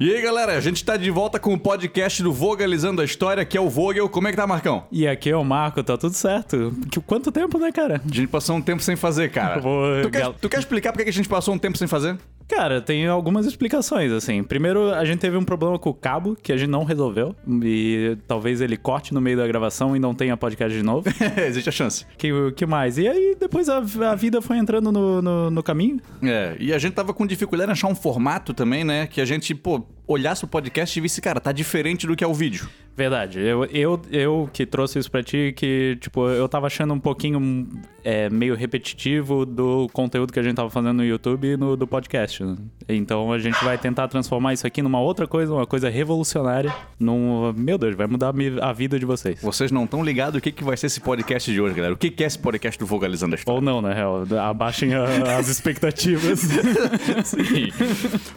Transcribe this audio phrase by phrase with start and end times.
[0.00, 3.44] E aí, galera, a gente tá de volta com o podcast do Vogalizando a História,
[3.44, 4.08] que é o Vogel.
[4.08, 4.84] Como é que tá, Marcão?
[4.90, 6.76] E aqui é o Marco, tá tudo certo.
[6.90, 8.00] Que- Quanto tempo, né, cara?
[8.04, 9.60] A gente passou um tempo sem fazer, cara.
[9.62, 12.16] Vou- Tu quer, tu quer explicar por que a gente passou um tempo sem fazer?
[12.54, 14.42] Cara, tem algumas explicações, assim.
[14.44, 17.34] Primeiro, a gente teve um problema com o cabo, que a gente não resolveu.
[17.62, 21.08] E talvez ele corte no meio da gravação e não tenha podcast de novo.
[21.36, 22.06] Existe a chance.
[22.16, 22.96] que, que mais?
[22.96, 26.00] E aí, depois a, a vida foi entrando no, no, no caminho.
[26.22, 29.08] É, e a gente tava com dificuldade em achar um formato também, né?
[29.08, 32.26] Que a gente, pô, olhasse o podcast e visse, cara, tá diferente do que é
[32.26, 32.68] o vídeo.
[32.96, 33.40] Verdade.
[33.40, 37.66] Eu, eu, eu que trouxe isso pra ti, que, tipo, eu tava achando um pouquinho
[38.04, 41.88] é, meio repetitivo do conteúdo que a gente tava fazendo no YouTube e no do
[41.88, 42.44] podcast.
[42.44, 42.56] né?
[42.88, 46.72] Então a gente vai tentar transformar isso aqui numa outra coisa, uma coisa revolucionária.
[47.00, 47.52] Num.
[47.56, 49.40] Meu Deus, vai mudar a vida de vocês.
[49.42, 51.94] Vocês não estão ligados o que, que vai ser esse podcast de hoje, galera.
[51.94, 53.56] O que, que é esse podcast do Vogalizando a História?
[53.56, 54.22] Ou não, na real.
[54.40, 56.42] Abaixem a- as expectativas.
[57.24, 57.72] Sim.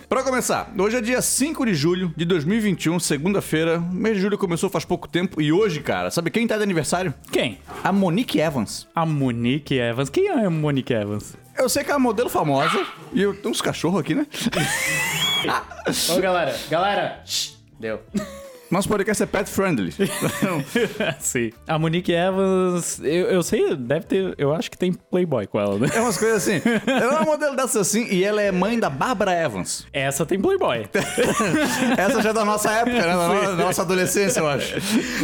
[0.10, 3.80] pra começar, hoje é dia 5 de julho de 2021, segunda-feira.
[3.80, 5.42] O mês de julho começou faz pouco tempo.
[5.42, 7.14] E hoje, cara, sabe quem tá de aniversário?
[7.32, 7.60] Quem?
[7.84, 8.88] A Monique Evans.
[8.96, 10.10] A Monique Evans.
[10.10, 11.36] Quem é a Monique Evans?
[11.58, 12.86] Eu sei que é uma modelo famosa.
[13.14, 14.28] E eu tenho uns cachorros aqui, né?
[16.16, 16.56] Ô, galera.
[16.70, 17.24] Galera.
[17.80, 18.00] Deu.
[18.70, 19.94] Nosso podcast é pet friendly.
[21.20, 21.52] Sim.
[21.68, 24.36] A Monique Evans, eu, eu sei, deve ter.
[24.38, 25.88] Eu acho que tem Playboy com ela, né?
[25.94, 26.62] É umas coisas assim.
[26.86, 29.88] Ela é uma modelo dessa assim e ela é mãe da Bárbara Evans.
[29.94, 30.86] Essa tem Playboy.
[31.98, 33.02] Essa já é da nossa época, né?
[33.02, 34.76] Da no- da nossa adolescência, eu acho.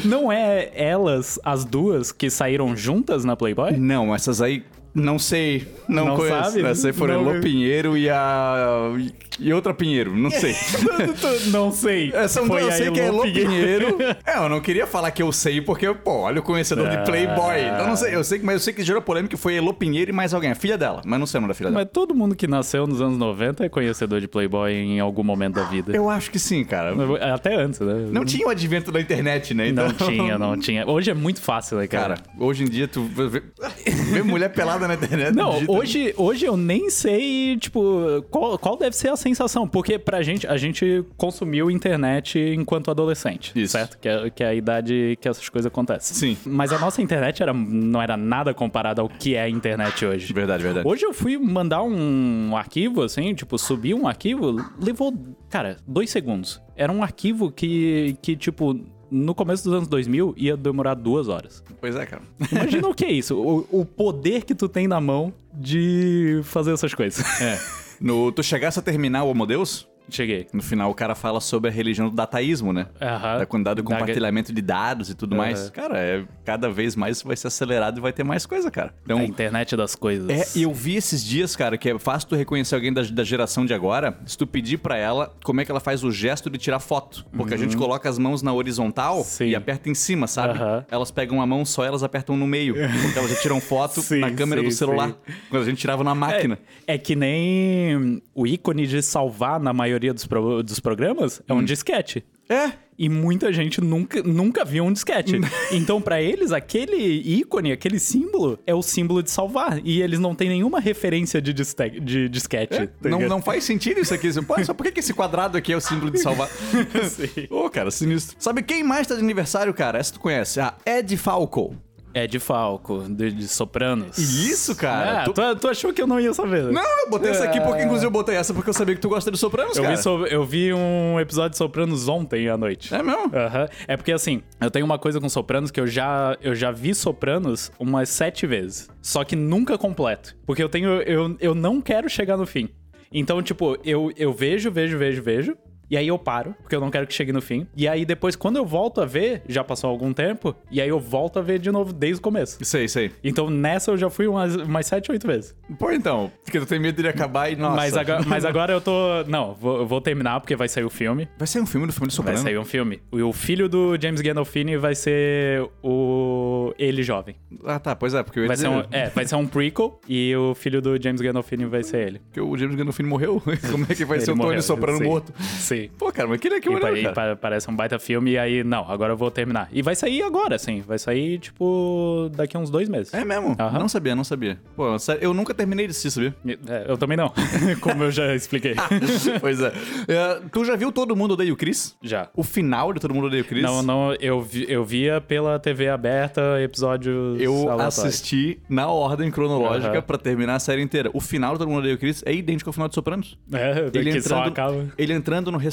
[0.08, 3.74] Não é elas, as duas, que saíram juntas na Playboy?
[3.78, 4.64] Não, essas aí.
[4.96, 6.52] Não sei, não, Não conheço.
[6.52, 6.64] sabe?
[6.66, 8.92] Essa aí foram Não- Elô Pinheiro e a.
[9.40, 10.56] E outra Pinheiro, não sei.
[11.52, 12.12] Não sei.
[12.14, 13.98] É, são duas, eu sei que é Elô Pinheiro.
[14.26, 17.02] É, eu não queria falar que eu sei, porque, pô, olha o conhecedor de Ah.
[17.04, 17.62] Playboy.
[17.74, 20.14] Então não sei, eu sei, mas eu sei que gerou polêmica foi Elô Pinheiro e
[20.14, 20.52] mais alguém.
[20.52, 21.84] A filha dela, mas não sei o nome da filha dela.
[21.84, 25.56] Mas todo mundo que nasceu nos anos 90 é conhecedor de Playboy em algum momento
[25.56, 25.96] da vida.
[25.96, 26.94] Eu acho que sim, cara.
[27.34, 28.08] Até antes, né?
[28.12, 29.68] Não tinha o advento da internet, né?
[29.70, 29.88] Então...
[29.88, 30.88] Não tinha, não tinha.
[30.90, 32.16] Hoje é muito fácil, né, cara?
[32.16, 35.34] Cara, hoje em dia tu vê, vê- mulher pelada na internet.
[35.36, 39.68] Não, hoje, hoje eu nem sei, tipo, qual, qual deve ser a sensação.
[39.68, 43.72] Porque pra gente, a gente consumiu internet enquanto adolescente, Isso.
[43.72, 43.98] certo?
[43.98, 46.16] Que é, que é a idade que essas coisas acontecem.
[46.16, 46.38] Sim.
[46.46, 50.32] Mas a nossa internet era, não era nada comparada ao que é a internet hoje.
[50.34, 50.88] Verdade, verdade.
[50.88, 55.14] Hoje eu fui mandar um arquivo, assim, tipo, subir um arquivo, levou,
[55.50, 56.62] cara, dois segundos.
[56.76, 58.80] Era um arquivo que, que tipo,
[59.10, 61.64] no começo dos anos 2000 ia demorar duas horas.
[61.80, 62.24] Pois é, cara.
[62.52, 66.74] Imagina o que é isso, o, o poder que tu tem na mão de fazer
[66.74, 67.24] essas coisas.
[67.42, 67.60] É.
[68.00, 69.88] No, tu chegasse a terminar o Homo Deus?
[70.10, 70.48] Cheguei.
[70.54, 72.88] No final o cara fala sobre a religião do dataísmo, né?
[73.02, 73.38] Aham.
[73.40, 75.70] Da quantidade de Da- compartilhamento de dados e tudo mais.
[75.70, 78.94] Cara, é, cada vez mais isso vai ser acelerado e vai ter mais coisa, cara.
[79.04, 80.30] Então, A internet das coisas.
[80.30, 83.66] É, eu vi esses dias, cara, que é fácil tu reconhecer alguém da, da geração
[83.66, 86.58] de agora se tu pedir pra ela como é que ela faz o gesto de
[86.58, 87.26] tirar foto.
[87.36, 89.24] Porque a gente coloca as mãos na horizontal Uhum.
[89.24, 89.46] Sim.
[89.48, 90.60] e aperta em cima, sabe?
[90.92, 92.76] Elas pegam a mão só, elas apertam no meio.
[93.02, 95.10] Porque elas já tiram foto Sim, na câmera sim, do celular.
[95.10, 95.34] sim.
[95.50, 96.60] Quando a gente tirava na máquina.
[96.86, 101.64] É que nem o ícone de salvar na maioria dos, pro- dos programas é um
[101.64, 102.24] disquete.
[102.50, 102.72] É.
[103.00, 105.40] E muita gente nunca, nunca viu um disquete.
[105.72, 106.96] então, pra eles, aquele
[107.38, 109.80] ícone, aquele símbolo, é o símbolo de salvar.
[109.84, 112.88] E eles não têm nenhuma referência de, diste- de disquete.
[113.02, 113.30] tá Não, ligado?
[113.30, 114.30] não faz sentido isso aqui.
[114.44, 116.50] Pô, só por que esse quadrado aqui é o símbolo de salvar?
[117.50, 118.36] Ô, cara, sinistro.
[118.40, 119.98] Sabe quem mais tá de aniversário, cara?
[119.98, 120.60] Essa tu conhece.
[120.60, 121.76] A Ed Falco.
[122.14, 124.18] É de Falco, de, de Sopranos.
[124.18, 125.22] Isso, cara.
[125.22, 125.56] Ah, Tu- tu...
[125.62, 126.64] tu achou que eu não ia saber?
[126.72, 129.10] Não, eu botei essa aqui porque, inclusive, eu botei essa porque eu sabia que tu
[129.10, 129.96] gosta de Sopranos, Eu cara.
[129.96, 132.94] vi, so- eu vi um episódio de Sopranos ontem à noite.
[132.94, 133.32] É mesmo?
[133.36, 133.68] Aham.
[133.88, 136.94] É porque assim, eu tenho uma coisa com Sopranos que eu já, eu já vi
[136.94, 138.88] Sopranos umas sete vezes.
[139.02, 140.36] Só que nunca completo.
[140.46, 141.02] Porque eu tenho.
[141.02, 142.70] Eu, eu não quero chegar no fim.
[143.12, 145.56] Então, tipo, eu, eu vejo, vejo, vejo, vejo.
[145.94, 147.68] E aí eu paro, porque eu não quero que chegue no fim.
[147.78, 151.00] E aí depois, quando eu volto a ver, já passou algum tempo, e aí eu
[151.00, 152.58] volto a ver de novo desde o começo.
[152.66, 153.12] Sei, sei.
[153.24, 155.56] Então nessa eu já fui umas, umas sete, oito vezes.
[155.78, 156.32] Pô, então.
[156.44, 157.76] Porque tu tem medo de acabar e, nossa...
[157.76, 159.24] Mas, agora, mas agora eu tô.
[159.28, 161.30] Não, vou, eu vou terminar porque vai sair o filme.
[161.38, 162.40] Vai sair um filme do filme Vai Soprano?
[162.40, 163.00] sair um filme.
[163.12, 166.74] E o filho do James Gandolfini vai ser o.
[166.80, 167.36] ele jovem.
[167.66, 167.96] Ah, tá.
[167.96, 170.36] Pois é, porque eu ia Vai dizer ser um, é, vai ser um prequel e
[170.36, 172.22] o filho do James Gandolfini vai ser ele.
[172.32, 173.40] que o James Gandolfini morreu.
[173.72, 175.32] Como é que vai Ele ser o Tony Soprano morto?
[175.40, 175.83] Sim.
[175.98, 177.36] Pô, cara, mas que, que E, pa- maneiro, e cara.
[177.36, 179.68] pa- parece um baita filme, e aí, não, agora eu vou terminar.
[179.72, 180.82] E vai sair agora, sim.
[180.82, 183.14] Vai sair, tipo, daqui a uns dois meses.
[183.14, 183.56] É mesmo?
[183.60, 183.80] Aham.
[183.80, 184.58] Não sabia, não sabia.
[184.76, 186.36] Pô, sério, eu nunca terminei de assistir, sabia?
[186.68, 187.32] É, eu também não,
[187.82, 188.76] como eu já expliquei.
[189.42, 189.74] pois é.
[190.08, 191.96] É, Tu já viu Todo Mundo Odeia o Chris?
[192.02, 192.30] já.
[192.36, 193.64] O final de Todo Mundo Odeia o Chris?
[193.64, 199.94] Não, não, eu, vi- eu via pela TV aberta episódios Eu assisti na ordem cronológica
[199.94, 200.02] Aham.
[200.02, 201.10] pra terminar a série inteira.
[201.14, 203.38] O final do Todo Mundo Odeia o Chris é idêntico ao final de Sopranos.
[203.52, 204.86] É, que só acaba...
[204.98, 205.73] ele entrando no restaurante.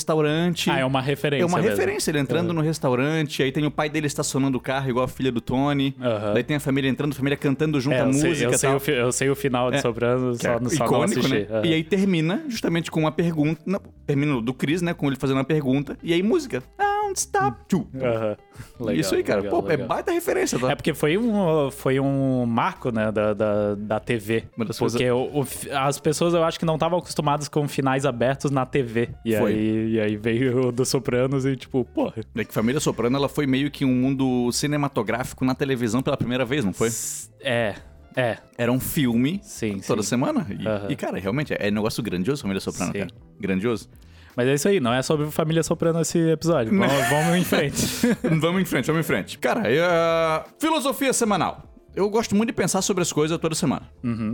[0.70, 1.70] Ah, é uma referência É uma mesmo.
[1.70, 5.08] referência, ele entrando no restaurante, aí tem o pai dele estacionando o carro, igual a
[5.08, 5.94] filha do Tony.
[6.00, 6.34] Aham.
[6.34, 8.70] Daí tem a família entrando, a família cantando junto É, a música sei, eu, sei
[8.70, 11.46] o, eu sei o final de É, Que é só, só icônico, né?
[11.50, 11.66] Aham.
[11.66, 13.60] E aí termina justamente com uma pergunta.
[13.66, 14.94] Não, termina do Chris, né?
[14.94, 15.96] Com ele fazendo uma pergunta.
[16.02, 16.62] E aí música.
[17.10, 17.56] Don't stop.
[17.68, 17.86] Tchu.
[18.00, 18.36] Aham.
[18.78, 19.40] Legal, Isso aí, cara.
[19.40, 19.84] legal, Pô, legal.
[19.84, 20.70] é baita referência, tá?
[20.70, 24.44] É porque foi um, foi um marco, né, da, da, da TV.
[24.56, 27.66] Uma das Porque o- o fi- as pessoas eu acho que não estavam acostumadas com
[27.66, 29.08] finais abertos na TV.
[29.24, 29.52] E Foi.
[29.52, 32.14] aí, e aí veio o do Sopranos e tipo, porra.
[32.34, 36.44] É que Família Soprano, ela foi meio que um mundo cinematográfico na televisão pela primeira
[36.44, 36.90] vez, não foi?
[37.40, 37.74] É,
[38.16, 38.36] é.
[38.56, 40.10] Era um filme Sim, toda sim.
[40.10, 40.46] semana.
[40.50, 40.86] E, Aham.
[40.90, 42.98] e, cara, realmente, é um negócio grandioso Família Soprano, Sim.
[43.00, 43.10] cara.
[43.40, 43.88] Grandioso.
[44.40, 46.74] Mas é isso aí, não é sobre família Soprano esse episódio.
[46.74, 47.76] Vamos, vamos em frente.
[48.40, 49.36] vamos em frente, vamos em frente.
[49.36, 50.44] Cara, é...
[50.58, 51.69] filosofia semanal.
[51.94, 53.82] Eu gosto muito de pensar sobre as coisas toda semana.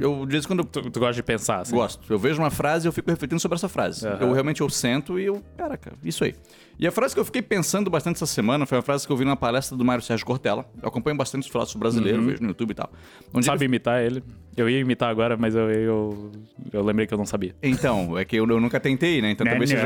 [0.00, 1.74] Eu, de vez em quando, eu tu, tu gosta de pensar, assim?
[1.74, 2.12] Gosto.
[2.12, 4.06] Eu vejo uma frase e eu fico refletindo sobre essa frase.
[4.06, 4.18] Aham.
[4.20, 5.42] Eu realmente eu sento e eu.
[5.56, 6.34] Caraca, isso aí.
[6.78, 9.16] E a frase que eu fiquei pensando bastante essa semana foi uma frase que eu
[9.16, 10.66] vi numa palestra do Mário Sérgio Cortella.
[10.82, 12.92] Eu acompanho bastante os filósofos brasileiros, vejo no YouTube e tal.
[13.32, 14.22] Onde Sabe imitar ele?
[14.54, 16.32] Eu ia imitar agora, mas eu, eu,
[16.72, 17.54] eu lembrei que eu não sabia.
[17.62, 19.30] ele- Então, é que eu, eu nunca tentei, né?
[19.30, 19.82] Então talvez seja.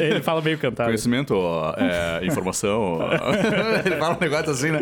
[0.00, 0.88] Ele fala meio cantado.
[0.88, 2.80] Conhecimento, ó, é, informação.
[3.00, 3.10] ó.
[3.84, 4.80] ele fala um negócio assim, né?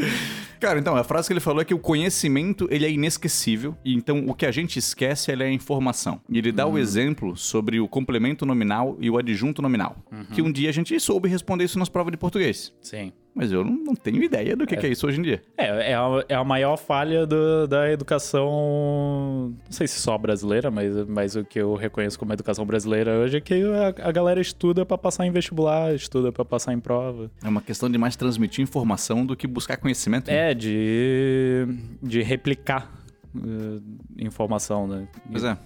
[0.61, 3.77] Cara, então, a frase que ele falou é que o conhecimento, ele é inesquecível.
[3.85, 6.21] E então, o que a gente esquece, ele é a informação.
[6.29, 9.97] E ele dá o exemplo sobre o complemento nominal e o adjunto nominal.
[10.33, 12.73] Que um dia a gente soube responder isso nas provas de português.
[12.81, 13.13] Sim.
[13.35, 14.79] Mas eu não, não tenho ideia do que é.
[14.79, 15.41] que é isso hoje em dia.
[15.57, 20.71] É, é a, é a maior falha do- da educação, não sei se só brasileira,
[20.71, 24.41] mas, mas o que eu reconheço como educação brasileira hoje é que a, a galera
[24.41, 27.31] estuda pra passar em vestibular, estuda pra passar em prova.
[27.43, 30.29] É uma questão de mais transmitir informação do que buscar conhecimento.
[30.29, 30.51] né?
[30.51, 31.67] É, de,
[32.03, 32.91] de replicar
[33.37, 33.81] eh,
[34.19, 35.07] informação, né?
[35.31, 35.57] Pois é.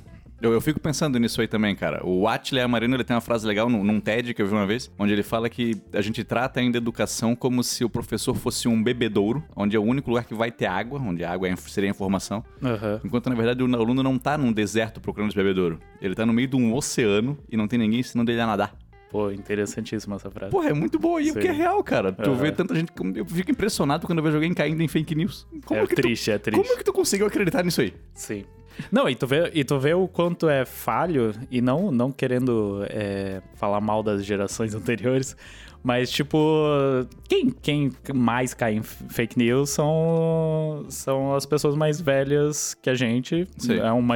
[0.43, 2.05] Eu, eu fico pensando nisso aí também, cara.
[2.05, 4.67] O Attila Amarino, ele tem uma frase legal num, num TED que eu vi uma
[4.67, 8.35] vez, onde ele fala que a gente trata ainda a educação como se o professor
[8.35, 11.49] fosse um bebedouro, onde é o único lugar que vai ter água, onde a água
[11.49, 12.44] é- seria informação.
[12.61, 13.00] Aham.
[13.05, 15.79] Enquanto, na verdade, o aluno não tá num deserto procurando esse bebedouro.
[16.00, 18.75] Ele tá no meio de um oceano e não tem ninguém ensinando ele a nadar.
[19.12, 20.50] Pô, interessantíssima essa frase.
[20.50, 21.21] Porra, é muito boa.
[21.21, 21.38] E o Sim.
[21.41, 22.11] que é real, cara.
[22.12, 22.35] Tu Aham.
[22.35, 22.91] vê tanta gente...
[23.15, 25.47] Eu fico impressionado quando eu vejo alguém caindo em fake news.
[25.67, 26.61] Como é tu- triste, é triste.
[26.67, 27.93] Como que tu conseguiu acreditar nisso aí?
[28.15, 28.45] Sim.
[28.91, 32.85] Não, e tu vê, e tu vê o quanto é falho, e não, não querendo
[32.89, 35.37] é, falar mal das gerações anteriores,
[35.83, 36.39] mas, tipo,
[37.29, 42.95] quem, quem mais cai em fake news são, são as pessoas mais velhas que a
[42.95, 43.49] gente.
[43.59, 43.79] Sim.
[43.81, 44.15] É uma,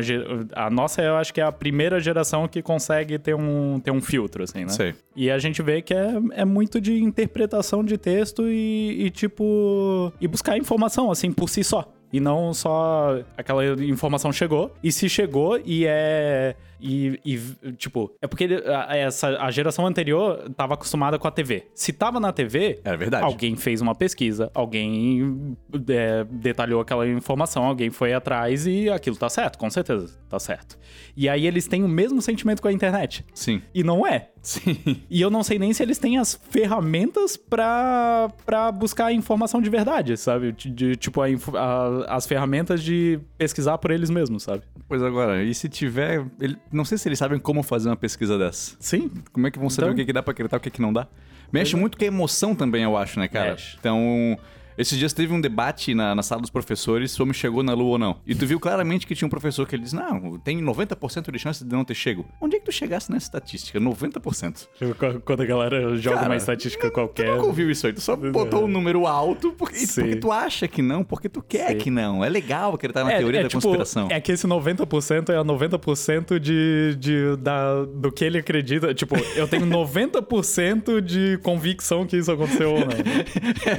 [0.53, 4.01] a nossa, eu acho que é a primeira geração que consegue ter um, ter um
[4.01, 4.69] filtro, assim, né?
[4.69, 4.95] Sei.
[5.17, 10.13] E a gente vê que é, é muito de interpretação de texto e, e, tipo.
[10.21, 11.93] E buscar informação, assim, por si só.
[12.13, 14.73] E não só aquela informação chegou.
[14.83, 16.57] E se chegou e é.
[16.81, 21.67] E, e, tipo, é porque a, essa, a geração anterior tava acostumada com a TV.
[21.75, 23.25] Se tava na TV, É verdade.
[23.25, 25.57] alguém fez uma pesquisa, alguém
[25.89, 30.79] é, detalhou aquela informação, alguém foi atrás e aquilo tá certo, com certeza, tá certo.
[31.17, 33.25] E aí eles têm o mesmo sentimento com a internet.
[33.35, 33.63] Sim.
[33.75, 34.31] E não é.
[34.43, 34.77] Sim.
[35.11, 39.61] E eu não sei nem se eles têm as ferramentas pra, pra buscar a informação
[39.63, 40.53] de verdade, sabe?
[40.53, 44.63] De, de, tipo, a a- as ferramentas de pesquisar por eles mesmos, sabe?
[44.89, 46.25] Pois agora, e se tiver.
[46.41, 48.77] ele- não sei se eles sabem como fazer uma pesquisa dessa.
[48.79, 49.11] Sim.
[49.33, 50.71] Como é que vão saber Então- o que, que dá pra acreditar e o que,
[50.71, 51.07] que não dá?
[51.53, 53.51] Mexe muito com a emoção também, eu acho, né, cara?
[53.51, 53.77] Mexe.
[53.81, 54.39] Então.
[54.79, 57.73] Esses dias teve um debate na, na sala dos professores se o homem chegou na
[57.75, 58.17] lua ou não.
[58.27, 61.39] E tu viu claramente que tinha um professor que ele disse: Não, tem 90% de
[61.39, 62.27] chance de não ter chego.
[62.41, 63.81] Onde é que tu chegasse nessa estatística?
[63.81, 64.69] 90%.
[64.79, 67.31] Tipo, Quando a galera joga Cara, uma estatística Tu qualquer.
[67.31, 70.83] nunca ouviu isso aí, tu só botou um número alto porque, porque tu acha que
[70.83, 71.79] não, porque tu quer Sim.
[71.79, 72.25] que não.
[72.25, 74.09] É legal acreditar na teoria da tipo, conspiração.
[74.11, 78.93] É que esse 90% é a 90% de, de, da, do que ele acredita.
[78.95, 82.87] Tipo, eu tenho 90% de convicção que isso aconteceu ou não.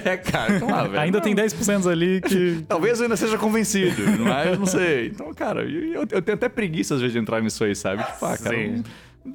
[0.06, 2.64] É, cara, então Ainda tem 10% ali que.
[2.70, 5.08] Talvez eu ainda seja convencido, mas não sei.
[5.08, 8.04] Então, cara, eu, eu tenho até preguiça às vezes de entrar nisso aí, sabe?
[8.04, 8.56] Tipo, ah, cara.
[8.56, 8.84] Sim.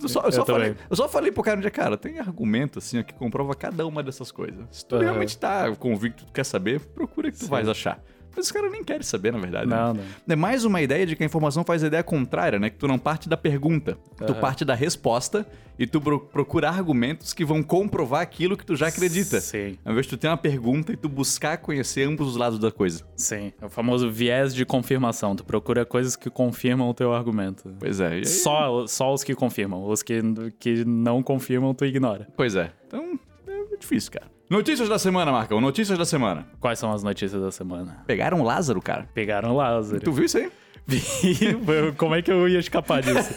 [0.01, 2.19] Eu só, eu, só Eu falei, eu só falei pro cara um dia, cara, tem
[2.19, 4.65] argumento assim ó, que comprova cada uma dessas coisas.
[4.71, 5.05] Se tu Aham.
[5.05, 8.01] realmente tá convicto, tu quer saber, procura que tu vais achar.
[8.35, 9.67] Mas os caras nem querem saber, na verdade.
[9.69, 9.77] né?
[9.77, 10.05] Não, não.
[10.29, 12.71] É mais uma ideia de que a informação faz a ideia contrária, né?
[12.71, 13.97] Que tu não parte da pergunta,
[14.27, 15.47] tu parte da resposta
[15.79, 19.41] e tu pro- procura argumentos que vão comprovar aquilo que tu já acredita.
[19.41, 19.77] Sim.
[19.85, 22.71] Ao invés de tu ter uma pergunta e tu buscar conhecer ambos os lados da
[22.71, 23.05] coisa.
[23.17, 25.35] Sim, é o famoso viés de confirmação.
[25.37, 27.75] Tu procura coisas que confirmam o teu argumento.
[27.79, 28.07] Pois é.
[28.09, 29.85] aí- Só, só os que confirmam.
[29.89, 30.21] Os que,
[30.59, 32.29] que não confirmam, tu ignora.
[32.37, 32.71] Pois é.
[32.87, 34.27] Então, é difícil, cara.
[34.53, 35.63] Notícias da semana, Marcão.
[35.63, 36.47] Notícias da semana.
[36.61, 38.05] Quais são as notícias da semana?
[38.07, 39.09] Pegaram o Lázaro, cara.
[39.15, 39.99] Pegaram Lázaro.
[39.99, 40.53] Tu viu isso aí?
[41.97, 43.33] Como é que eu ia escapar disso?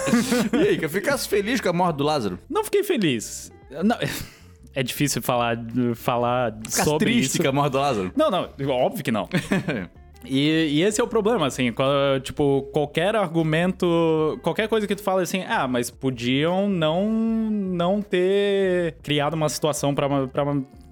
[0.56, 2.38] e aí, que eu ficasse feliz com a morte do Lázaro?
[2.48, 3.52] Não fiquei feliz.
[3.84, 3.98] Não,
[4.74, 5.58] é difícil falar,
[5.96, 7.42] falar Ficasse sobre triste isso.
[7.42, 8.12] com a morte do Lázaro?
[8.16, 9.28] Não, não, óbvio que não.
[10.24, 11.72] E, e esse é o problema, assim,
[12.22, 18.96] tipo, qualquer argumento, qualquer coisa que tu fala assim, ah, mas podiam não, não ter
[19.02, 20.44] criado uma situação pra, pra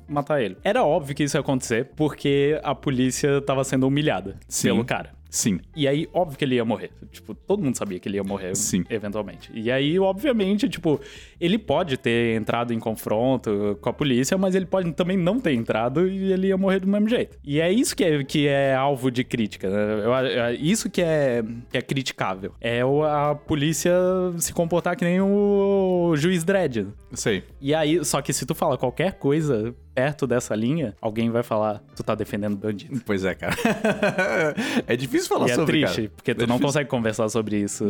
[0.09, 0.57] matar ele.
[0.63, 4.69] Era óbvio que isso ia acontecer, porque a polícia tava sendo humilhada Sim.
[4.69, 5.11] pelo cara.
[5.33, 5.61] Sim.
[5.75, 6.91] E aí, óbvio que ele ia morrer.
[7.11, 8.85] Tipo, todo mundo sabia que ele ia morrer Sim.
[8.91, 9.51] eventualmente.
[9.55, 11.01] E aí, obviamente, tipo,
[11.41, 15.55] ele pode ter entrado em confronto com a polícia, mas ele pode também não ter
[15.55, 17.39] entrado e ele ia morrer do mesmo jeito.
[17.43, 20.05] E é isso que é, que é alvo de crítica, né?
[20.05, 22.53] Eu- é isso que é, que é criticável.
[22.61, 23.91] É a polícia
[24.37, 26.89] se comportar que nem o juiz Dredd.
[27.15, 27.43] Sei.
[27.59, 31.83] E aí, só que se tu fala qualquer coisa perto dessa linha, alguém vai falar,
[31.95, 33.03] tu tá defendendo bandido.
[33.05, 33.55] Pois é, cara.
[34.87, 36.13] é difícil falar E é sobre, triste, cara.
[36.17, 36.67] porque tu É não difícil.
[36.67, 37.85] consegue conversar sobre isso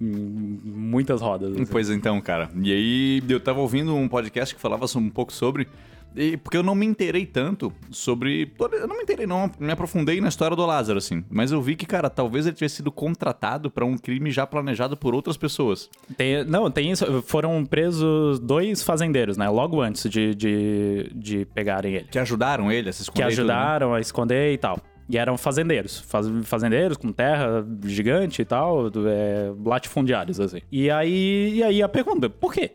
[0.00, 1.52] em muitas rodas.
[1.54, 1.66] assim.
[1.66, 2.50] Pois então, cara.
[2.62, 5.68] E aí, eu tava ouvindo um podcast que falava um pouco sobre.
[6.14, 8.44] E, porque eu não me inteirei tanto sobre.
[8.44, 11.24] toda- Eu não me inteirei, não me aprofundei na história do Lázaro, assim.
[11.30, 14.94] Mas eu vi que, cara, talvez ele tivesse sido contratado pra um crime já planejado
[14.94, 15.88] por outras pessoas.
[16.14, 17.22] Tem- não, tem isso.
[17.22, 19.48] Foram presos dois fazendeiros, né?
[19.48, 22.04] Logo antes de, de, de pegarem ele.
[22.10, 23.28] Que ajudaram ele a se esconder.
[23.28, 23.52] Que e tudo, né?
[23.54, 24.78] ajudaram a esconder e tal.
[25.08, 25.98] E eram fazendeiros.
[26.00, 30.60] Faz- fazendeiros com terra gigante e tal, é, latifundiários, assim.
[30.70, 32.72] E aí, e aí a pergunta, por quê?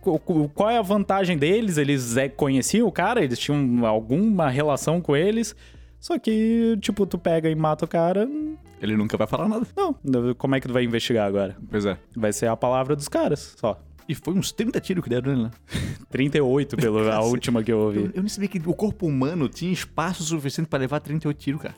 [0.00, 1.76] Qu- qu- Qual é a vantagem deles?
[1.78, 3.22] Eles é, conheciam o cara?
[3.22, 5.54] Eles tinham alguma relação com eles?
[6.00, 8.28] Só que, tipo, tu pega e mata o cara.
[8.80, 9.66] Ele nunca vai falar nada.
[10.04, 11.56] Não, como é que tu vai investigar agora?
[11.68, 11.98] Pois é.
[12.16, 13.80] Vai ser a palavra dos caras, só.
[14.08, 15.50] E foi uns 30 tiros que deram nele, né?
[16.10, 18.10] 38 pela a última que eu Eu, ouvi.
[18.14, 21.74] eu nem sabia que o corpo humano tinha espaço suficiente pra levar 38 tiros, cara.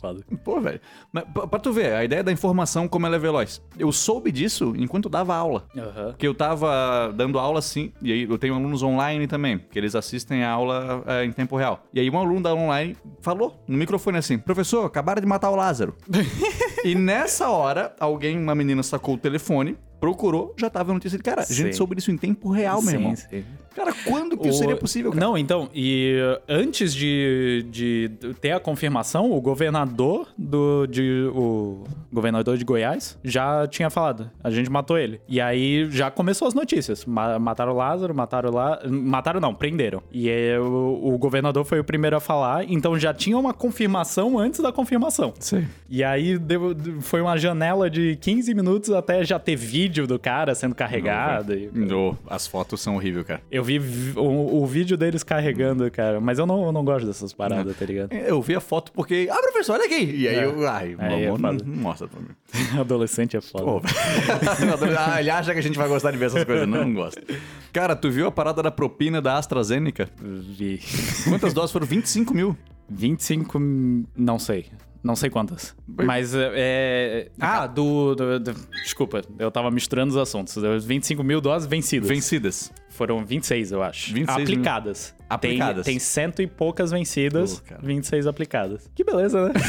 [0.00, 0.24] Foda.
[0.42, 0.80] Pô, velho.
[1.12, 3.60] Mas pra, pra tu ver, a ideia da informação como ela é veloz.
[3.78, 5.66] Eu soube disso enquanto eu dava aula.
[5.76, 6.06] Aham.
[6.12, 9.94] Porque eu tava dando aula assim, e aí eu tenho alunos online também, que eles
[9.94, 11.84] assistem a aula é, em tempo real.
[11.92, 15.50] E aí um aluno da aula online falou no microfone assim: Professor, acabaram de matar
[15.50, 15.94] o Lázaro.
[16.82, 21.22] e nessa hora, alguém, uma menina sacou o telefone, procurou, já tava a notícia de
[21.22, 21.42] cara.
[21.42, 23.16] A gente soube disso em tempo real, meu Sim, irmão.
[23.16, 23.44] sim.
[23.74, 25.24] Cara, quando que isso O- seria possível, cara?
[25.24, 26.16] Não, então, e
[26.48, 28.10] antes de, de
[28.40, 30.86] ter a confirmação, o governador do.
[30.86, 34.30] De, o governador de Goiás já tinha falado.
[34.42, 35.20] A gente matou ele.
[35.28, 37.04] E aí já começou as notícias.
[37.04, 38.80] Ma- mataram o Lázaro, mataram lá.
[38.88, 40.02] Mataram não, prenderam.
[40.10, 44.38] E aí, o, o governador foi o primeiro a falar, então já tinha uma confirmação
[44.38, 45.32] antes da confirmação.
[45.38, 45.64] Sei.
[45.88, 50.54] E aí deu- foi uma janela de 15 minutos até já ter vídeo do cara
[50.54, 51.54] sendo carregado.
[51.54, 53.40] e- Oh, as fotos são horríveis, cara.
[53.50, 56.20] eu vi vi- o, o vídeo deles carregando, cara.
[56.20, 58.12] Mas eu não, eu não gosto dessas paradas, tá ligado?
[58.12, 59.28] Eu vi a foto porque.
[59.30, 60.02] Ah, professor, olha aqui!
[60.16, 60.44] E aí É.
[60.44, 60.66] eu.
[60.68, 62.28] Ai, Aí é não, mostra pra mim.
[62.80, 63.64] Adolescente é foda.
[63.64, 63.80] Pô,
[64.98, 66.66] ah, ele acha que a gente vai gostar de ver essas coisas.
[66.68, 67.22] Não, gosta.
[67.72, 70.08] Cara, tu viu a parada da propina da AstraZeneca?
[70.20, 70.80] Vi.
[71.28, 71.86] Quantas doses foram?
[71.86, 72.56] 25 mil.
[72.88, 73.58] 25.
[73.58, 74.66] m- Não sei.
[75.02, 75.74] Não sei quantas.
[75.86, 76.50] Mas é.
[76.54, 80.54] é- Ah, do, do- do- Desculpa, eu tava misturando os assuntos.
[80.84, 82.08] 25 mil doses vencidas.
[82.08, 82.70] Vencidas.
[82.90, 84.12] Foram 26, eu acho.
[84.12, 84.44] 26 mil.
[84.58, 85.14] aplicadas.
[85.28, 85.84] Aplicadas.
[85.86, 87.80] Tem, tem cento e poucas vencidas, cara.
[87.82, 88.90] 26 aplicadas.
[88.94, 89.52] Que beleza, né?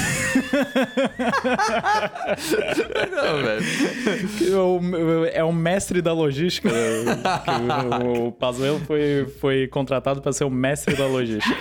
[3.12, 4.60] Não, velho.
[4.60, 6.70] O- é um mestre da logística.
[8.06, 11.56] o, o Pazuello foi, foi contratado para ser o mestre da logística.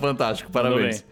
[0.00, 1.04] Fantástico, parabéns.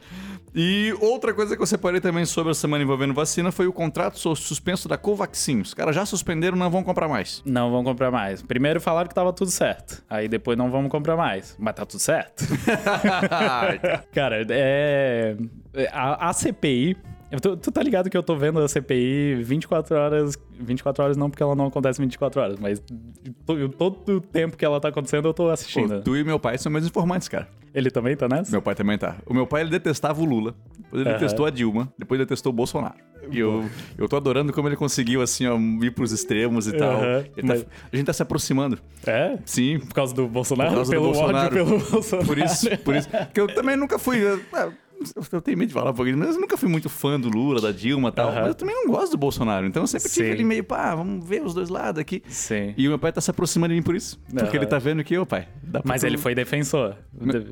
[0.54, 4.18] E outra coisa que eu separei também sobre a semana envolvendo vacina foi o contrato
[4.18, 5.60] so- suspenso da Covaxin.
[5.60, 7.40] Os caras já suspenderam, não vão comprar mais.
[7.44, 8.42] Não vão comprar mais.
[8.42, 10.02] Primeiro falaram que tava tudo certo.
[10.10, 11.54] Aí depois não vamos comprar mais.
[11.58, 12.44] Mas tá tudo certo.
[14.12, 15.36] Cara, é.
[15.92, 16.96] A, a CPI.
[17.38, 20.38] Tô- tu tá ligado que eu tô vendo a CPI 24 horas.
[20.58, 22.80] 24 horas não, porque ela não acontece 24 horas, mas
[23.46, 26.02] to- todo o tempo que ela tá acontecendo eu tô Pô, assistindo.
[26.02, 27.48] tu e meu pai são meus informantes, cara.
[27.72, 28.50] Ele também tá nessa?
[28.50, 29.16] Meu pai também tá.
[29.26, 30.56] O meu pai, ele detestava o Lula.
[30.76, 31.18] Depois ele Aham.
[31.20, 31.92] detestou a Dilma.
[31.96, 32.96] Depois ele detestou o Bolsonaro.
[33.30, 33.64] E eu,
[33.96, 36.96] eu tô adorando como ele conseguiu, assim, ó, ir pros extremos e tal.
[37.00, 37.18] Aham.
[37.36, 38.76] Ele tá- Mas- a gente tá se aproximando.
[39.06, 39.38] É?
[39.44, 40.70] Sim, Por causa do Bolsonaro?
[40.70, 41.46] Por causa do pelo Bolsonaro.
[41.46, 42.26] ódio pelo Bolsonaro.
[42.26, 43.08] por isso, por isso.
[43.30, 44.18] Porque eu também nunca fui.
[44.18, 44.68] eu- ah,
[45.32, 47.60] Eu tenho medo de falar um pouquinho, mas eu nunca fui muito fã do Lula,
[47.60, 48.28] da Dilma e tal.
[48.28, 48.40] Aham.
[48.40, 49.66] Mas eu também não gosto do Bolsonaro.
[49.66, 52.22] Então eu sempre tive ele meio, pá, vamos ver os dois lados aqui.
[52.28, 52.74] Sim.
[52.76, 54.18] E o meu pai tá se aproximando de mim por isso.
[54.28, 54.56] Porque Aham.
[54.56, 55.48] ele tá vendo que, ô pai.
[55.62, 56.96] dá pra Mas ele foi defensor.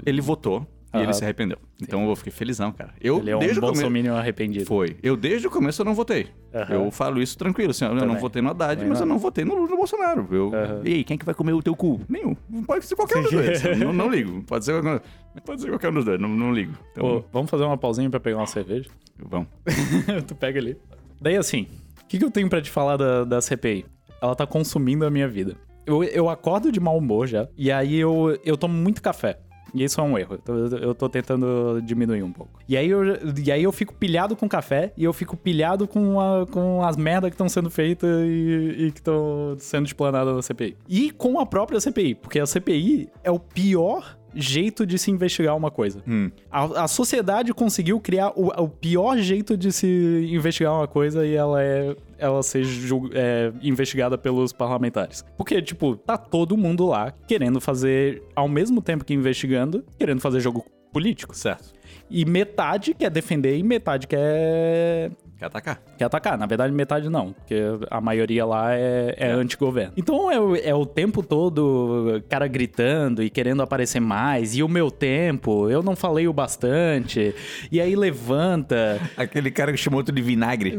[0.05, 0.67] Ele votou.
[0.95, 1.59] E ele se arrependeu.
[1.83, 2.95] Então eu fiquei felizão, cara.
[3.01, 3.75] Eu, Ele é um desde começo...
[3.81, 4.65] bolsominion arrependido.
[4.65, 4.97] Foi.
[5.03, 6.29] Eu, desde o começo, eu não votei.
[6.55, 6.75] Aham.
[6.75, 8.17] Eu falo isso tranquilo, assim, eu não Também.
[8.17, 9.07] votei no Haddad, Também mas não.
[9.07, 10.27] eu não votei no, no Bolsonaro.
[10.31, 10.81] Eu, Aham.
[10.85, 12.01] E aí, quem é que vai comer o teu cu?
[12.09, 12.35] Nenhum.
[12.67, 13.63] Pode ser qualquer um dos dois.
[13.79, 14.43] Não, não ligo.
[14.45, 15.03] Pode ser, qualquer-
[15.45, 16.73] pode ser qualquer um dos dois, não, não ligo.
[16.93, 18.89] Então, Pô, vamos fazer uma pausinha pra pegar uma cerveja?
[19.19, 19.49] vamos.
[20.27, 20.77] tu pega ali.
[21.21, 21.67] Daí assim,
[22.03, 23.85] o que, que eu tenho pra te falar da, da CPI?
[24.23, 25.55] Ela tá consumindo a minha vida.
[25.87, 29.39] Eu, eu acordo de mau humor já, e aí eu, eu tomo muito café.
[29.75, 30.35] E isso é um erro.
[30.35, 32.59] Eu tô, eu tô tentando diminuir um pouco.
[32.69, 33.03] E aí, eu,
[33.45, 36.97] e aí eu fico pilhado com café e eu fico pilhado com, a- com as
[36.97, 40.77] merdas que estão sendo feitas e, e que estão sendo explanadas na CPI.
[40.89, 45.57] E com a própria CPI, porque a CPI é o pior jeito de se investigar
[45.57, 46.03] uma coisa.
[46.51, 51.35] A, a sociedade conseguiu criar o, o pior jeito de se investigar uma coisa e
[51.35, 52.65] ela é ela ser
[53.13, 55.25] é, investigada pelos parlamentares.
[55.37, 60.41] Porque, tipo, tá todo mundo lá querendo fazer, ao mesmo tempo que investigando, querendo fazer
[60.41, 61.37] jogo político.
[61.37, 61.78] Certo.
[62.11, 65.81] E metade quer defender e metade quer Quer atacar?
[65.97, 66.37] quer atacar.
[66.37, 67.55] Na verdade, metade não, porque
[67.91, 69.93] a maioria lá é, é anti-governo.
[69.97, 74.57] Então é, o- é o tempo todo cara gritando e querendo aparecer mais.
[74.57, 77.35] E o meu tempo, eu não falei o bastante.
[77.71, 80.77] E aí levanta, Aquele cara que chamou outro de vinagre.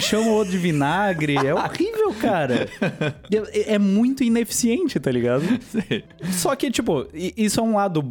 [0.00, 1.36] chama outro de vinagre.
[1.36, 2.68] É horrível, cara.
[3.52, 5.42] É, é muito ineficiente, tá ligado?
[6.32, 8.02] Só que, tipo, isso é um lado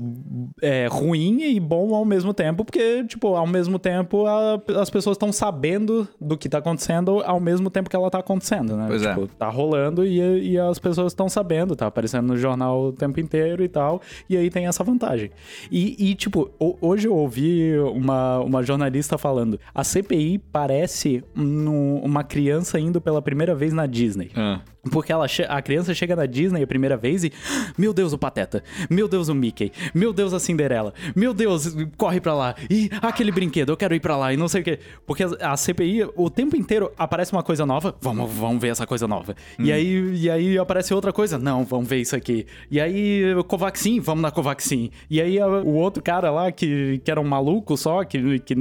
[0.61, 5.15] é, ruim e bom ao mesmo tempo, porque, tipo, ao mesmo tempo a- as pessoas
[5.15, 8.85] estão sabendo do que tá acontecendo ao mesmo tempo que ela tá acontecendo, né?
[8.87, 9.13] Pois é.
[9.13, 13.19] tipo, tá rolando e, e as pessoas estão sabendo, tá aparecendo no jornal o tempo
[13.19, 15.31] inteiro e tal, e aí tem essa vantagem.
[15.71, 22.01] E, e, tipo, ho- hoje eu ouvi uma, uma jornalista falando, a CPI parece um-
[22.03, 24.31] uma criança indo pela primeira vez na Disney.
[24.35, 24.59] Ah.
[24.91, 27.31] Porque ela a criança chega na Disney a primeira vez e.
[27.77, 28.61] Meu Deus, o Pateta.
[28.89, 29.71] Meu Deus, o Mickey.
[29.93, 30.93] Meu Deus, a Cinderela.
[31.15, 32.55] Meu Deus, corre pra lá.
[32.69, 34.79] E aquele brinquedo, eu quero ir pra lá e não sei o quê.
[35.05, 37.95] Porque a CPI, o tempo inteiro aparece uma coisa nova.
[38.01, 39.35] Vamos, vamos ver essa coisa nova.
[39.57, 41.39] E, aí, e aí aparece outra coisa.
[41.39, 42.45] Não, vamos ver isso aqui.
[42.69, 44.91] E aí, Covaxin, vamos na Covaxin.
[45.09, 48.55] E aí, o outro cara lá, que, que era um maluco só, que, que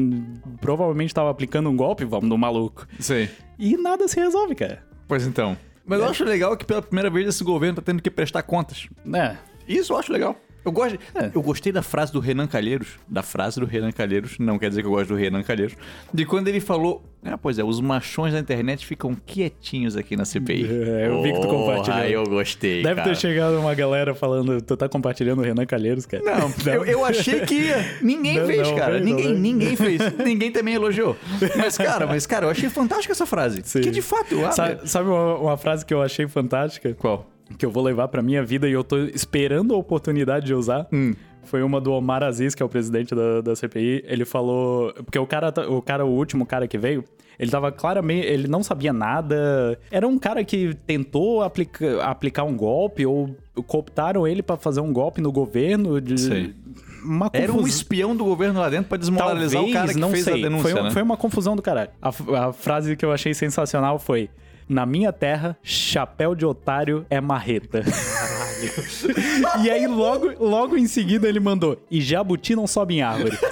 [0.60, 2.86] provavelmente tava aplicando um golpe, vamos no maluco.
[3.00, 3.28] Sei.
[3.58, 4.84] E nada se resolve, cara.
[5.08, 5.56] Pois então.
[5.84, 8.88] Mas eu acho legal que pela primeira vez esse governo tá tendo que prestar contas.
[9.12, 9.36] É.
[9.66, 10.36] Isso eu acho legal.
[10.64, 10.98] Eu gosto.
[11.14, 11.30] É.
[11.34, 12.98] Eu gostei da frase do Renan Calheiros.
[13.08, 14.38] Da frase do Renan Calheiros.
[14.38, 15.76] Não quer dizer que eu gosto do Renan Calheiros.
[16.12, 17.02] De quando ele falou.
[17.24, 20.62] Ah, pois é, os machões da internet ficam quietinhos aqui na CPI.
[20.92, 21.98] É, eu vi que tu compartilhou.
[21.98, 22.82] Ah, eu gostei.
[22.82, 23.08] Deve cara.
[23.10, 26.22] ter chegado uma galera falando, tu tá compartilhando o Renan Calheiros, cara.
[26.22, 27.98] Não, eu, eu achei que ia.
[28.02, 28.92] Ninguém Não, fez, não cara.
[28.94, 29.40] fez, ninguém, não fez.
[29.40, 30.18] ninguém fez.
[30.18, 31.16] ninguém também elogiou.
[31.56, 33.62] Mas, cara, mas, cara, eu achei fantástica essa frase.
[33.64, 33.80] Sim.
[33.80, 34.36] Que de fato.
[34.52, 36.94] Sabe, sabe uma, uma frase que eu achei fantástica?
[36.94, 37.31] Qual?
[37.58, 40.86] Que eu vou levar pra minha vida e eu tô esperando a oportunidade de usar?
[40.92, 41.14] Hum.
[41.44, 44.04] Foi uma do Omar Aziz, que é o presidente da, da CPI.
[44.06, 44.92] Ele falou.
[44.94, 47.04] Porque o cara, tá- o cara, o último cara que veio,
[47.38, 48.26] ele tava claramente.
[48.26, 49.76] Ele não sabia nada.
[49.90, 53.34] Era um cara que tentou aplica, aplicar um golpe ou
[53.66, 56.00] cooptaram ele pra fazer um golpe no governo.
[56.00, 56.54] De, Sei.
[57.04, 60.10] Uma Era um espião do governo lá dentro pra desmoralizar Talvez, o cara que não
[60.12, 60.34] fez sei.
[60.34, 60.90] a denúncia, foi, né?
[60.92, 61.90] foi uma confusão do caralho.
[62.00, 62.10] A,
[62.46, 64.30] a frase que eu achei sensacional foi:
[64.68, 67.82] Na minha terra, chapéu de otário é marreta.
[69.62, 73.38] e aí, logo, logo em seguida, ele mandou: E jabuti não sobe em árvore.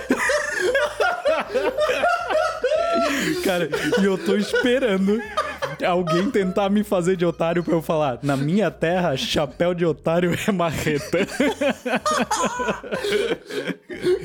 [3.45, 3.69] Cara,
[4.01, 5.21] e eu tô esperando
[5.87, 10.33] alguém tentar me fazer de otário pra eu falar: Na minha terra, chapéu de otário
[10.47, 11.19] é marreta.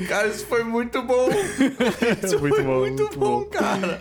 [0.08, 1.28] Cara, isso foi muito bom.
[2.22, 3.44] Isso Muito foi bom, muito, muito bom, bom.
[3.46, 4.00] cara.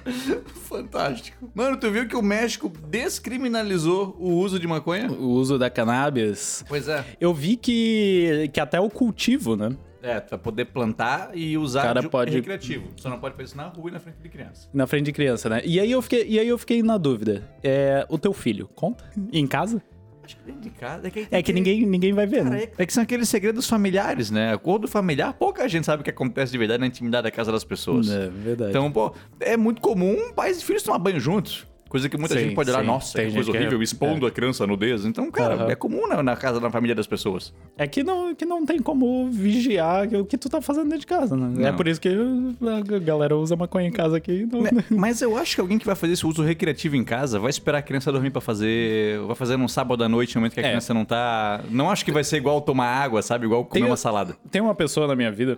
[0.69, 1.49] Fantástico.
[1.53, 5.11] Mano, tu viu que o México descriminalizou o uso de maconha?
[5.11, 6.63] o uso da cannabis.
[6.67, 7.03] Pois é.
[7.19, 9.75] Eu vi que, que até o cultivo, né?
[10.05, 12.89] É, pra poder plantar e usar Cara de pode- recreativo.
[12.95, 14.69] Você não pode fazer isso na rua e na frente de criança.
[14.73, 15.61] Na frente de criança, né?
[15.65, 17.43] E aí eu fiquei, e aí eu fiquei na dúvida.
[17.63, 19.03] É, o teu filho, conta?
[19.33, 19.81] Em casa?
[20.23, 21.07] Acho que dentro de casa.
[21.07, 22.63] É que, É que ninguém, ninguém vai ver, Cara, né?
[22.63, 24.53] é, é que são aqueles segredos familiares, né?
[24.53, 27.63] Acordo familiar, pouca gente sabe o que acontece de verdade na intimidade da casa das
[27.63, 28.09] pessoas.
[28.09, 28.71] É verdade.
[28.71, 31.67] Então, pô, é muito comum pais e filhos tomar banho juntos.
[31.87, 32.85] Coisa que muita Sim, gente pode olhar, sim.
[32.87, 35.05] nossa, Tem que coisa que é- horrível, expondo a criança à nudez.
[35.05, 35.69] Então, cara, Aham.
[35.71, 37.53] é comum na, na casa, na família das pessoas.
[37.77, 41.05] É que não, que não tem como vigiar o que tu tá fazendo dentro de
[41.07, 41.67] casa, né?
[41.67, 41.77] É Não.
[41.77, 44.47] por isso que a galera usa maconha em casa aqui.
[44.51, 44.61] Não...
[44.61, 44.71] Né?
[44.89, 47.77] Mas eu acho que alguém que vai fazer esse uso recreativo em casa vai esperar
[47.77, 49.19] a criança dormir pra fazer.
[49.21, 50.69] Vai fazer num sábado à noite, no momento que a É.
[50.69, 51.61] criança não tá.
[51.69, 53.45] Não acho que vai ser igual tomar água, sabe?
[53.45, 54.35] Igual comer Tem- uma salada.
[54.51, 55.57] Tem uma pessoa na minha vida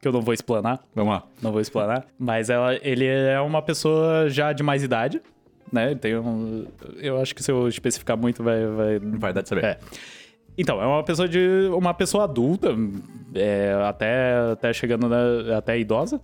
[0.00, 1.22] que eu não vou explanar, Vamos lá.
[1.42, 5.20] não vou explanar, mas ela, ele é uma pessoa já de mais idade,
[5.72, 5.94] né?
[5.94, 6.66] Tem um,
[6.98, 9.64] eu acho que se eu especificar muito vai, vai Vai dar de saber.
[9.64, 9.78] É.
[10.58, 11.38] Então, é uma pessoa de.
[11.72, 12.74] uma pessoa adulta,
[13.34, 16.20] é, até, até chegando na, até idosa,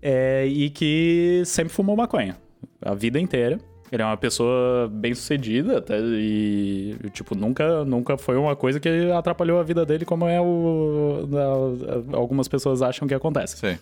[0.00, 2.36] é, e que sempre fumou maconha.
[2.84, 3.58] A vida inteira.
[3.90, 8.88] Ele é uma pessoa bem sucedida até, e, tipo, nunca, nunca foi uma coisa que
[9.12, 11.28] atrapalhou a vida dele, como é o.
[11.34, 13.58] a- a- algumas pessoas acham que acontece.
[13.58, 13.78] Sei,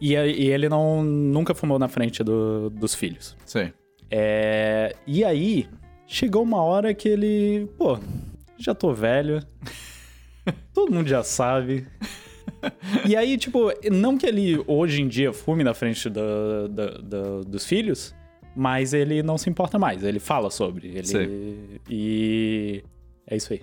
[0.00, 3.36] E, e ele não, nunca fumou na frente do- dos filhos.
[3.44, 3.72] sei.
[4.14, 5.66] É, e aí,
[6.06, 7.98] chegou uma hora que ele, pô,
[8.58, 9.42] já tô velho.
[10.74, 11.86] Todo mundo já sabe.
[13.08, 17.40] E aí, tipo, não que ele hoje em dia fume na frente do- do- do-
[17.44, 18.14] dos filhos,
[18.54, 20.04] mas ele não se importa mais.
[20.04, 20.88] Ele fala sobre.
[20.88, 21.80] Ele, Sei.
[21.88, 22.84] e.
[23.32, 23.62] É isso aí.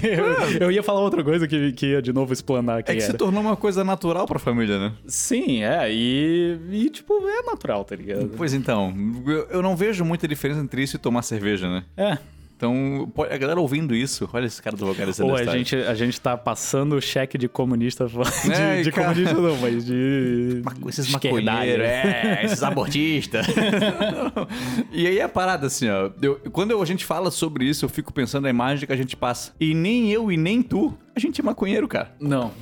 [0.00, 3.08] eu, eu ia falar outra coisa que, que ia de novo explanar É que se
[3.08, 3.18] era.
[3.18, 4.92] tornou uma coisa natural pra família, né?
[5.08, 5.92] Sim, é.
[5.92, 8.30] E, e, tipo, é natural, tá ligado?
[8.36, 8.94] Pois então,
[9.26, 11.84] eu- eu não vejo muita diferença entre isso e tomar cerveja, né?
[11.96, 12.16] É.
[12.62, 15.94] Então, pô, a galera ouvindo isso, olha esse cara do Ou da a gente, a
[15.96, 18.06] gente tá passando o cheque de comunista.
[18.06, 20.62] De, É, de comunista não, mas de.
[20.64, 23.44] Ma- Esses maconheiros, é, esses abortistas.
[24.92, 26.08] e aí a parada, assim, ó.
[26.22, 29.16] eu- quando a gente fala sobre isso, eu fico pensando na imagem que a gente
[29.16, 29.52] passa.
[29.58, 32.14] E nem eu e nem tu, a gente é maconheiro, cara.
[32.20, 32.52] Não.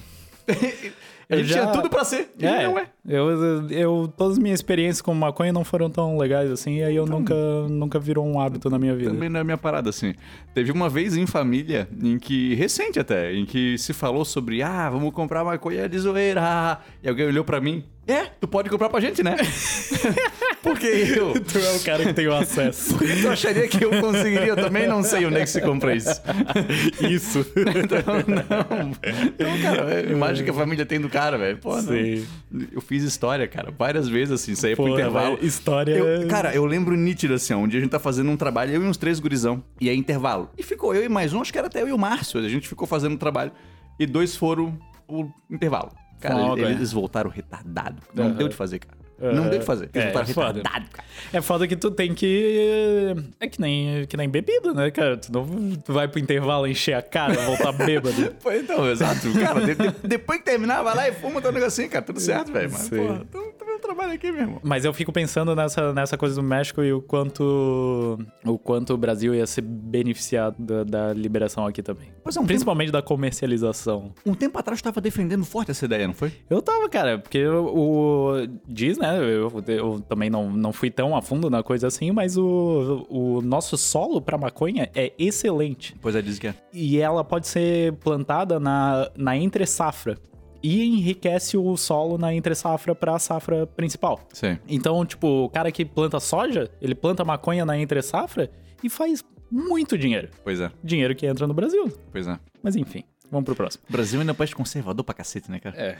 [1.30, 2.28] A Eu gente já- tinha tudo pra ser.
[2.38, 2.86] E É, não é.
[3.08, 6.94] Eu, eu, todas as minhas experiências com maconha não foram tão legais assim, e aí
[6.96, 7.34] eu nunca,
[7.68, 9.10] nunca virou um hábito na minha vida.
[9.12, 10.12] Também não é minha parada, assim.
[10.52, 14.90] Teve uma vez em família, em que, recente até, em que se falou sobre, ah,
[14.90, 16.78] vamos comprar maconha de zoeira.
[17.02, 19.36] E alguém olhou pra mim, é, tu pode comprar pra gente, né?
[20.62, 21.32] Porque eu...
[21.40, 22.96] Tu é o cara que tem o acesso.
[22.98, 24.48] Tu acharia que eu conseguiria?
[24.48, 26.20] Eu também não sei onde é que se compra isso.
[27.00, 27.40] Isso.
[27.56, 28.90] Então, não.
[29.26, 31.58] Então, cara, é a imagem que a família tem do cara, velho.
[31.58, 31.82] Pô, não.
[31.82, 32.26] Sim.
[32.72, 35.36] Eu fiz história, cara, várias vezes, assim, saía pro Pô, intervalo.
[35.36, 35.92] velho, história.
[35.94, 38.72] Eu- cara, eu lembro nítido assim, ó, um dia a gente tá fazendo um trabalho,
[38.74, 40.50] eu e uns três gurizão, e é intervalo.
[40.58, 42.48] E ficou eu e mais um, acho que era até eu e o Márcio, a
[42.48, 43.52] gente ficou fazendo um trabalho,
[43.98, 45.90] e dois foram o intervalo.
[46.20, 48.02] Cara, Foda, eles voltaram retardado.
[48.14, 48.34] Não Aham.
[48.34, 48.98] deu de fazer, cara.
[49.20, 49.90] Não deu de fazer.
[49.92, 50.46] É, voltaram foda.
[50.58, 51.08] retardado, cara.
[51.32, 53.14] É foda que tu tem que.
[53.38, 55.16] É que nem, que nem bebida, né, cara?
[55.16, 55.46] Tu não
[55.84, 58.34] tu vai pro intervalo encher a cara, voltar bêbado.
[58.42, 59.20] Pô, então, exato.
[59.38, 62.04] Cara, de- de- depois que terminar, vai lá e fuma teu negocinho, cara.
[62.04, 62.70] Tudo certo, velho.
[62.72, 64.60] Mas, porra, tô vendo trabalho aqui, meu irmão.
[64.62, 68.96] Mas eu fico pensando nessa, nessa coisa do México e o quanto o quanto o
[68.96, 72.08] Brasil ia se beneficiar da, da liberação aqui também.
[72.22, 74.12] Pois é, um Principalmente da comercialização.
[74.24, 76.32] Um tempo atrás tu tava defendendo forte essa ideia, não foi?
[76.48, 79.09] Eu tava, cara, porque o- diz, né?
[79.16, 83.40] Eu, eu também não, não fui tão a fundo na coisa assim, mas o, o
[83.42, 85.94] nosso solo pra maconha é excelente.
[86.00, 86.54] Pois é, diz que é.
[86.72, 90.16] E ela pode ser plantada na, na entre safra.
[90.62, 94.20] E enriquece o solo na entre safra pra safra principal.
[94.32, 94.58] Sim.
[94.68, 98.50] Então, tipo, o cara que planta soja, ele planta maconha na entre safra
[98.84, 100.28] e faz muito dinheiro.
[100.44, 101.90] Pois é, Dinheiro que entra no Brasil.
[102.12, 102.38] pois é.
[102.62, 103.82] Mas enfim, vamos pro próximo.
[103.88, 105.74] O Brasil ainda é um país conservador pra cacete, né, cara?
[105.76, 105.96] É,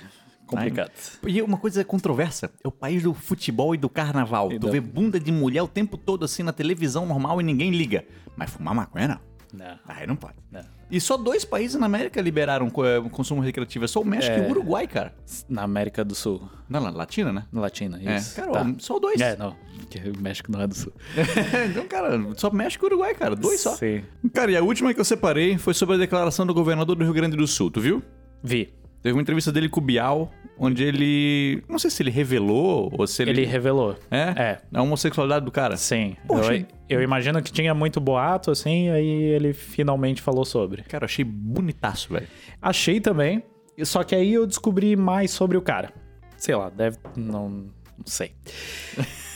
[0.50, 0.90] complicado.
[1.26, 4.52] E uma coisa controversa, é o país do futebol e do carnaval.
[4.52, 7.70] E tu vê bunda de mulher o tempo todo assim na televisão normal e ninguém
[7.70, 8.04] liga.
[8.36, 9.30] Mas fumar maconha não.
[9.52, 10.34] Não, Aí não pode.
[10.50, 10.60] não.
[10.88, 13.84] E só dois países na América liberaram eh, consumo recreativo.
[13.84, 14.46] É só o México e É.
[14.46, 15.14] o Uruguai, cara.
[15.48, 17.44] Na América do Sul, na Latina, né?
[17.52, 18.40] na Latina, isso.
[18.40, 18.74] É, cara, Tá.
[18.78, 19.20] só dois.
[19.20, 20.92] É, não, porque o México não é do Sul.
[21.70, 23.36] então, cara, só México e Uruguai, cara.
[23.36, 23.74] Dois só.
[23.76, 24.02] Sim.
[24.32, 27.14] Cara, e a última que eu separei foi sobre a declaração do governador do Rio
[27.14, 28.02] Grande do Sul, tu viu?
[28.42, 28.72] Vi.
[29.02, 31.62] Teve uma entrevista dele com o Bial, onde ele.
[31.68, 33.30] Não sei se ele revelou ou se ele.
[33.30, 33.96] Ele revelou.
[34.10, 34.34] É?
[34.36, 34.58] É.
[34.74, 35.76] A homossexualidade do cara.
[35.76, 36.16] Sim.
[36.26, 36.54] Poxa.
[36.54, 40.82] Eu, eu imagino que tinha muito boato, assim, aí ele finalmente falou sobre.
[40.82, 42.26] Cara, eu achei bonitaço, velho.
[42.60, 43.42] Achei também,
[43.84, 45.92] só que aí eu descobri mais sobre o cara.
[46.36, 46.98] Sei lá, deve.
[47.16, 48.32] Não, não sei.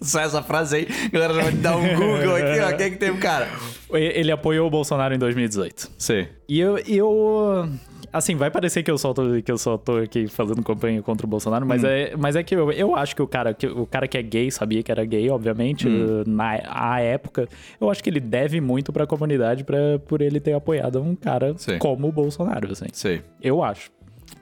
[0.00, 2.76] Só essa frase aí, a galera já vai dar um Google aqui, ó.
[2.76, 3.48] Quem é que tem o cara?
[3.90, 5.92] Ele apoiou o Bolsonaro em 2018.
[5.98, 6.28] Sei.
[6.46, 6.78] E eu.
[6.78, 7.70] eu
[8.16, 11.26] assim, vai parecer que eu só tô, que eu só tô aqui fazendo campanha contra
[11.26, 13.86] o Bolsonaro, mas, é, mas é que eu, eu acho que o cara, que o
[13.86, 15.88] cara que é gay sabia que era gay, obviamente,
[16.26, 17.48] na a época.
[17.80, 21.54] Eu acho que ele deve muito pra comunidade pra, por ele ter apoiado um cara
[21.78, 22.86] como o Bolsonaro, assim.
[22.92, 23.22] Sei.
[23.42, 23.90] Eu acho.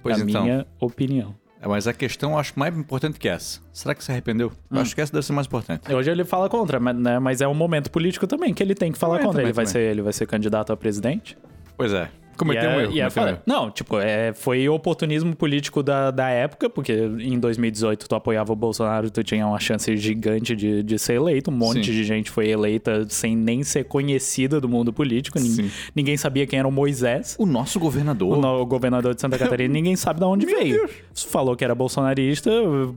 [0.02, 0.42] Pois a então.
[0.42, 1.34] minha opinião.
[1.60, 3.60] É, Mas a questão eu acho mais importante que essa.
[3.72, 4.52] Será que se arrependeu?
[4.70, 5.92] Eu acho que essa deve ser mais importante.
[5.94, 8.92] Hoje ele fala contra, mas, né, mas é um momento político também que ele tem
[8.92, 9.38] que falar Também, contra.
[9.42, 9.82] também, ele, vai também.
[9.82, 11.38] ser, ele vai ser candidato a presidente.
[11.76, 12.10] Pois é.
[12.36, 13.30] Cometeu um é- erro, e é foda.
[13.30, 13.38] erro.
[13.46, 18.56] Não, tipo, é, foi oportunismo político da, da época, porque em 2018 tu apoiava o
[18.56, 21.50] Bolsonaro, tu tinha uma chance gigante de, de ser eleito.
[21.50, 21.92] Um monte Sim.
[21.92, 25.38] de gente foi eleita sem nem ser conhecida do mundo político.
[25.38, 25.70] Nin-.
[25.94, 27.36] Ninguém sabia quem era o Moisés.
[27.38, 28.36] O nosso governador.
[28.38, 30.88] O no- governador de Santa Catarina, ninguém sabe de onde veio.
[31.14, 32.50] Falou que era bolsonarista,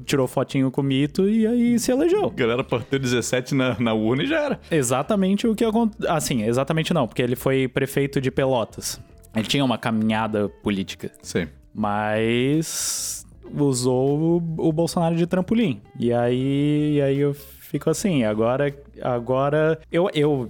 [0.06, 2.26] tirou fotinho com o mito e aí se elegeu.
[2.26, 4.60] A galera partiu 17 na, na urna e já era.
[4.72, 6.12] Exatamente o que aconteceu.
[6.12, 9.00] Assim, exatamente não, porque ele foi prefeito de Pelotas.
[9.36, 11.48] Ele tinha uma caminhada política, Sim.
[11.74, 15.82] mas usou o, o Bolsonaro de trampolim.
[16.00, 20.50] E aí, e aí eu fico assim, agora, agora eu, eu,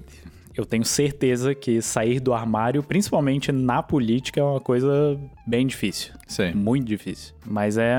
[0.55, 6.13] eu tenho certeza que sair do armário, principalmente na política, é uma coisa bem difícil.
[6.27, 6.53] Sim.
[6.53, 7.33] Muito difícil.
[7.45, 7.95] Mas é.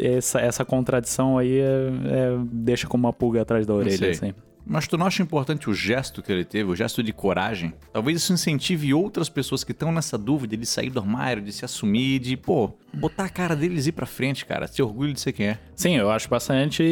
[0.00, 4.32] Essa, essa contradição aí é- é- deixa como uma pulga atrás da orelha, assim.
[4.66, 7.74] Mas tu não acha importante o gesto que ele teve, o gesto de coragem?
[7.92, 11.64] Talvez isso incentive outras pessoas que estão nessa dúvida de sair do armário, de se
[11.64, 14.66] assumir, de, pô, botar a cara deles e ir pra frente, cara.
[14.66, 15.58] Ter orgulho de ser quem é.
[15.76, 16.82] Sim, eu acho bastante.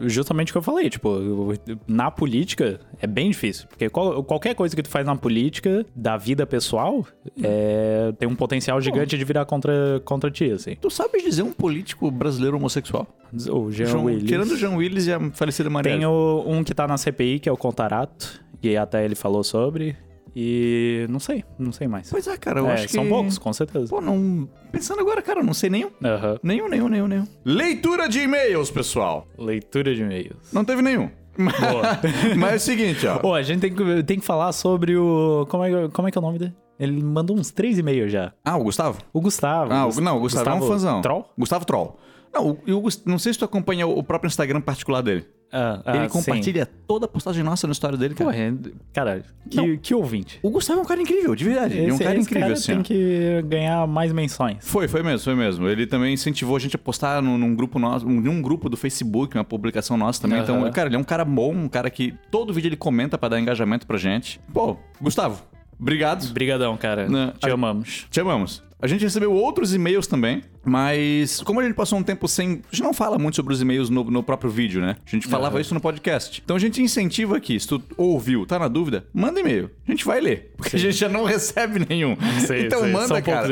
[0.00, 0.90] Justamente o que eu falei.
[0.90, 1.54] Tipo,
[1.86, 3.66] na política é bem difícil.
[3.68, 7.06] Porque qual- qualquer coisa que tu faz na política, da vida pessoal,
[7.42, 10.76] é, tem um potencial gigante de virar contra, contra ti, assim.
[10.80, 13.06] Tu sabes dizer um político brasileiro homossexual?
[13.50, 14.24] O Jean João- Willis.
[14.28, 15.92] Tirando o Jean Willis e a falecida Maria.
[15.92, 18.42] Tem o- um que tá na CPI, que é o Contarato.
[18.62, 19.96] E até ele falou sobre.
[20.34, 22.10] E não sei, não sei mais.
[22.10, 22.92] Pois é, cara, eu É, acho que...
[22.92, 23.88] são poucos, com certeza.
[23.88, 24.48] Pô, não...
[24.70, 25.90] Pensando agora, cara, eu não sei nenhum.
[26.04, 26.38] Aham.
[26.42, 27.26] Nenhum, nenhum, nenhum, nenhum.
[27.44, 29.26] Leitura de e-mails, pessoal.
[29.38, 30.52] Leitura de e-mails.
[30.52, 31.10] Não teve nenhum.
[32.36, 33.18] Mas é o seguinte, ó.
[33.18, 35.46] Pô, a gente tem que, tem que falar sobre o.
[35.48, 36.54] Como é, que- como é que é o nome dele?
[36.78, 38.32] Ele mandou uns três e-mails já.
[38.44, 38.98] Ah, o Gustavo?
[39.12, 39.72] O Gustavo.
[39.72, 41.00] Ah, o, não, o Gustavo, é um fãzão.
[41.02, 41.28] Troll?
[41.36, 41.96] Gustavo Troll.
[42.32, 45.26] Não, o, e o Gus- não sei se tu acompanha o próprio Instagram particular dele.
[45.50, 46.18] Ah, ah, ele sim.
[46.18, 48.36] compartilha toda a postagem nossa no história dele, cara.
[48.36, 48.52] É-
[48.92, 50.38] cara, que, que ouvinte.
[50.42, 51.78] O Gustavo é um cara incrível, de verdade.
[51.78, 52.66] Ele é um Esse- cara esse incrível, cara assim.
[52.72, 52.82] tem ó.
[52.82, 54.58] que ganhar mais menções.
[54.60, 55.66] Foi, foi mesmo, foi mesmo.
[55.68, 58.76] Ele também incentivou a gente a postar num, num grupo nosso, num um grupo do
[58.76, 60.40] Facebook, uma publicação nossa também.
[60.40, 60.70] Então, Aham.
[60.70, 63.40] cara, ele é um cara bom, um cara que todo vídeo ele comenta pra dar
[63.40, 64.38] engajamento pra gente.
[64.52, 65.42] Pô, Gustavo,
[65.80, 66.30] obrigado.
[66.32, 67.08] Brigadão, cara.
[67.08, 68.06] Não, Te amamos.
[68.10, 68.62] Te amamos.
[68.80, 72.62] A gente recebeu outros e-mails também, mas como a gente passou um tempo sem.
[72.70, 74.96] A gente não fala muito sobre os e-mails no, no próprio vídeo, né?
[75.04, 75.60] A gente falava Aham.
[75.60, 76.40] isso no podcast.
[76.44, 79.68] Então a gente incentiva aqui, se tu ouviu, tá na dúvida, manda e-mail.
[79.86, 80.52] A gente vai ler.
[80.56, 82.16] Porque a gente já não recebe nenhum.
[82.46, 82.92] Sim, então sim.
[82.92, 83.48] manda, São cara.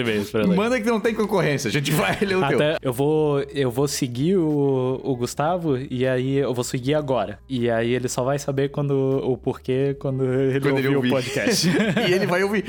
[0.54, 1.68] Manda que não tem concorrência.
[1.68, 2.56] A gente vai ler o teu.
[2.56, 7.40] Até eu vou, eu vou seguir o, o Gustavo e aí eu vou seguir agora.
[7.48, 8.92] E aí ele só vai saber quando
[9.24, 11.08] o porquê quando ele Quando ele ouvir ouvir.
[11.08, 11.68] o podcast.
[12.08, 12.64] e ele vai ouvir.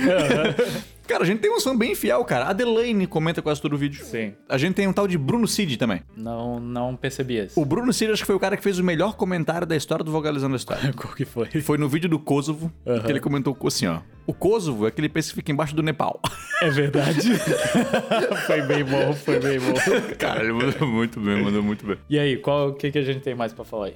[1.07, 2.45] Cara, a gente tem um som bem fiel, cara.
[2.45, 4.03] A Adelaine comenta quase todo o vídeo.
[4.05, 4.33] Sim.
[4.49, 6.01] A gente tem um tal de Bruno Cid também.
[6.15, 7.57] Não, não percebi esse.
[7.59, 10.03] O Bruno Cid acho que foi o cara que fez o melhor comentário da história
[10.03, 10.91] do Vogalizando a História.
[10.97, 11.47] Qual que foi?
[11.61, 13.01] Foi no vídeo do Kosovo Aham.
[13.01, 13.99] que ele comentou assim, ó.
[14.25, 16.19] O Kosovo é aquele país que fica embaixo do Nepal.
[16.59, 17.21] É verdade.
[18.47, 19.73] foi bem bom, foi bem bom.
[20.17, 21.97] Cara, ele mandou muito bem, mandou muito bem.
[22.09, 23.93] E aí, qual o que, que a gente tem mais pra falar aí?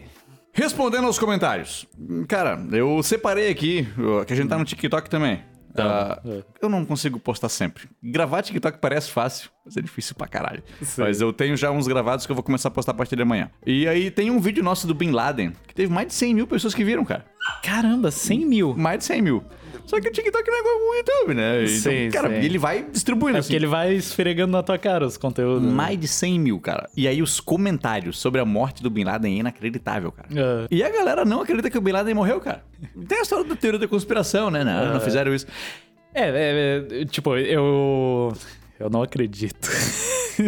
[0.53, 1.87] Respondendo aos comentários.
[2.27, 3.87] Cara, eu separei aqui,
[4.27, 5.41] que a gente tá no TikTok também.
[5.73, 6.21] Tá.
[6.25, 7.89] Ah, eu não consigo postar sempre.
[8.03, 10.63] Gravar TikTok parece fácil, mas é difícil pra caralho.
[10.81, 11.01] Sim.
[11.01, 13.21] Mas eu tenho já uns gravados que eu vou começar a postar a partir de
[13.21, 13.49] amanhã.
[13.65, 16.47] E aí tem um vídeo nosso do Bin Laden, que teve mais de 100 mil
[16.47, 17.25] pessoas que viram, cara.
[17.63, 18.75] Caramba, 100 mil.
[18.75, 19.43] Mais de 100 mil.
[19.91, 21.63] Só que o TikTok não é igual o YouTube, né?
[21.65, 22.35] Então, Sim, cara, sim.
[22.45, 23.47] ele vai distribuindo É assim.
[23.47, 25.69] porque ele vai esfregando na tua cara os conteúdos.
[25.69, 26.89] Mais de 100 mil, cara.
[26.95, 30.29] E aí os comentários sobre a morte do Bin Laden é inacreditável, cara.
[30.33, 30.65] Ah.
[30.71, 32.63] E a galera não acredita que o Bin Laden morreu, cara.
[33.05, 34.63] Tem a história da teoria da conspiração, né?
[34.63, 35.45] Não, não fizeram isso.
[36.13, 38.31] É, é, é, tipo, eu.
[38.79, 39.69] Eu não acredito.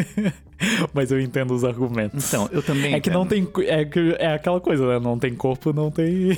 [0.93, 2.25] Mas eu entendo os argumentos.
[2.29, 3.45] Então, eu também É que não tem.
[3.65, 4.99] É, é aquela coisa, né?
[4.99, 6.29] Não tem corpo, não tem.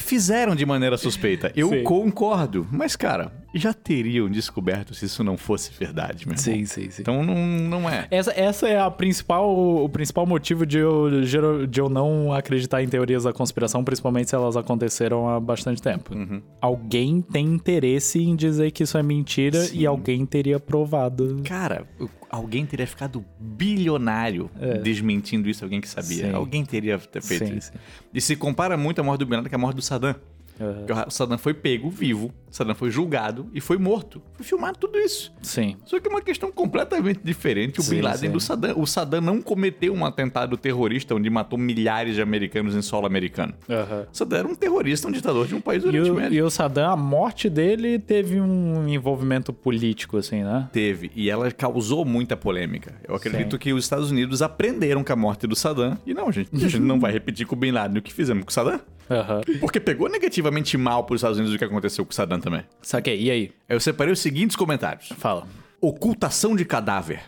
[0.00, 1.52] Fizeram de maneira suspeita.
[1.54, 1.82] Eu Sim.
[1.84, 2.66] concordo.
[2.70, 6.64] Mas, cara, já teriam descoberto se isso não fosse verdade, meu irmão.
[6.64, 6.88] sim, sim.
[7.00, 8.06] Então não, não é.
[8.10, 9.50] Essa, essa é a principal,
[9.84, 11.22] o principal motivo de eu,
[11.68, 16.14] de eu não acreditar em teorias da conspiração, principalmente se elas aconteceram há bastante tempo.
[16.14, 16.40] Uhum.
[16.60, 19.78] Alguém tem interesse em dizer que isso é mentira Sim.
[19.78, 21.40] e alguém teria provado.
[21.44, 21.86] Cara,
[22.30, 24.50] alguém teria ficado bilionário
[24.82, 26.26] desmentindo isso, alguém que sabia.
[26.26, 26.28] É.
[26.30, 26.34] Sim.
[26.34, 27.72] Alguém teria ter feito Sim, isso.
[27.72, 27.78] sim.
[28.12, 30.14] E se compara muito a morte do Bin Laden com a morte do Saddam.
[30.58, 34.20] Porque O Saddam foi pego vivo, o Saddam foi julgado e foi morto.
[34.34, 35.32] Foi filmado tudo isso.
[35.40, 35.74] Sim.
[35.86, 38.30] Só que é uma questão completamente diferente o Sim, Bin Laden sim.
[38.30, 38.78] do Saddam.
[38.78, 43.54] O Saddam não cometeu um atentado terrorista onde matou milhares de americanos em solo americano.
[43.70, 44.06] Aham.
[44.12, 46.36] O Saddam era um terrorista, um ditador de um país do E Oriente o, Médio.
[46.36, 50.68] e o Saddam, a morte dele teve um envolvimento político, assim, né?
[50.74, 52.96] Teve, e ela causou muita polêmica.
[53.08, 53.58] Eu acredito Sim.
[53.58, 55.96] que os Estados Unidos aprenderam com a morte do Saddam.
[56.04, 58.44] E não, gente, a gente não vai repetir com o Bin Laden o que fizemos
[58.44, 58.78] com o Saddam.
[59.10, 59.40] Aham.
[59.58, 62.62] Porque pegou negativamente mal pros Estados Unidos o que aconteceu com o Saddam também.
[62.80, 63.52] Saquei, e aí?
[63.68, 65.08] Eu separei os seguintes comentários.
[65.18, 65.46] Fala.
[65.80, 67.22] Ocultação de cadáver.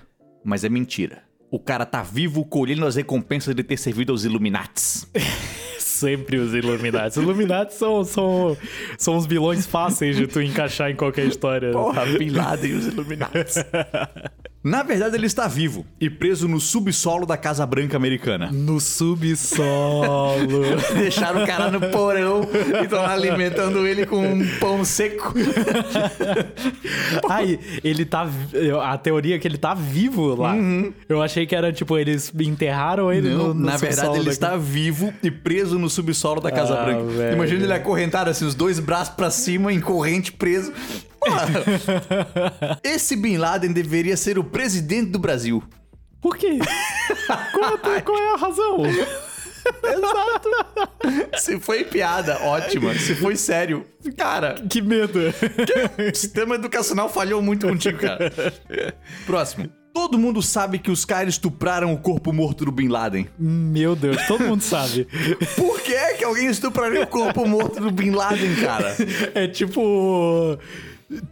[0.45, 1.23] Mas é mentira.
[1.51, 5.07] O cara tá vivo colhendo as recompensas de ter servido aos Illuminates.
[5.79, 7.19] Sempre os Illuminati.
[7.19, 8.57] Os Illuminati são, são,
[8.97, 11.71] são os vilões fáceis de tu encaixar em qualquer história.
[11.71, 13.57] Porra, Bin Laden e os Illuminates.
[14.65, 18.49] Na verdade, ele está vivo e preso no subsolo da Casa Branca americana.
[18.53, 20.63] No subsolo.
[20.95, 22.43] Deixaram o cara no porão
[22.81, 25.35] e estão alimentando ele com um pão seco.
[27.29, 28.29] Ai, ele tá.
[28.85, 30.55] A teoria é que ele tá vivo lá.
[31.09, 34.57] Eu achei que era tipo, eles enterraram ele no, no na verdade, ele da- está
[34.57, 37.03] vivo e preso no subsolo da Casa Ah, Branca.
[37.05, 37.35] velho.
[37.35, 40.73] Imagina ele acorrentado assim, os dois braços pra cima, em corrente, preso.
[41.25, 42.81] Porra.
[42.83, 45.63] Esse Bin Laden deveria ser o presidente do Brasil.
[46.21, 46.59] Por quê?
[47.53, 48.79] qual, a- qual é a razão?
[51.39, 52.95] Se foi piada, ótima.
[52.95, 53.85] Se foi sério,
[54.17, 55.19] cara, Que medo.
[55.21, 58.33] o sistema educacional falhou muito contigo, cara.
[59.27, 59.69] Próximo.
[59.95, 63.29] Todo mundo sabe que os caras estupraram o corpo morto do Bin Laden.
[63.39, 65.07] Meu Deus, todo mundo sabe.
[65.55, 68.97] Por que é que alguém estupraria o corpo morto do Bin Laden, cara?
[69.35, 70.59] É tipo.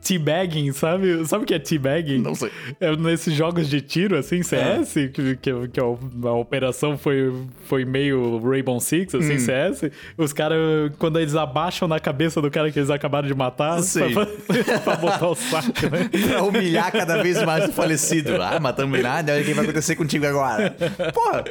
[0.02, 1.26] Teabagging, sabe?
[1.26, 2.18] Sabe o que é teabagging?
[2.18, 2.50] Não sei.
[2.80, 7.32] É nesses jogos de tiro, assim, CS, que, que, que a, a operação foi,
[7.64, 9.90] foi meio Rainbow Six, assim, CS.
[10.16, 10.58] Os caras,
[10.98, 14.12] quando eles abaixam na cabeça do cara que eles acabaram de matar, Sim.
[14.12, 14.26] pra,
[14.84, 16.10] pra botar o saco, né?
[16.28, 18.40] pra humilhar cada vez mais o falecido.
[18.40, 20.74] Ah, matamos Bin Laden, olha o que vai acontecer contigo agora.
[21.14, 21.44] Porra,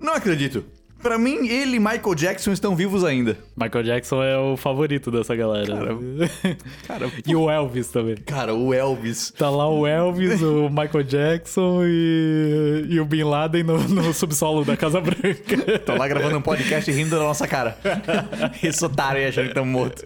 [0.00, 0.64] não acredito.
[1.02, 3.38] Pra mim, ele e Michael Jackson estão vivos ainda.
[3.56, 5.74] Michael Jackson é o favorito dessa galera.
[6.86, 8.16] Cara, e o Elvis também.
[8.16, 9.32] cara, o Elvis.
[9.36, 14.64] Tá lá o Elvis, o Michael Jackson e, e o Bin Laden no, no subsolo
[14.64, 15.78] da Casa Branca.
[15.84, 17.78] Tô lá gravando um podcast e rindo da nossa cara.
[18.62, 20.04] Esse otário aí achando que estamos mortos.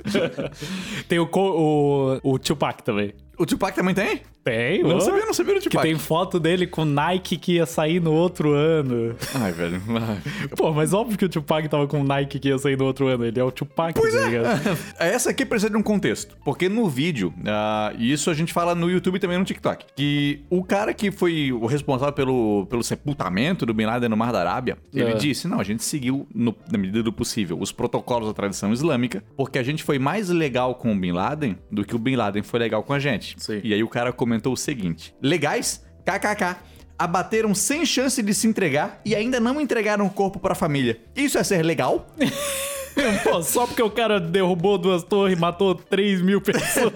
[1.09, 3.12] Tem o, o, o Tupac também.
[3.38, 4.23] O Tupac também tem?
[4.44, 5.88] Tem, Não sabia, não sabia do Que Tupac.
[5.88, 9.16] tem foto dele com Nike que ia sair no outro ano.
[9.35, 9.81] Ai, velho.
[9.88, 10.49] Ai.
[10.55, 13.25] Pô, mas óbvio que o Tupac tava com Nike que ia sair no outro ano.
[13.25, 14.29] Ele é o Tupac, Pois tá é.
[14.29, 14.79] ligado?
[15.01, 16.37] Essa aqui precisa de um contexto.
[16.44, 19.87] Porque no vídeo, ah, e isso a gente fala no YouTube e também no TikTok,
[19.97, 24.31] que o cara que foi o responsável pelo, pelo sepultamento do Bin Laden no Mar
[24.31, 25.14] da Arábia, ele É.
[25.14, 29.25] disse: não, a gente seguiu, no- na medida do possível, os protocolos da tradição islâmica,
[29.38, 32.42] porque a gente foi mais legal com o Bin Laden do que o Bin Laden
[32.42, 33.23] foi legal com a gente.
[33.38, 33.60] Sim.
[33.64, 35.84] E aí o cara comentou o seguinte: legais?
[36.04, 36.56] KKK.
[36.96, 41.00] Abateram sem chance de se entregar e ainda não entregaram o corpo pra família.
[41.16, 42.06] Isso é ser legal?
[43.24, 46.92] Pô, só porque o cara derrubou duas torres e matou 3 mil pessoas.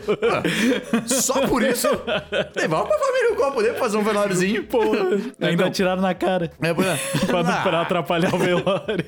[1.07, 1.89] Só por isso?
[2.55, 4.63] Devolve pra família o corpo dele pra fazer um velóriozinho.
[4.63, 4.99] Porra,
[5.43, 5.69] ainda Não.
[5.69, 6.53] atiraram na cara.
[6.63, 6.97] É, pra...
[7.27, 9.05] Pra, Ah, pra atrapalhar o velório.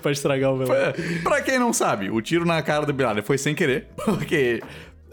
[0.00, 0.80] pra estragar o velório.
[0.96, 1.18] é.
[1.24, 4.62] Pra quem não sabe, o tiro na cara do Bin Laden foi sem querer, porque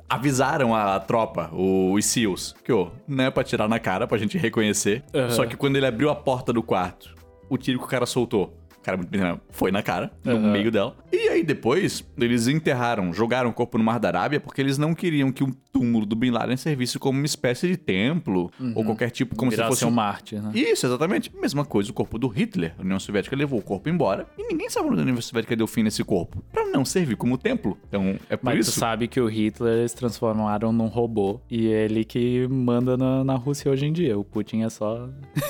[0.09, 4.37] avisaram a tropa, os SEALs, que, ó, não é pra tirar na cara, pra gente
[4.37, 5.03] reconhecer.
[5.13, 5.29] Aham.
[5.31, 7.15] Só que quando ele abriu a porta do quarto,
[7.49, 8.53] o tiro que o cara soltou,
[8.85, 10.51] cara muito bem, foi na cara, no Aham.
[10.51, 10.95] meio dela.
[11.11, 14.93] E aí depois, eles enterraram, jogaram o corpo no Mar da Arábia, porque eles não
[14.93, 19.09] queriam que o túmulo do Bin Laden servisse como uma espécie de templo, ou qualquer
[19.09, 20.51] tipo, como se Virar fosse um Marte, né?
[20.53, 21.31] isso, exatamente.
[21.35, 22.73] Mesma coisa, o corpo do Hitler.
[22.77, 25.67] A União Soviética levou o corpo embora e ninguém sabe onde a União Soviética deu
[25.67, 26.43] fim nesse corpo.
[26.51, 27.77] Pra não servir como templo.
[27.87, 28.79] Então, é por Mas tu isso.
[28.79, 33.71] sabe que o Hitler eles transformaram num robô e ele que manda na, na Rússia
[33.71, 34.17] hoje em dia.
[34.17, 35.09] O Putin é só,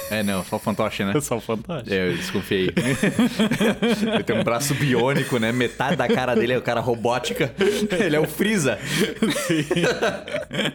[0.09, 1.13] É, não, só fantoche, né?
[1.15, 1.93] é só fantástico.
[1.93, 2.69] É, eu desconfiei.
[4.13, 5.51] Ele tem um braço biônico, né?
[5.51, 7.53] Metade da cara dele é o cara robótica.
[7.99, 8.77] Ele é o Freeza.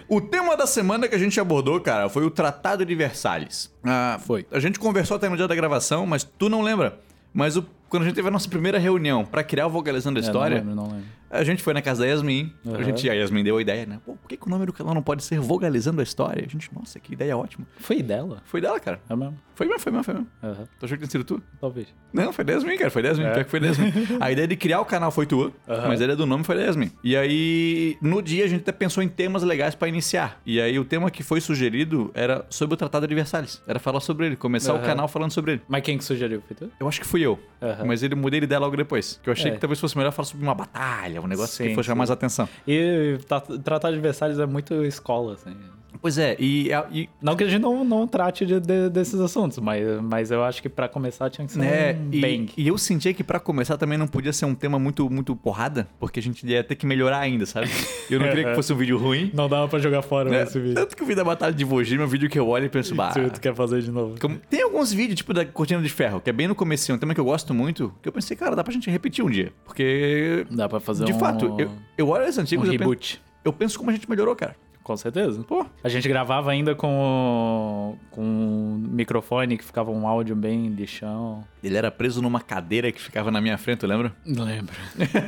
[0.08, 3.70] o tema da semana que a gente abordou, cara, foi o Tratado de Versalhes.
[3.84, 4.46] Ah, Foi.
[4.50, 6.98] A gente conversou até no dia da gravação, mas tu não lembra.
[7.32, 10.22] Mas o- quando a gente teve a nossa primeira reunião pra criar o Vocalizando a
[10.22, 11.06] É, História, Não lembro, não lembro.
[11.30, 12.52] a gente foi na casa da Yasmin.
[12.64, 12.84] A, Aham.
[12.84, 13.98] gente, a Yasmin deu a ideia, né?
[14.06, 16.44] Pô, por que, que o nome do canal não pode ser Vogalizando a História?
[16.46, 17.66] A gente, nossa, que ideia ótima.
[17.78, 18.42] Foi dela?
[18.46, 19.00] Foi dela, cara.
[19.10, 19.36] É mesmo?
[19.54, 20.28] Foi mesmo, foi mesmo, foi mesmo.
[20.42, 21.42] Aham, Tu achou que tinha sido tu?
[21.60, 21.88] talvez.
[22.12, 22.90] Não, foi da Yasmin, cara.
[22.90, 23.24] Foi da Yasmin.
[23.26, 23.32] É.
[23.34, 23.92] Pior que foi da Yasmin.
[24.20, 25.88] A ideia de criar o canal foi tua, Aham.
[25.88, 26.90] mas a ideia do nome foi da Yasmin.
[27.04, 30.40] E aí, no dia, a gente até pensou em temas legais pra iniciar.
[30.46, 33.62] E aí, o tema que foi sugerido era sobre o Tratado de Versalhes.
[33.66, 35.62] Era falar sobre ele, começar o canal falando sobre ele.
[35.68, 36.42] Mas quem que sugeriu?
[36.46, 36.70] Foi tu?
[36.80, 37.38] Eu acho que fui eu.
[37.80, 37.88] Aham.
[37.88, 39.18] Mas ele mudei de ideia logo depois.
[39.22, 39.54] Que eu achei É.
[39.54, 42.10] que talvez fosse melhor falar sobre uma batalha, um negócio que Sim, fosse chamar mais
[42.10, 42.48] atenção.
[42.66, 45.54] E tra- tratar de Versalhes é muito escola, assim.
[46.02, 49.58] Pois é, e, e Não que a gente não, não trate de- de- desses assuntos,
[49.58, 52.52] mas, mas eu acho que pra começar tinha que ser É, um e, bang.
[52.56, 55.86] e eu sentia que pra começar também não podia ser um tema muito, muito porrada,
[55.98, 57.68] porque a gente ia ter que melhorar ainda, sabe?
[58.08, 59.30] Eu não queria que fosse um vídeo ruim.
[59.34, 60.42] Não dava pra jogar fora né?
[60.44, 60.74] esse vídeo.
[60.74, 62.68] Tanto que o vídeo da Batalha de Vojima é um vídeo que eu olho e
[62.70, 63.10] penso, bah...
[63.12, 64.14] Tu quer fazer de novo.
[64.20, 66.98] como- Tem alguns vídeos, tipo da Cortina de Ferro, que é bem no começo, um
[66.98, 69.52] tema que eu gosto muito, que eu pensei, cara, dá pra gente repetir um dia.
[69.66, 72.78] Porque, Dá pra fazer de um, fato, eu, eu olho esses um antigos e eu
[72.78, 73.22] penso, reboot.
[73.44, 74.56] eu penso como a gente melhorou, cara.
[74.90, 75.44] Com certeza.
[75.44, 81.44] Pô, A gente gravava ainda com, com um microfone que ficava um áudio bem lixão.
[81.62, 84.12] ele era preso numa cadeira que ficava na minha frente, tu lembra?
[84.26, 84.74] Lembro.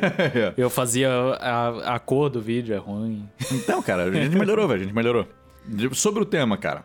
[0.58, 1.08] Eu fazia
[1.38, 3.28] a, a cor do vídeo, é ruim.
[3.52, 5.28] Então, cara, a gente melhorou, velho, a gente melhorou.
[5.92, 6.82] Sobre o tema, cara,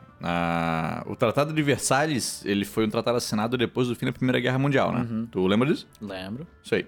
[1.08, 4.60] o Tratado de Versalhes, ele foi um tratado assinado depois do fim da Primeira Guerra
[4.60, 5.26] Mundial, né?
[5.32, 5.88] Tu lembra disso?
[6.00, 6.46] Lembro.
[6.64, 6.86] Isso aí.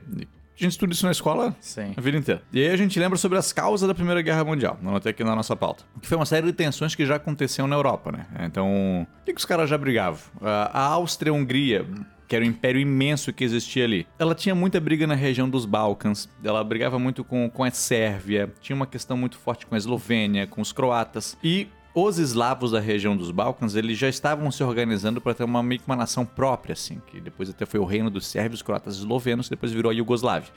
[0.60, 1.94] A gente estuda isso na escola Sim.
[1.96, 2.44] a vida inteira.
[2.52, 4.78] E aí a gente lembra sobre as causas da Primeira Guerra Mundial.
[4.82, 5.86] Não anotei aqui na nossa pauta.
[6.02, 8.28] Que foi uma série de tensões que já aconteciam na Europa, né?
[8.42, 10.20] Então, o que, que os caras já brigavam?
[10.42, 11.86] A a Áustria e a Hungria
[12.28, 14.06] que era um império imenso que existia ali.
[14.20, 18.54] Ela tinha muita briga na região dos Balcãs, ela brigava muito com, com a Sérvia,
[18.62, 21.36] tinha uma questão muito forte com a Eslovênia, com os croatas.
[21.44, 25.62] E os eslavos da região dos Balcãs, eles já estavam se organizando para ter uma
[25.64, 28.96] meio que uma nação própria, assim, que depois até foi o reino dos sérvios, croatas
[28.96, 30.50] e eslovenos, que depois virou a Iugoslávia.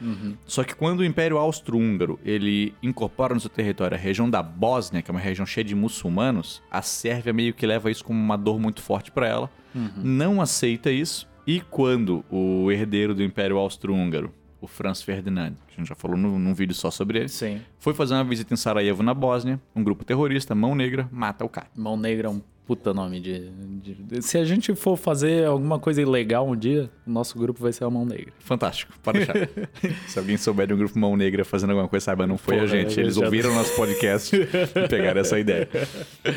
[0.46, 5.02] Só que quando o Império Austro-Húngaro, ele incorpora no seu território a região da Bósnia,
[5.02, 8.36] que é uma região cheia de muçulmanos, a Sérvia meio que leva isso como uma
[8.36, 9.50] dor muito forte para ela,
[9.96, 14.32] não aceita isso, e quando o herdeiro do Império Austro-Húngaro,
[14.62, 17.60] o Franz Ferdinand, que a gente já falou num, num vídeo só sobre ele, Sim.
[17.78, 19.60] foi fazer uma visita em Sarajevo, na Bósnia.
[19.76, 21.66] Um grupo terrorista, mão negra, mata o cara.
[21.76, 23.50] Mão Negra é um puta nome de,
[23.82, 27.60] de- de- Se a gente for fazer alguma coisa ilegal um dia, o nosso grupo
[27.60, 28.32] vai ser a Mão Negra.
[28.38, 29.34] Fantástico, pode deixar.
[30.08, 32.66] Se alguém souber de um grupo mão negra fazendo alguma coisa, saiba, não foi Porra,
[32.66, 32.96] a gente.
[32.98, 35.68] eu Eles já- ouviram nosso podcast e pegaram essa ideia.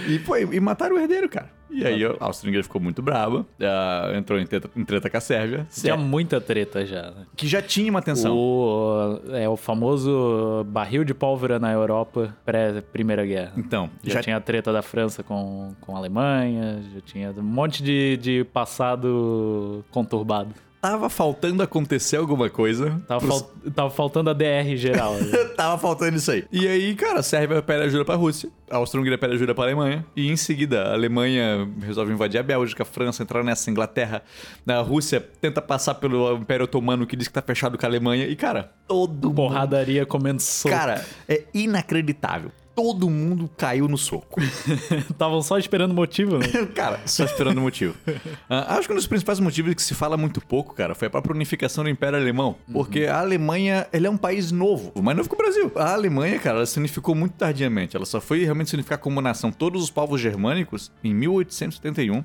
[0.10, 1.50] E, pô, e mataram o herdeiro, cara.
[1.76, 5.20] E aí a Áustria ficou muito brava, ah, entrou em treta, em treta com a
[5.20, 7.26] Sérvia, Tinha muita treta já, né?
[7.36, 8.36] que já tinha uma tensão.
[8.36, 13.54] O, é o famoso barril de pólvora na Europa pré-Primeira Guerra.
[13.58, 17.44] Então, Já, já, tinha a treta da França com, com a Alemanha, já tinha um
[17.44, 20.54] monte de, de passado conturbado.
[20.92, 23.02] Tava faltando acontecer alguma coisa.
[23.08, 25.16] Tava, pros- fal- tava faltando a DR geral.
[25.16, 25.46] né?
[25.56, 26.44] Tava faltando isso aí.
[26.52, 30.06] E aí, cara, a Sérvia pede ajuda pra Rússia, a Áustria-Hungria pede ajuda pra Alemanha,
[30.16, 34.22] e em seguida a Alemanha resolve invadir a Bélgica, a França entrar nessa, a Inglaterra,
[34.68, 38.28] a Rússia tenta passar pelo Império Otomano que diz que tá fechado com a Alemanha,
[38.28, 39.36] e cara, todo mundo...
[39.36, 40.76] Porradaria comendo soco.
[40.76, 42.52] Cara, é inacreditável.
[42.76, 44.42] Todo mundo caiu no soco.
[45.10, 46.48] Estavam só esperando motivo, né?
[46.76, 47.96] cara, só esperando o motivo.
[48.48, 51.12] Ah, acho que um dos principais motivos que se fala muito pouco, cara, foi a
[51.12, 52.56] própria unificação do Império Alemão.
[52.72, 55.72] Porque a Alemanha, ele é um país novo, mais novo que o Brasil.
[55.76, 57.96] A Alemanha, cara, ela se unificou muito tardiamente.
[57.96, 62.24] Ela só foi realmente se unificar como nação, todos os povos germânicos, em 1871.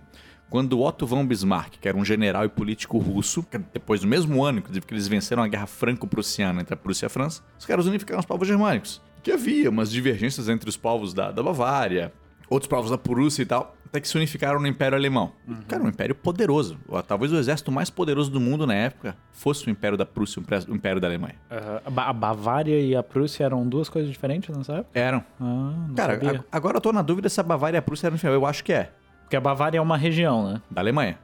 [0.50, 4.58] Quando Otto von Bismarck, que era um general e político russo, depois do mesmo ano,
[4.58, 7.86] inclusive, que eles venceram a guerra franco-prussiana entre a Prússia e a França, os caras
[7.86, 9.00] unificaram os povos germânicos.
[9.22, 12.12] Que havia umas divergências entre os povos da, da Bavária,
[12.48, 15.32] outros povos da Prússia e tal, até que se unificaram no Império Alemão.
[15.68, 16.78] Cara, um império poderoso.
[17.08, 20.74] Talvez o exército mais poderoso do mundo na época fosse o Império da Prússia, o
[20.74, 21.34] Império da Alemanha.
[21.50, 21.80] Aham.
[21.84, 24.98] A Ba- A Bavária e a Prússia eram duas coisas diferentes nessa época?
[24.98, 25.24] Eram.
[25.40, 25.44] Ah,
[25.88, 26.40] não Cara, sabia.
[26.50, 28.46] a- agora eu tô na dúvida se a Bavária e a Prússia eram no Eu
[28.46, 28.90] acho que é.
[29.22, 30.62] Porque a Bavária é uma região, né?
[30.70, 31.18] Da Alemanha.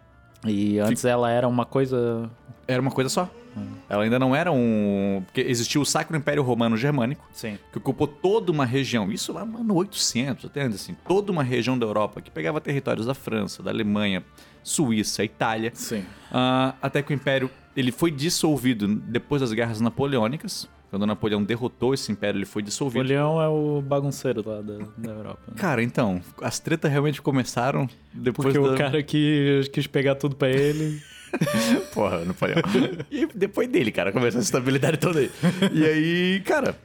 [0.45, 2.29] E antes ela era uma coisa...
[2.69, 3.29] Era uma coisa só.
[3.89, 5.23] Ela ainda não era um.
[5.27, 7.59] Porque existia o Sacro Império Romano Germânico, Sim.
[7.73, 11.79] que ocupou toda uma região, isso lá no 800, até antes, assim, toda uma região
[11.79, 14.23] da Europa, que pegava territórios da França, da Alemanha,
[14.63, 15.71] Suíça, Itália.
[15.75, 16.05] Sim.
[16.31, 20.69] Ah, até que o Império ele foi dissolvido depois das guerras napoleônicas.
[20.89, 23.03] Quando Napoleão derrotou esse império, ele foi dissolvido.
[23.03, 25.43] Napoleão é o bagunceiro lá da, da Europa.
[25.49, 25.55] né?
[25.57, 28.75] Cara, então, as tretas realmente começaram depois Porque da...
[28.75, 31.03] o cara que quis pegar tudo pra ele...
[31.93, 32.59] Porra, Napoleão.
[33.11, 35.31] e depois dele, cara, começou essa estabilidade toda aí.
[35.73, 36.77] E aí, cara,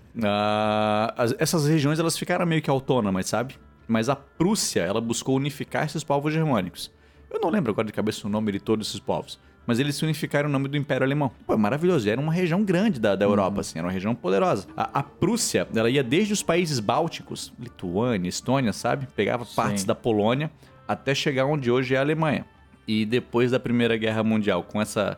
[1.18, 3.56] as- essas regiões elas ficaram meio que autônomas, sabe?
[3.88, 6.91] Mas a Prússia, ela buscou unificar esses povos germânicos.
[7.30, 9.39] Eu não lembro agora de cabeça o nome de todos esses povos.
[9.66, 11.32] Mas eles se unificaram o nome do Império Alemão.
[11.45, 12.10] Pô, é maravilhoso.
[12.10, 13.78] Era uma região grande da, da Europa, assim.
[13.78, 14.68] Era uma região poderosa.
[14.76, 19.08] A, a Prússia, ela ia desde os países bálticos, Lituânia, Estônia, sabe?
[19.16, 19.88] Pegava partes Sim.
[19.88, 20.49] da Polônia
[20.88, 22.43] até chegar onde hoje é a Alemanha.
[22.88, 25.18] E depois da Primeira Guerra Mundial, com essa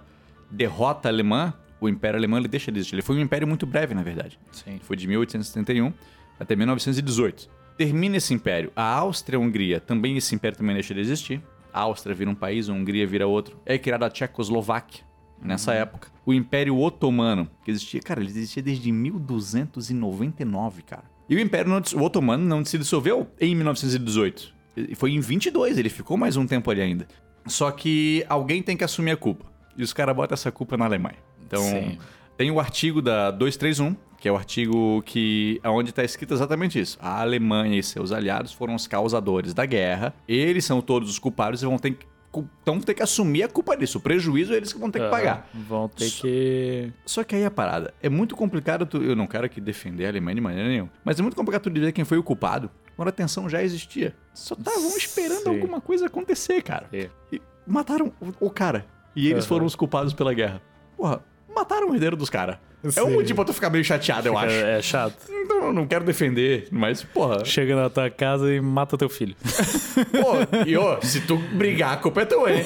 [0.50, 2.96] derrota alemã, o Império Alemão ele deixa de existir.
[2.96, 4.40] Ele foi um império muito breve, na verdade.
[4.52, 4.80] Sim.
[4.82, 5.92] Foi de 1871
[6.40, 7.50] até 1918.
[7.78, 8.72] Termina esse império.
[8.76, 11.42] A Áustria-Hungria, também esse império também deixa de existir.
[11.74, 13.60] A Áustria vira um país, a Hungria vira outro.
[13.66, 15.04] É criada a Tchecoslováquia
[15.42, 16.10] nessa época.
[16.26, 21.04] O Império Otomano, que existia, cara, ele existia desde 1299, cara.
[21.28, 24.54] E o Império não, o Otomano não se dissolveu em 1918.
[24.76, 27.08] E Foi em 22, ele ficou mais um tempo ali ainda.
[27.46, 29.46] Só que alguém tem que assumir a culpa.
[29.78, 31.18] E os caras botam essa culpa na Alemanha.
[31.46, 31.98] Então, Sim.
[32.38, 36.98] tem o artigo da 231, que é o artigo que onde está escrito exatamente isso.
[37.02, 40.14] A Alemanha e seus aliados foram os causadores da guerra.
[40.28, 42.06] Eles são todos os culpados e vão ter que,
[42.36, 43.98] então, ter que assumir a culpa disso.
[43.98, 45.48] O prejuízo eles que vão ter que pagar.
[45.54, 46.92] Vão ter que.
[47.06, 47.94] Só que aí a parada.
[48.02, 48.86] É muito complicado.
[48.86, 50.92] Tu, eu não quero aqui defender a Alemanha de maneira nenhuma.
[51.04, 54.16] Mas é muito complicado tu dizer quem foi o culpado quando a tensão já existia.
[54.34, 55.50] Só estavam esperando Sim.
[55.50, 56.88] alguma coisa acontecer, cara.
[56.92, 57.10] É.
[57.32, 58.86] E mataram o, o cara.
[59.16, 59.50] E eles Aham.
[59.50, 60.62] foram os culpados pela guerra.
[60.98, 61.24] Porra,
[61.54, 62.58] mataram o herdeiro dos caras.
[62.96, 64.54] É um motivo pra tu ficar meio chateado, eu acho.
[64.54, 65.16] É, é chato.
[65.30, 67.46] Então eu não quero defender, mas, porra.
[67.46, 69.36] Chega na tua casa e mata teu filho.
[70.12, 72.64] Pô, e ó, se tu brigar, a culpa é tua, hein?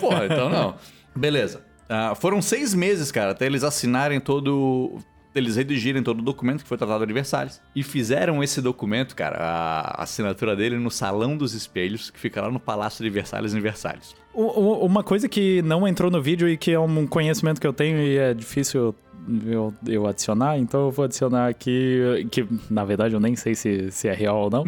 [0.00, 0.74] Porra, então não.
[1.16, 1.62] Beleza.
[1.88, 4.98] Ah, foram seis meses, cara, até eles assinarem todo.
[5.34, 7.60] Eles redigirem todo o documento que foi tratado de Versalhes.
[7.74, 12.50] E fizeram esse documento, cara, a assinatura dele no Salão dos Espelhos, que fica lá
[12.50, 14.14] no Palácio de Versalhes, em Versalhes.
[14.32, 17.98] Uma coisa que não entrou no vídeo e que é um conhecimento que eu tenho
[17.98, 18.94] e é difícil
[19.46, 23.90] eu, eu adicionar, então eu vou adicionar aqui, que na verdade eu nem sei se,
[23.90, 24.64] se é real ou não.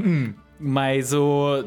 [0.58, 1.64] Mas o,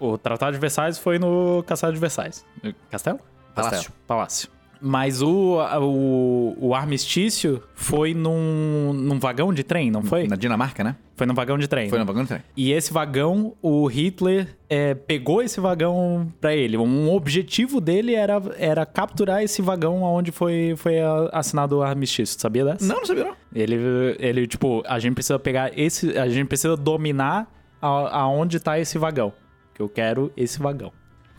[0.00, 2.46] o Tratado de Versalhes foi no Castelo de Versalhes.
[2.90, 3.20] Castelo?
[3.54, 3.76] Palácio.
[3.76, 3.94] Castelo.
[4.06, 4.48] Palácio.
[4.84, 10.26] Mas o, o, o armistício foi num, num vagão de trem, não foi?
[10.26, 10.96] Na Dinamarca, né?
[11.14, 11.88] Foi num vagão de trem.
[11.88, 12.40] Foi no vagão do trem.
[12.56, 16.76] E esse vagão, o Hitler é, pegou esse vagão pra ele.
[16.76, 20.96] Um objetivo dele era, era capturar esse vagão onde foi, foi
[21.32, 22.40] assinado o armistício.
[22.40, 22.84] Sabia dessa?
[22.84, 23.36] Não, não sabia não.
[23.54, 23.76] Ele,
[24.18, 26.18] ele, tipo, a gente precisa pegar esse.
[26.18, 27.46] A gente precisa dominar
[27.80, 29.32] a- aonde tá esse vagão.
[29.74, 30.90] Que eu quero esse vagão.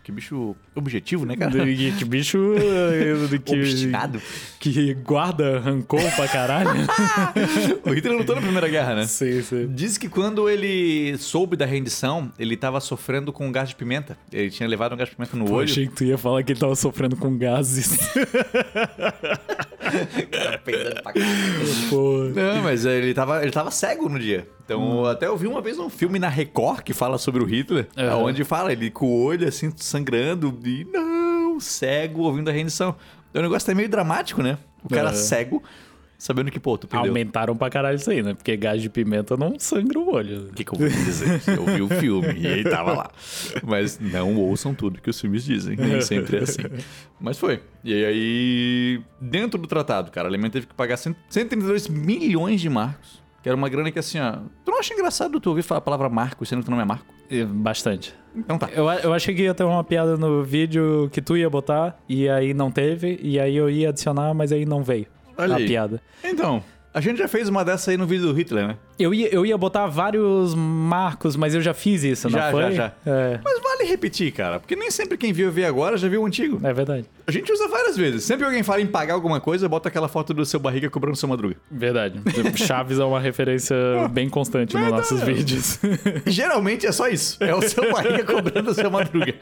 [0.04, 1.52] Que bicho objetivo, né, cara?
[1.98, 2.38] Que, bicho.
[2.60, 4.22] eh, Que, Obstinado.
[4.60, 6.70] Que guarda rancor pra caralho.
[7.86, 9.06] o Hitler lutou na Primeira Guerra, né?
[9.06, 9.68] sim, sim.
[9.74, 14.18] Diz que quando ele soube da rendição, ele tava sofrendo com gás de pimenta.
[14.32, 15.64] Ele tinha levado um gás de pimenta no Eu olho.
[15.66, 17.98] achei que tu ia falar que ele tava sofrendo com gases.
[21.90, 22.32] Pô.
[22.34, 24.48] Não, mas ele tava, ele tava cego no dia.
[24.66, 27.88] Então, até eu vi uma vez um filme na Record que fala sobre o Hitler,
[27.98, 28.18] Aham.
[28.18, 32.96] onde fala ele com o olho assim sangrando e não, cego, ouvindo a rendição.
[33.30, 34.58] Então, o negócio tá meio dramático, né?
[34.84, 35.62] O cara cego,
[36.24, 37.10] sabendo que, pô, tu perdeu.
[37.10, 38.34] Aumentaram pra caralho isso aí, né?
[38.34, 40.48] Porque gás de pimenta não sangra o olho.
[40.48, 41.42] O que, que eu vou dizer?
[41.50, 43.12] Eu vi o filme e ele tava lá.
[43.62, 45.76] Mas não ouçam tudo que os filmes dizem.
[45.76, 46.62] Nem sempre é assim.
[47.20, 47.62] Mas foi.
[47.84, 52.70] E aí, dentro do tratado, cara, a Alemanha teve que pagar 100 132 milhões de
[52.70, 53.22] marcos.
[53.42, 54.38] Que era uma grana que assim, ó.
[54.64, 56.86] Tu não acha engraçado tu ouvir falar a palavra marco, sendo que tu não é
[56.86, 57.14] marco?
[57.50, 58.16] Bastante.
[58.34, 58.70] Então tá.
[58.72, 62.30] Eu, eu achei que ia ter uma piada no vídeo que tu ia botar, e
[62.30, 65.08] aí não teve, e aí eu ia adicionar, mas aí não veio
[65.38, 65.68] Olha a aí.
[65.68, 66.02] piada.
[66.24, 66.64] Então,
[66.94, 68.78] a gente já fez uma dessa aí no vídeo do Hitler, né?
[69.00, 72.62] Eu ia, eu ia botar vários marcos, mas eu já fiz isso, não Já, foi?
[72.64, 72.92] já, já.
[73.06, 76.26] É, Mas vale repetir, cara, porque nem sempre quem viu ver agora já viu o
[76.26, 76.60] antigo.
[76.66, 77.06] é verdade.
[77.26, 78.24] A gente usa várias vezes.
[78.26, 81.16] Sempre que alguém fala em pagar alguma coisa, bota aquela foto do seu barriga cobrando
[81.16, 81.56] seu madruga.
[81.72, 82.20] Verdade.
[82.56, 83.76] Chaves é uma referência
[84.12, 85.80] bem constante nos nossos vídeos.
[86.28, 87.42] Geralmente é só isso.
[87.42, 89.34] É o seu barriga cobrando seu madruga.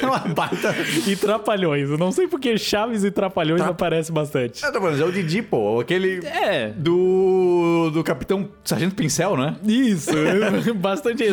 [0.00, 0.74] É uma baita.
[1.06, 1.90] e Trapalhões.
[1.90, 4.60] Eu não sei porque Chaves e Trapalhões Tra- aparecem bastante.
[4.62, 5.78] Tá falando, é o Didi, pô.
[5.80, 6.24] Aquele.
[6.26, 7.90] É, Do.
[7.92, 8.48] Do Capitão
[8.80, 9.56] Sargento Pincel, né?
[9.66, 10.10] isso.
[10.76, 11.24] bastante.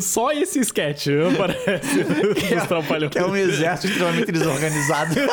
[0.00, 3.10] Só esse sketch aparece nos Trapalhões.
[3.10, 5.14] Que é um exército extremamente desorganizado.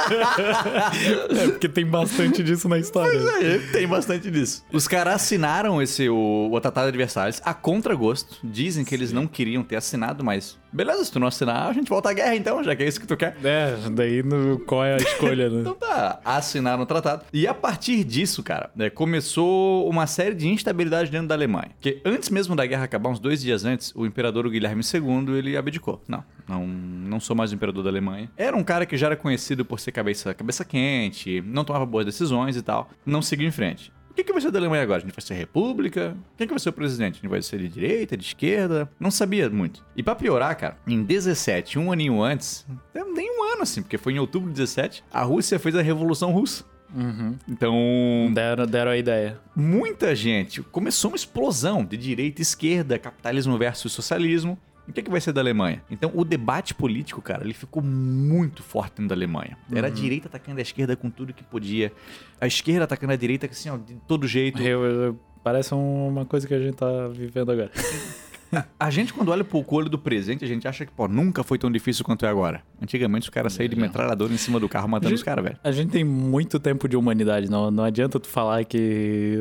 [1.31, 3.17] É, porque tem bastante disso na história.
[3.41, 4.63] É, Tem bastante disso.
[4.71, 8.37] Os caras assinaram esse, o, o Tratado de Versalhes a contragosto.
[8.43, 11.89] Dizem que eles não queriam ter assinado, mas beleza, se tu não assinar, a gente
[11.89, 13.35] volta à guerra então, já que é isso que tu quer.
[13.43, 15.61] É, daí no, qual é a escolha, né?
[15.61, 17.23] Então tá, assinaram o tratado.
[17.33, 21.60] E a partir disso, cara, né, começou uma série de instabilidades dentro da Alemanha.
[21.69, 25.57] Porque antes mesmo da guerra acabar, uns dois dias antes, o imperador Guilherme II, ele
[25.57, 26.01] abdicou.
[26.07, 28.29] Não, não, não sou mais o imperador da Alemanha.
[28.35, 32.05] Era um cara que já era conhecido por ser cabeça, cabeça quente, não tomava boas
[32.05, 32.89] decisões e tal.
[33.05, 33.91] Não seguiu em frente.
[34.11, 34.97] O que, que vai ser da Alemanha agora?
[34.97, 36.17] A gente vai ser república?
[36.35, 37.13] Quem que vai ser o presidente?
[37.13, 38.91] A gente vai ser de direita, de esquerda?
[38.99, 39.85] Não sabia muito.
[39.95, 44.11] E pra piorar, cara, em 17, um aninho antes, nem um ano assim, porque foi
[44.13, 46.65] em outubro de 17, a Rússia fez a Revolução Russa.
[46.93, 47.35] Uhum.
[47.47, 49.39] Então, Deram, deram a ideia.
[49.55, 54.57] muita gente começou uma explosão de direita e esquerda, capitalismo versus socialismo.
[54.87, 55.81] O que, que vai ser da Alemanha?
[55.89, 59.57] Então, o debate político, cara, ele ficou muito forte dentro da Alemanha.
[59.73, 61.93] Era a direita atacando a esquerda com tudo que podia,
[62.41, 64.61] a esquerda atacando a direita, assim, ó, de todo jeito.
[64.61, 67.71] Eu- eu- parece uma coisa que a gente tá vivendo agora.
[68.79, 71.57] A gente, quando olha pro olho do presente, a gente acha que, pô, nunca foi
[71.57, 72.61] tão difícil quanto é agora.
[72.81, 75.57] Antigamente, os caras saíam de metralhadora em cima do carro matando os caras, velho.
[75.63, 79.37] A gente tem muito tempo de humanidade, não, não adianta tu falar que.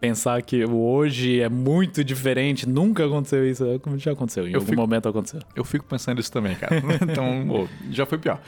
[0.00, 3.64] pensar que o hoje é muito diferente, nunca aconteceu isso.
[3.64, 5.40] É Já aconteceu, em Eu algum fico- momento aconteceu.
[5.54, 6.80] Eu fico pensando isso também, cara.
[7.10, 8.40] Então, pô, já foi pior.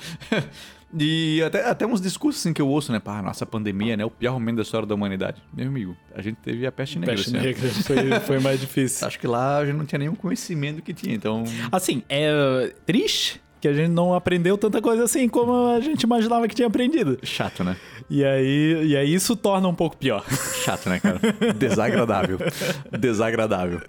[0.99, 2.99] E até, até uns discursos assim que eu ouço, né?
[2.99, 4.05] Pá, nossa pandemia, né?
[4.05, 5.43] O pior momento da história da humanidade.
[5.53, 7.15] Meu amigo, a gente teve a peste negra.
[7.15, 9.07] Peste negra foi, foi mais difícil.
[9.09, 11.45] Acho que lá a gente não tinha nenhum conhecimento que tinha, então.
[11.71, 16.49] Assim, é triste que a gente não aprendeu tanta coisa assim como a gente imaginava
[16.49, 17.19] que tinha aprendido.
[17.23, 17.77] Chato, né?
[18.11, 20.25] E aí, e aí isso torna um pouco pior.
[20.65, 21.21] Chato, né, cara?
[21.57, 22.39] Desagradável.
[22.99, 23.81] Desagradável.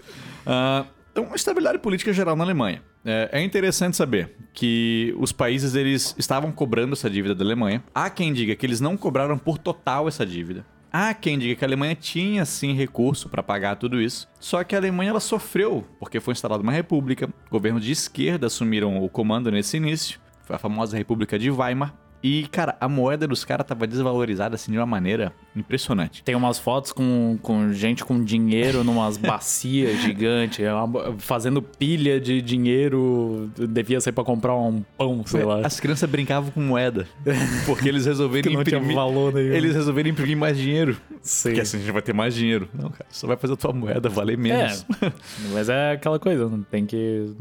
[0.45, 2.81] Ah, então, estabilidade política geral na Alemanha.
[3.05, 7.83] É, é interessante saber que os países eles estavam cobrando essa dívida da Alemanha.
[7.93, 10.65] Há quem diga que eles não cobraram por total essa dívida.
[10.91, 14.27] Há quem diga que a Alemanha tinha sim recurso para pagar tudo isso.
[14.39, 17.29] Só que a Alemanha ela sofreu porque foi instalada uma república.
[17.49, 20.19] Governos de esquerda assumiram o comando nesse início.
[20.41, 21.95] Foi a famosa República de Weimar.
[22.23, 26.23] E, cara, a moeda dos caras tava desvalorizada assim de uma maneira impressionante.
[26.23, 30.71] Tem umas fotos com, com gente com dinheiro numas bacias gigantes, é
[31.17, 33.51] fazendo pilha de dinheiro.
[33.69, 35.65] Devia ser pra comprar um pão, sei lá.
[35.65, 37.05] As crianças brincavam com moeda.
[37.65, 38.95] Porque eles resolveram Que não tinha imprimir.
[38.95, 39.53] valor nenhum.
[39.53, 40.97] Eles resolveram imprimir mais dinheiro.
[41.21, 41.49] Sim.
[41.49, 42.69] Porque assim a gente vai ter mais dinheiro.
[42.73, 44.85] Não, cara, só vai fazer a tua moeda valer menos.
[45.51, 47.33] Mas é aquela coisa, não tem que.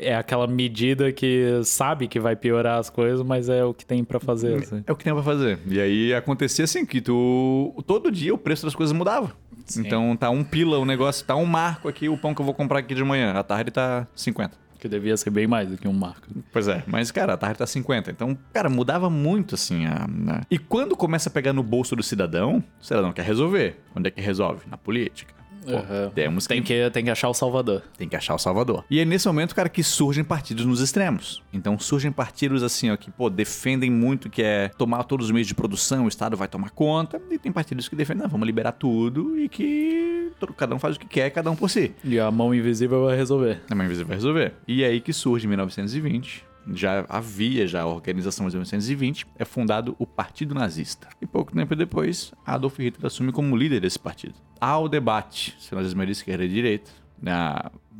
[0.00, 3.84] É, é aquela medida que sabe que vai piorar as coisas, mas é o que
[3.84, 4.29] tem pra fazer.
[4.32, 4.84] Assim.
[4.86, 5.58] É o que tem pra fazer.
[5.66, 7.74] E aí acontecia assim, que tu.
[7.86, 9.32] Todo dia o preço das coisas mudava.
[9.66, 9.82] Sim.
[9.86, 12.54] Então tá um pila o negócio, tá um marco aqui, o pão que eu vou
[12.54, 13.32] comprar aqui de manhã.
[13.32, 14.58] À tarde tá 50.
[14.80, 16.26] Que devia ser bem mais do que um marco.
[16.50, 18.10] Pois é, mas, cara, a tarde tá 50.
[18.10, 19.84] Então, cara, mudava muito, assim.
[19.84, 23.78] A, a- E quando começa a pegar no bolso do cidadão, o cidadão quer resolver.
[23.94, 24.62] Onde é que resolve?
[24.70, 25.34] Na política.
[25.64, 26.10] Pô, Uhum.
[26.14, 27.82] temos Tem que, que, tem que achar o Salvador.
[27.98, 28.84] tem que achar o Salvador.
[28.90, 31.42] E é nesse momento, cara, que surgem partidos nos extremos.
[31.52, 35.46] Então surgem partidos assim, ó, que, pô, defendem muito que é tomar todos os meios
[35.46, 37.20] de produção, o Estado vai tomar conta.
[37.30, 40.96] E tem partidos que defendem, não, vamos liberar tudo e que todo- cada um faz
[40.96, 41.92] o que quer, cada um por si.
[42.04, 43.60] E a mão invisível vai resolver.
[43.70, 44.54] A mãe invisível vai resolver.
[44.66, 49.44] E é aí que surge, em 1920, já havia já a organização de 1920, é
[49.44, 51.08] fundado o Partido Nazista.
[51.20, 54.34] E pouco tempo depois, Adolf Hitler assume como líder desse partido.
[54.60, 56.90] Há o debate se o nazismo é de esquerda de direita.
[57.20, 57.32] né?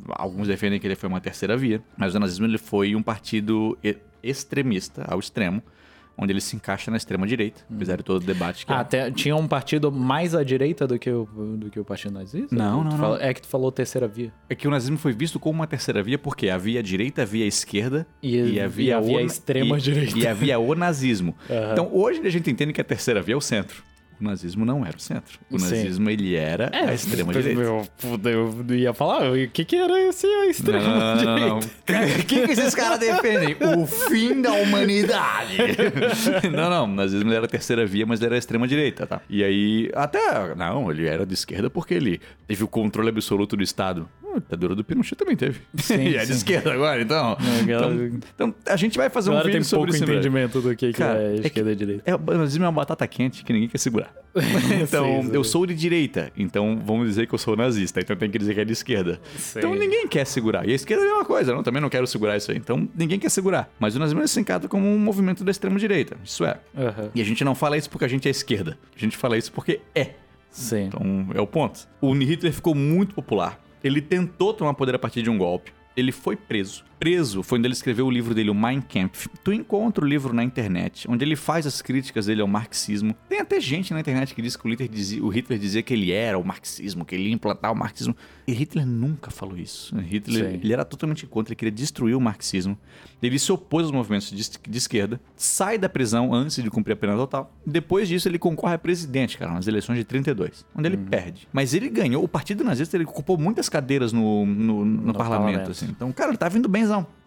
[0.09, 3.77] Alguns defendem que ele foi uma terceira via, mas o nazismo ele foi um partido
[3.83, 5.61] e- extremista, ao extremo,
[6.21, 9.35] onde ele se encaixa na extrema direita, apesar de todo o debate que Ah, tinha
[9.35, 11.25] um partido mais à direita do que o,
[11.57, 12.55] do que o Partido Nazista?
[12.55, 13.25] Não, não, fala- não.
[13.25, 14.31] É que tu falou terceira via.
[14.47, 17.43] É que o nazismo foi visto como uma terceira via porque havia a direita, havia
[17.43, 20.17] a esquerda E- e, havia, havia o, a extrema e- direita.
[20.19, 21.35] E havia o nazismo.
[21.49, 21.71] Aham.
[21.71, 23.83] Então hoje a gente entende que a terceira via é o centro.
[24.21, 25.39] O nazismo não era o centro.
[25.49, 25.65] O Sim.
[25.65, 27.61] nazismo ele era a extrema Pois, direita.
[28.29, 31.49] Eu, eu ia falar, o que, que era esse a extrema Não, não, não, não,
[31.49, 31.59] não.
[31.59, 31.71] direita?
[32.21, 33.55] O que, que esses caras defendem?
[33.77, 35.57] O fim da humanidade.
[36.55, 36.83] não, não.
[36.85, 39.21] O nazismo ele era a terceira via, mas ele era a extrema direita, tá?
[39.29, 40.53] E aí, até.
[40.55, 44.07] Não, ele era de esquerda porque ele teve o controle absoluto do Estado.
[44.33, 45.59] A ditadura do Pinochet também teve.
[45.75, 47.35] Sim, e é de esquerda agora, então.
[47.65, 48.19] galera- então.
[48.33, 50.03] então, a gente vai fazer um vídeo tem sobre pouco isso.
[50.03, 50.19] em breve.
[50.19, 52.03] entendimento do que, que Cara, é é que- esquerda e direita.
[52.05, 54.10] É, o nazismo é uma batata quente que ninguém quer segurar.
[54.81, 58.37] então, eu sou de direita, então vamos dizer que eu sou nazista, então tem que
[58.37, 59.19] dizer que é de esquerda.
[59.55, 60.67] Então ninguém quer segurar.
[60.67, 62.57] E a esquerda é a mesma coisa, não, também não quero segurar isso aí.
[62.57, 63.69] Então ninguém quer segurar.
[63.77, 66.15] Mas o nazismo se encata como um movimento da extrema direita.
[66.23, 66.59] Isso é.
[66.77, 67.11] Aham.
[67.13, 68.77] E a gente não fala isso porque a gente é esquerda.
[68.95, 70.11] A gente fala isso porque é.
[70.49, 70.85] Sim.
[70.85, 71.87] Então é o ponto.
[71.99, 73.59] O Hitler ficou muito popular.
[73.83, 75.73] Ele tentou tomar poder a partir de um golpe.
[75.95, 76.85] Ele foi preso.
[77.01, 79.27] Preso foi onde ele escreveu o livro dele, o Mein Kampf.
[79.43, 83.15] Tu encontra o livro na internet, onde ele faz as críticas dele ao marxismo.
[83.27, 85.95] Tem até gente na internet que diz que o Hitler dizia, o Hitler dizia que
[85.95, 88.15] ele era o marxismo, que ele ia implantar o marxismo.
[88.45, 89.97] E Hitler nunca falou isso.
[89.97, 90.59] Hitler Sim.
[90.61, 92.77] ele era totalmente contra, ele queria destruir o marxismo.
[93.19, 97.15] Ele se opôs aos movimentos de, esquerda, sai da prisão antes de cumprir a pena
[97.15, 97.51] total.
[97.65, 101.47] Depois disso, ele concorre a presidente, cara, nas eleições de 32, onde ele perde.
[101.51, 105.71] Mas ele ganhou, o Partido Nazista, ele ocupou muitas cadeiras no, no, no parlamento, parlamento.
[105.71, 105.87] assim.
[105.89, 106.69] Então, cara, ele tá vindo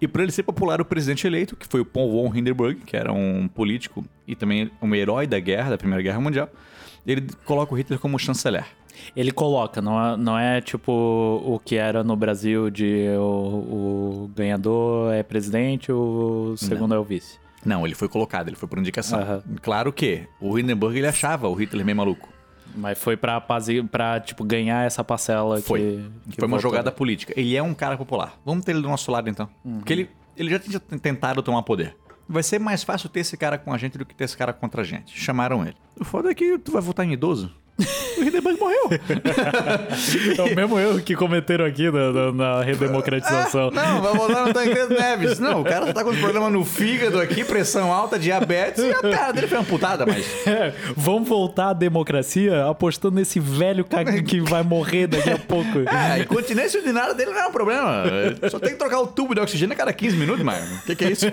[0.00, 2.96] E pra ele ser popular, o presidente eleito, que foi o Paul von Hindenburg, que
[2.96, 6.48] era um político e também um herói da guerra, da Primeira Guerra Mundial,
[7.06, 8.66] ele coloca o Hitler como chanceler.
[9.16, 14.30] Ele coloca, não é, não é tipo o que era no Brasil de o, o
[14.34, 17.38] ganhador é presidente, o segundo é o vice.
[17.64, 19.18] Não, ele foi colocado, ele foi por indicação.
[19.18, 19.42] Aham.
[19.62, 22.33] Claro que o Hindenburg, ele achava o Hitler meio maluco.
[22.74, 25.80] Mas foi pra, pra tipo, ganhar essa parcela Foi.
[26.24, 27.32] que, que Foi uma jogada política.
[27.36, 28.38] Ele é um cara popular.
[28.44, 29.48] Vamos ter ele do nosso lado, então.
[29.78, 31.96] Porque ele, ele já tinha tentado tomar poder.
[32.28, 34.52] Vai ser mais fácil ter esse cara com a gente do que ter esse cara
[34.52, 35.18] contra a gente.
[35.18, 35.76] Chamaram ele.
[36.00, 37.54] O foda é que tu vai votar em idoso.
[37.76, 38.90] O Hindenburg morreu.
[40.36, 43.70] É o mesmo erro que cometeram aqui na, na, na redemocratização.
[43.70, 45.38] Não, vai voltar no Tancredo Neves.
[45.38, 49.32] Não, o cara tá com problema no fígado aqui, pressão alta, diabetes, e a perna
[49.32, 50.24] dele foi amputada, mas...
[50.46, 55.64] É, vamos voltar à democracia apostando nesse velho caga que vai morrer daqui a pouco.
[55.94, 58.04] É, a incontinência urinária dele não é um problema.
[58.50, 60.64] Só tem que trocar o tubo de oxigênio a cada 15 minutos, mano.
[60.82, 61.26] O que, que é isso?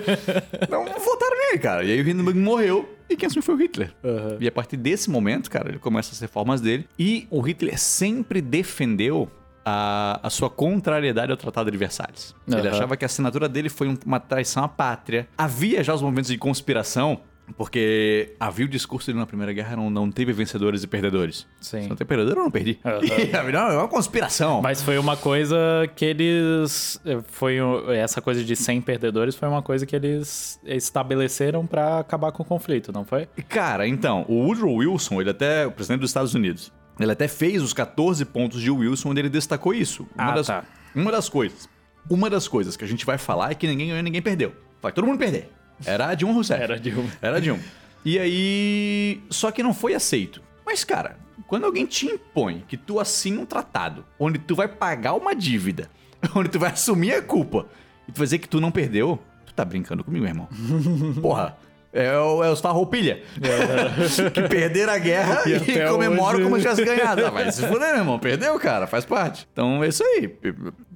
[0.69, 1.83] Não, votaram nele, cara.
[1.83, 2.87] E aí o Hindenburg morreu.
[3.11, 3.93] E quem assumiu foi o Hitler.
[4.03, 4.37] Uhum.
[4.39, 6.87] E a partir desse momento, cara, ele começa as reformas dele.
[6.97, 9.29] E o Hitler sempre defendeu
[9.65, 12.33] a, a sua contrariedade ao Tratado de Versalhes.
[12.47, 12.69] Ele Uhum.
[12.69, 15.27] achava que a assinatura dele foi um- uma traição à pátria.
[15.37, 17.21] Havia já os movimentos de conspiração,
[17.57, 21.47] porque havia o discurso dele na Primeira Guerra, não, não teve vencedores e perdedores.
[21.59, 21.83] Sim.
[21.83, 22.79] Se não tem perdedor, eu não perdi.
[22.85, 23.51] Uhum.
[23.51, 24.61] não, é uma conspiração.
[24.61, 25.57] Mas foi uma coisa
[25.95, 26.99] que eles.
[27.27, 32.31] Foi o- essa coisa de 100 perdedores foi uma coisa que eles estabeleceram pra acabar
[32.31, 33.27] com o conflito, não foi?
[33.49, 37.61] Cara, então, o Woodrow Wilson, ele até, o presidente dos Estados Unidos, ele até fez
[37.61, 40.07] os 14 pontos de Wilson onde ele destacou isso.
[40.15, 40.63] Uma, Ah, das, tá.
[40.93, 41.69] uma das coisas.
[42.09, 44.53] Uma das coisas que a gente vai falar é que ninguém ganhou e ninguém perdeu.
[44.81, 45.49] Vai todo mundo perder.
[45.85, 46.61] Era a Dilma Rousseff.
[46.61, 47.09] Era Dilma.
[47.21, 47.61] Era a Dilma.
[48.03, 49.21] E aí.
[49.29, 50.41] Só que não foi aceito.
[50.65, 51.17] Mas, cara,
[51.47, 55.89] quando alguém te impõe que tu assina um tratado onde tu vai pagar uma dívida,
[56.35, 57.67] onde tu vai assumir a culpa,
[58.07, 60.47] e tu vai dizer que tu não perdeu, tu tá brincando comigo, irmão.
[61.21, 61.57] Porra.
[61.93, 63.21] É, o- é os farroupilha.
[64.33, 67.25] que perderam a guerra E e, comemoram hoje- como se tivesse ganhado.
[67.25, 68.17] Ah, Vai se fuder, meu irmão.
[68.19, 68.87] Perdeu, cara.
[68.87, 69.47] Faz parte.
[69.51, 70.33] Então é isso aí.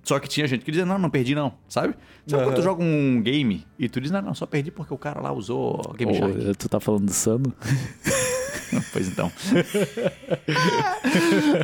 [0.03, 1.53] Só que tinha gente que dizia, não, não perdi não.
[1.67, 1.95] Sabe?
[2.27, 4.97] Sabe quando tu joga um game e tu diz, não, não, só perdi porque o
[4.97, 6.55] cara lá usou Game Shark.
[6.57, 7.53] tu tá falando do Sano?
[8.91, 9.31] Pois então.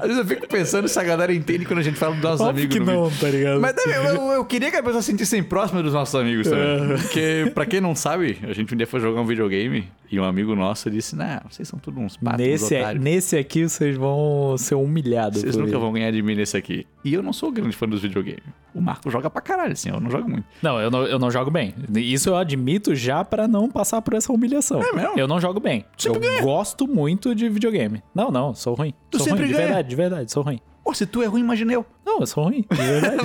[0.01, 2.41] Às vezes eu fico pensando se a galera entende quando a gente fala dos nossos
[2.41, 3.19] Óbvio amigos que não, vídeo.
[3.21, 3.61] tá ligado?
[3.61, 6.97] Mas eu, eu queria que a pessoa se sentissem próxima dos nossos amigos também.
[6.97, 10.23] Porque, pra quem não sabe, a gente um dia foi jogar um videogame e um
[10.23, 13.03] amigo nosso disse: Não, vocês são todos uns patos, Nesse, otários.
[13.03, 15.41] nesse aqui vocês vão ser humilhados.
[15.41, 15.77] Vocês nunca ele.
[15.79, 16.85] vão ganhar de mim nesse aqui.
[17.03, 18.43] E eu não sou grande fã dos videogames.
[18.73, 20.45] O Marco joga pra caralho, assim, eu não jogo muito.
[20.61, 21.73] Não eu, não, eu não jogo bem.
[21.95, 24.81] Isso eu admito já pra não passar por essa humilhação.
[24.81, 25.19] É mesmo?
[25.19, 25.85] Eu não jogo bem.
[25.97, 26.41] Sempre eu ganha.
[26.41, 28.01] gosto muito de videogame.
[28.15, 28.93] Não, não, sou ruim.
[29.09, 29.67] Tu sou sempre ruim, de ganha.
[29.67, 30.59] verdade, de verdade, sou ruim.
[30.83, 31.85] Pô, se tu é ruim, imagina eu.
[32.03, 33.21] Não, eu sou ruim, de verdade.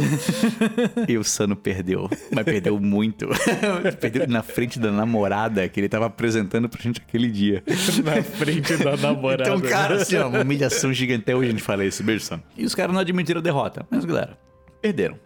[1.09, 3.29] E o Sano perdeu, mas perdeu muito.
[3.99, 7.63] perdeu na frente da namorada que ele tava apresentando pra gente aquele dia.
[8.05, 9.49] Na frente da namorada.
[9.49, 11.23] Então, cara, assim, ó, uma humilhação gigante.
[11.23, 12.43] Até hoje a gente fala isso, beijo, Sano.
[12.57, 13.87] E os caras não admitiram a derrota.
[13.91, 14.39] Mas, galera,
[14.83, 15.19] perderam.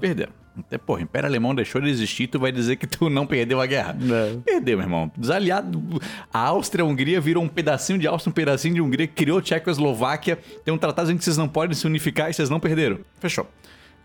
[0.00, 0.32] Perderam.
[0.58, 3.60] Até, porra, o Império Alemão deixou de existir, tu vai dizer que tu não perdeu
[3.60, 3.96] a guerra.
[3.98, 4.42] Não.
[4.42, 5.10] Perdeu, meu irmão.
[5.16, 5.82] Desaliado.
[6.32, 10.38] A Áustria, a Hungria virou um pedacinho de Áustria, um pedacinho de Hungria, criou Tchecoslováquia.
[10.64, 12.98] Tem um tratado em que vocês não podem se unificar e vocês não perderam.
[13.18, 13.48] Fechou.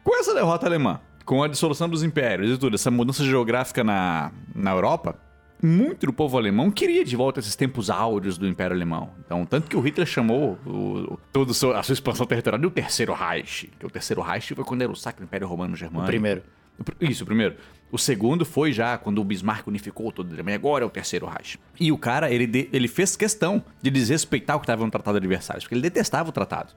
[0.04, 4.32] Com essa derrota alemã, com a dissolução dos impérios e tudo, essa mudança geográfica na,
[4.56, 5.20] na Europa,
[5.62, 9.12] muito do povo alemão queria de volta esses tempos áureos do Império Alemão.
[9.26, 10.70] Então, tanto que o Hitler chamou o,
[11.14, 11.54] o- toda a
[11.84, 13.70] sua expansão territorial de o Terceiro Reich.
[13.80, 16.04] Que o Terceiro Reich foi quando era o Sacro Império Romano Germânico.
[16.06, 17.12] O primeiro.
[17.12, 17.56] Isso, o primeiro.
[17.92, 20.58] O segundo foi já quando o Bismarck unificou toda a Alemanha.
[20.58, 21.58] Agora é o terceiro Reich.
[21.80, 25.20] E o cara, ele, de- ele fez questão de desrespeitar o que estava no Tratado
[25.20, 26.74] de Versalhes, porque ele detestava o tratado.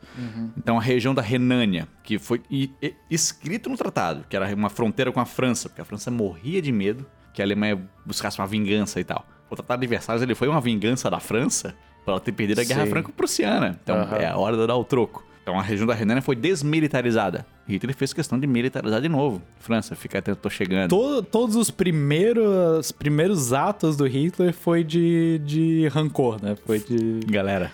[0.56, 4.70] Então a região da Renânia, que foi e- e- escrito no tratado, que era uma
[4.70, 8.46] fronteira com a França, porque a França morria de medo que a Alemanha buscasse uma
[8.46, 9.26] vingança e tal.
[9.48, 11.74] O Tratado de Versalhes ele foi uma vingança da França
[12.04, 12.86] por ela ter perdido a Guerra.
[12.86, 13.78] Franco-Prussiana.
[13.82, 14.16] Então Aham.
[14.16, 15.24] é a hora de dar o troco.
[15.42, 17.46] Então a região da Renânia foi desmilitarizada.
[17.66, 19.42] Hitler fez questão de militarizar de novo.
[19.58, 20.90] França, fica atento, tô chegando.
[20.90, 26.56] To- todos os primeiros, primeiros atos do Hitler foi de, de rancor, né?
[26.66, 27.20] Foi de.
[27.26, 27.72] Galera,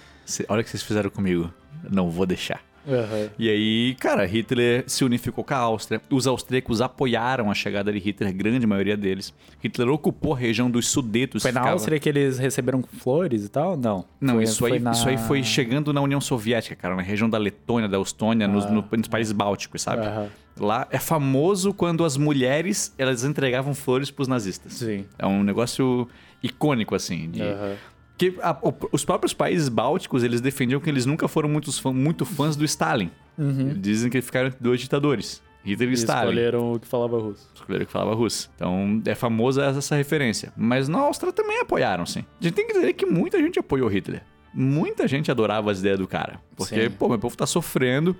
[0.48, 1.52] olha o que vocês fizeram comigo.
[1.90, 2.60] Não vou deixar.
[2.88, 3.28] Aham.
[3.38, 6.00] E aí, cara, Hitler se unificou com a Áustria.
[6.10, 9.34] Os austríacos apoiaram a chegada de Hitler, grande maioria deles.
[9.60, 11.42] Hitler ocupou a região dos Sudetos.
[11.42, 13.76] Foi na ficava- Áustria que eles receberam flores e tal?
[13.76, 14.04] Não.
[14.20, 17.02] Não, Foi- isso, foi aí, na- isso aí foi chegando na União Soviética, cara, na
[17.02, 20.06] região da Letônia, da Estônia, nos, no- nos países bálticos, sabe?
[20.06, 20.28] Aham.
[20.58, 24.72] Lá é famoso quando as mulheres elas entregavam flores pros nazistas.
[24.72, 25.04] Sim.
[25.18, 26.08] É um negócio
[26.42, 27.28] icônico, assim.
[27.30, 27.42] De...
[27.42, 27.74] Aham.
[28.18, 31.92] Que a- o- os próprios países bálticos, eles defendiam que eles nunca foram muitos fã-
[31.92, 33.10] muito fãs do Stalin.
[33.38, 35.42] Eles dizem que ficaram entre dois ditadores.
[35.62, 36.28] Hitler e E Stalin.
[36.30, 37.50] escolheram o que falava russo.
[37.54, 38.50] Escolheram que falava russo.
[38.54, 40.52] Então, é famosa essa referência.
[40.56, 42.24] Mas na Áustria também apoiaram, sim.
[42.40, 44.22] A gente tem que dizer que muita gente apoiou Hitler.
[44.54, 46.40] Muita gente adorava as ideias do cara.
[46.56, 46.90] Porque, Sim.
[46.96, 48.16] pô, meu povo tá sofrendo.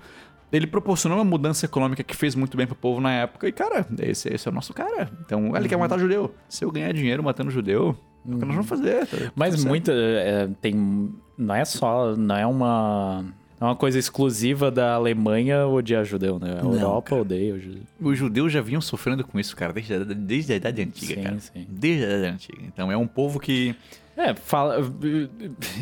[0.53, 3.49] Ele proporcionou uma mudança econômica que fez muito bem pro povo na época.
[3.49, 5.11] E, cara, esse, esse é o nosso cara.
[5.25, 6.35] Então, ele quer matar judeu.
[6.49, 7.97] Se eu ganhar dinheiro matando judeu,
[8.29, 9.07] é o que nós vamos fazer.
[9.07, 9.69] tá Mas certo.
[9.69, 9.93] muita.
[9.93, 11.11] é, tem.
[11.39, 12.15] Não é só.
[12.17, 13.25] Não é uma.
[13.61, 16.59] é uma coisa exclusiva da Alemanha odiar judeu, né?
[16.61, 17.23] A Não, Europa cara.
[17.23, 17.83] odeia o judeu.
[18.01, 21.23] Os judeus já vinham sofrendo com isso, cara, desde a, desde a Idade Antiga, Sim,
[21.23, 21.41] cara.
[21.41, 21.67] sim.
[21.69, 22.59] Desde a Idade Antiga.
[22.67, 23.75] Então é um povo que.
[24.19, 24.79] É, fala,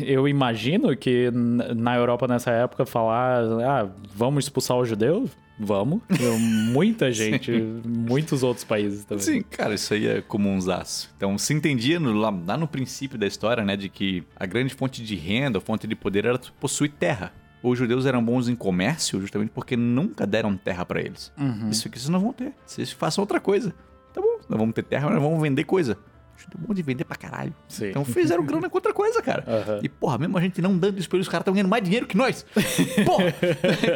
[0.01, 5.29] eu imagino que na Europa nessa época falar, ah, vamos expulsar os judeus?
[5.57, 6.01] Vamos.
[6.71, 7.51] Muita gente,
[7.85, 9.23] muitos outros países também.
[9.23, 11.13] Sim, cara, isso aí é comunzaço.
[11.15, 14.73] Então se entendia no- lá, lá no princípio da história, né, de que a grande
[14.73, 17.31] fonte de renda, a fonte de poder era possuir terra.
[17.63, 21.31] Os judeus eram bons em comércio justamente porque nunca deram terra pra eles.
[21.71, 22.53] Isso aqui vocês não vão ter.
[22.65, 23.73] Vocês façam outra coisa.
[24.13, 25.97] Tá bom, nós vamos ter terra, mas nós vamos vender coisa.
[26.37, 27.53] Judeu é bom de vender pra caralho.
[27.67, 27.87] Sim.
[27.89, 29.43] Então fizeram grana com outra coisa, cara.
[29.47, 29.79] Aham.
[29.83, 31.83] E, porra, mesmo a gente não dando isso pra eles, os caras estão ganhando mais
[31.83, 32.45] dinheiro que nós.
[33.05, 33.33] Porra!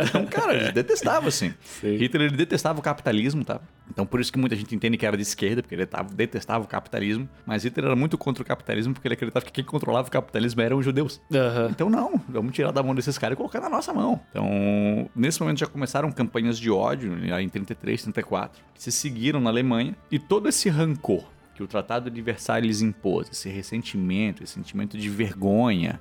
[0.08, 1.54] então, cara, eles detestavam, assim.
[1.62, 1.98] Sim.
[1.98, 3.60] Hitler, ele detestava o capitalismo, tá?
[3.92, 6.64] Então, por isso que muita gente entende que era de esquerda, porque ele tava- detestava
[6.64, 7.28] o capitalismo.
[7.46, 10.62] Mas Hitler era muito contra o capitalismo, porque ele acreditava que quem controlava o capitalismo
[10.62, 11.20] eram os judeus.
[11.34, 11.68] Aham.
[11.72, 14.22] Então, não, vamos tirar da mão desses caras e colocar na nossa mão.
[14.30, 19.40] Então, nesse momento já começaram campanhas de ódio, né, em 33, 34, que se seguiram
[19.40, 19.96] na Alemanha.
[20.12, 21.24] E todo esse rancor
[21.60, 26.00] que o Tratado de Versalhes impôs, esse ressentimento, esse sentimento de vergonha,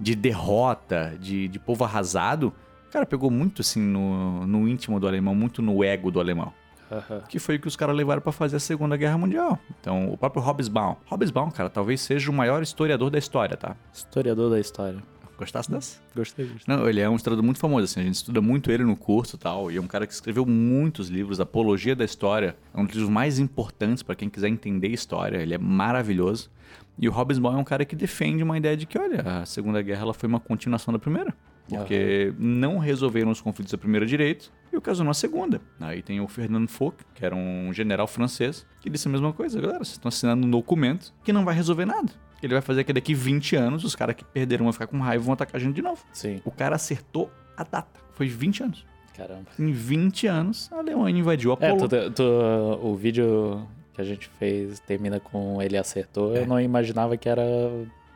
[0.00, 2.52] de derrota, de, de povo arrasado,
[2.90, 6.52] cara, pegou muito assim no, no íntimo do alemão, muito no ego do alemão
[6.90, 7.22] Aham.
[7.28, 9.60] que foi o que os caras levaram pra fazer a Segunda Guerra Mundial.
[9.80, 10.96] Então, o próprio Hobsbawm.
[11.08, 13.76] Hobsbawm, cara, talvez seja o maior historiador da história, tá?
[13.92, 15.00] Historiador da história.
[15.38, 16.00] Gostasse dessa?
[16.14, 16.64] Gostei disso.
[16.66, 19.36] Não, ele é um historiador muito famoso, assim, a gente estuda muito ele no curso
[19.36, 22.84] e tal, e é um cara que escreveu muitos livros, Apologia da História, é um
[22.84, 26.50] dos livros mais importantes pra quem quiser entender história, ele é maravilhoso.
[26.98, 29.82] E o Hobsbawm é um cara que defende uma ideia de que, olha, a Segunda
[29.82, 31.34] Guerra ela foi uma continuação da Primeira.
[31.68, 35.60] Porque não resolveram os conflitos da Primeira direito e ocasionou a Segunda.
[35.80, 39.60] Aí tem o Fernando Foch, que era um general francês, que disse a mesma coisa.
[39.60, 42.12] Galera, vocês estão assinando um documento que não vai resolver nada.
[42.42, 45.22] Ele vai fazer que daqui 20 anos os caras que perderam vão ficar com raiva
[45.22, 46.04] e vão atacar a gente de novo.
[46.12, 46.40] Sim.
[46.44, 48.00] O cara acertou a data.
[48.12, 48.86] Foi 20 anos.
[49.16, 49.46] Caramba.
[49.58, 52.10] Em 20 anos, a Alemanha invadiu a É, Polônia.
[52.10, 56.36] tu, tu- o vídeo que a gente fez termina com ele acertou.
[56.36, 56.40] É.
[56.42, 57.42] Eu não imaginava que era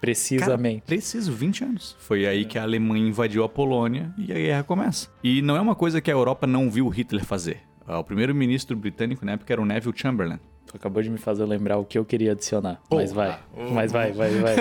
[0.00, 0.82] precisamente.
[0.82, 1.96] Preciso, 20 anos.
[1.98, 5.08] Foi aí que a Alemanha invadiu a Polônia e a guerra começa.
[5.22, 7.60] E não é uma coisa que a Europa não viu Hitler fazer.
[7.86, 10.38] Ah, O primeiro-ministro britânico na época era o Neville Chamberlain.
[10.70, 12.80] Tu acabou de me fazer lembrar o que eu queria adicionar.
[12.88, 13.40] Mas vai.
[13.52, 13.70] Porra.
[13.72, 14.54] Mas vai, vai, vai.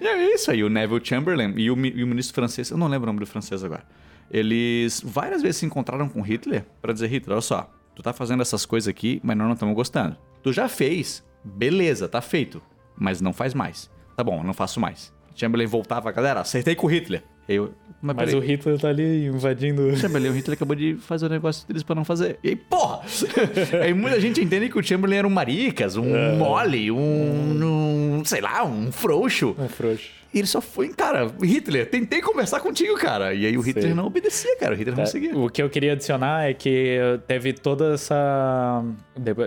[0.00, 2.88] E é isso aí, o Neville Chamberlain e o, e o ministro francês, eu não
[2.88, 3.84] lembro o nome do francês agora.
[4.28, 8.40] Eles várias vezes se encontraram com Hitler pra dizer: Hitler, olha só, tu tá fazendo
[8.40, 10.16] essas coisas aqui, mas nós não estamos gostando.
[10.42, 12.60] Tu já fez, beleza, tá feito,
[12.96, 13.88] mas não faz mais.
[14.16, 15.14] Tá bom, não faço mais.
[15.36, 17.22] Chamberlain voltava, galera, acertei com o Hitler.
[17.48, 17.72] Eu,
[18.02, 19.96] mas, Mas o Hitler tá ali invadindo.
[19.96, 22.36] Chamberlain, o Hitler acabou de fazer o negócio deles pra não fazer.
[22.42, 23.00] E aí, porra!
[23.80, 28.40] aí muita gente entende que o Chamberlain era um maricas, um mole, um, um, sei
[28.40, 29.54] lá, um frouxo.
[29.56, 30.10] Um frouxo.
[30.34, 33.34] E ele só foi, cara, Hitler, tentei conversar contigo, cara.
[33.34, 33.94] E aí o Hitler Sei.
[33.94, 34.74] não obedecia, cara.
[34.74, 35.36] O Hitler não É, seguia.
[35.38, 38.82] O que eu queria adicionar é que teve toda essa.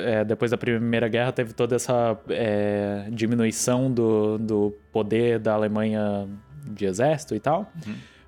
[0.05, 6.27] é, depois da Primeira Guerra, teve toda essa é, diminuição do, do poder da Alemanha
[6.63, 7.71] de exército e tal.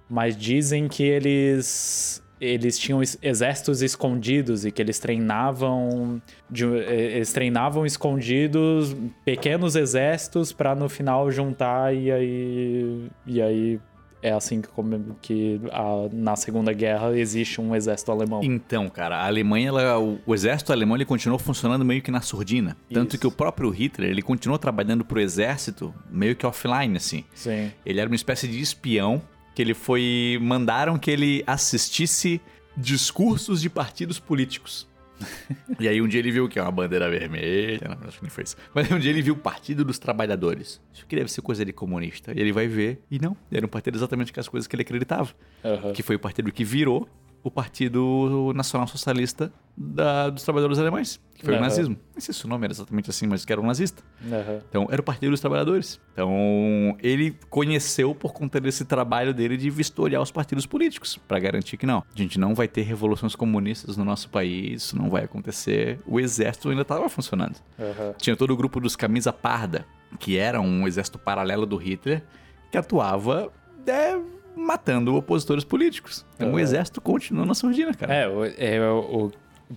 [0.09, 2.23] Mas dizem que eles.
[2.39, 6.21] Eles tinham exércitos escondidos e que eles treinavam.
[6.49, 8.95] de- eles treinavam escondidos
[9.25, 13.07] pequenos exércitos para no final juntar e aí.
[13.25, 13.79] E aí
[14.21, 14.69] é assim que,
[15.21, 18.41] que a- na Segunda Guerra existe um exército alemão.
[18.43, 22.21] Então, cara, a Alemanha, ela- o, o exército alemão, ele continuou funcionando meio que na
[22.21, 22.77] surdina.
[22.93, 23.19] Tanto Isso.
[23.21, 27.23] que o próprio Hitler, ele continuou trabalhando pro exército meio que offline, assim.
[27.33, 27.71] Sim.
[27.85, 29.21] Ele era uma espécie de espião
[29.57, 30.37] que ele foi...
[30.39, 32.39] Mandaram que ele assistisse
[32.77, 34.87] discursos de partidos políticos.
[35.79, 38.29] e aí um dia ele viu que é uma bandeira vermelha, não, acho que nem
[38.29, 38.55] foi isso.
[38.71, 40.79] Mas um dia ele viu o Partido dos Trabalhadores.
[40.93, 42.33] Isso que deve ser coisa de comunista.
[42.35, 44.83] E ele vai ver, e não, era um partido exatamente com as coisas que ele
[44.83, 45.33] acreditava.
[45.65, 45.91] Aham.
[45.91, 47.09] Que foi o partido que virou
[47.47, 51.63] o Partido Nacional Socialista da- dos Trabalhadores Alemães, que foi o Aham.
[51.65, 51.97] nazismo.
[52.13, 54.01] Não sei se o nome era exatamente assim, mas que era um nazista.
[54.25, 54.61] Aham.
[54.67, 55.99] Então, era o Partido dos Trabalhadores.
[56.13, 61.77] Então, ele conheceu por conta desse trabalho dele de vistoriar os partidos políticos, para garantir
[61.77, 65.23] que não, a gente não vai ter revoluções comunistas no nosso país, isso não vai
[65.25, 65.99] acontecer.
[66.07, 67.55] O exército ainda estava funcionando.
[67.79, 68.13] Aham.
[68.17, 69.85] Tinha todo o grupo dos Camisa Parda,
[70.19, 72.23] que era um exército paralelo do Hitler,
[72.71, 73.51] que atuava
[73.85, 74.17] é,
[74.57, 76.25] matando opositores políticos.
[76.35, 76.59] Então, o Aham.
[76.61, 78.13] exército continuou na surdina, cara.
[78.13, 79.31] É, o, é o,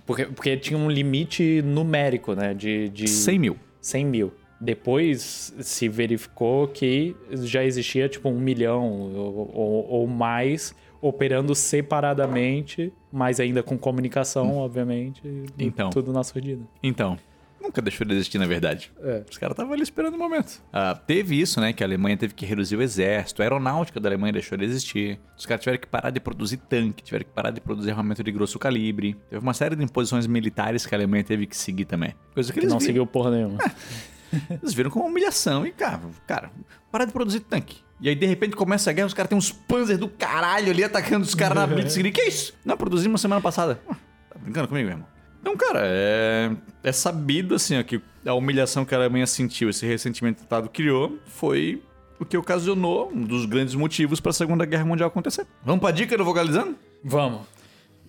[0.05, 2.53] porque, porque tinha um limite numérico, né?
[2.53, 3.57] De, de 100 mil.
[3.81, 4.33] 100 mil.
[4.59, 12.93] Depois se verificou que já existia tipo um milhão ou, ou- ou mais operando separadamente,
[13.11, 15.89] mas ainda com comunicação, obviamente, e Então.
[15.89, 16.61] tudo na surdina.
[16.83, 17.17] Então,
[17.61, 18.91] nunca deixou de existir, na verdade.
[19.03, 19.23] É.
[19.29, 20.61] Os caras estavam ali esperando o momento.
[20.73, 21.71] Ah, teve isso, né?
[21.73, 25.19] Que a Alemanha teve que reduzir o exército, a aeronáutica da Alemanha deixou de existir.
[25.37, 28.31] Os caras tiveram que parar de produzir tanque, tiveram que parar de produzir armamento de
[28.31, 29.15] grosso calibre.
[29.29, 32.13] Teve uma série de imposições militares que a Alemanha teve que seguir também.
[32.33, 32.87] Coisa que, Que eles não viram.
[32.87, 33.57] seguiu porra nenhuma.
[34.49, 36.49] Eles viram como uma humilhação e, cara, cara,
[36.91, 37.77] para de produzir tanque.
[37.99, 40.83] E aí, de repente, começa a guerra, os caras têm uns panzers do caralho ali
[40.83, 42.11] atacando os caras na Blitzkrieg.
[42.15, 42.53] Que isso?
[42.65, 43.79] Não, produzimos semana passada.
[43.89, 43.95] Ah,
[44.29, 45.07] Tá brincando comigo, meu irmão?
[45.41, 46.51] Então, cara, é,
[46.83, 50.47] é sabido, assim, ó, que a humilhação que a Alemanha sentiu, esse ressentimento que o
[50.47, 51.81] Tratado criou, foi
[52.19, 55.47] o que ocasionou um dos grandes motivos para a Segunda Guerra Mundial acontecer.
[55.65, 56.75] Vamos pra dica do Vocalizando?
[57.03, 57.41] Vamos.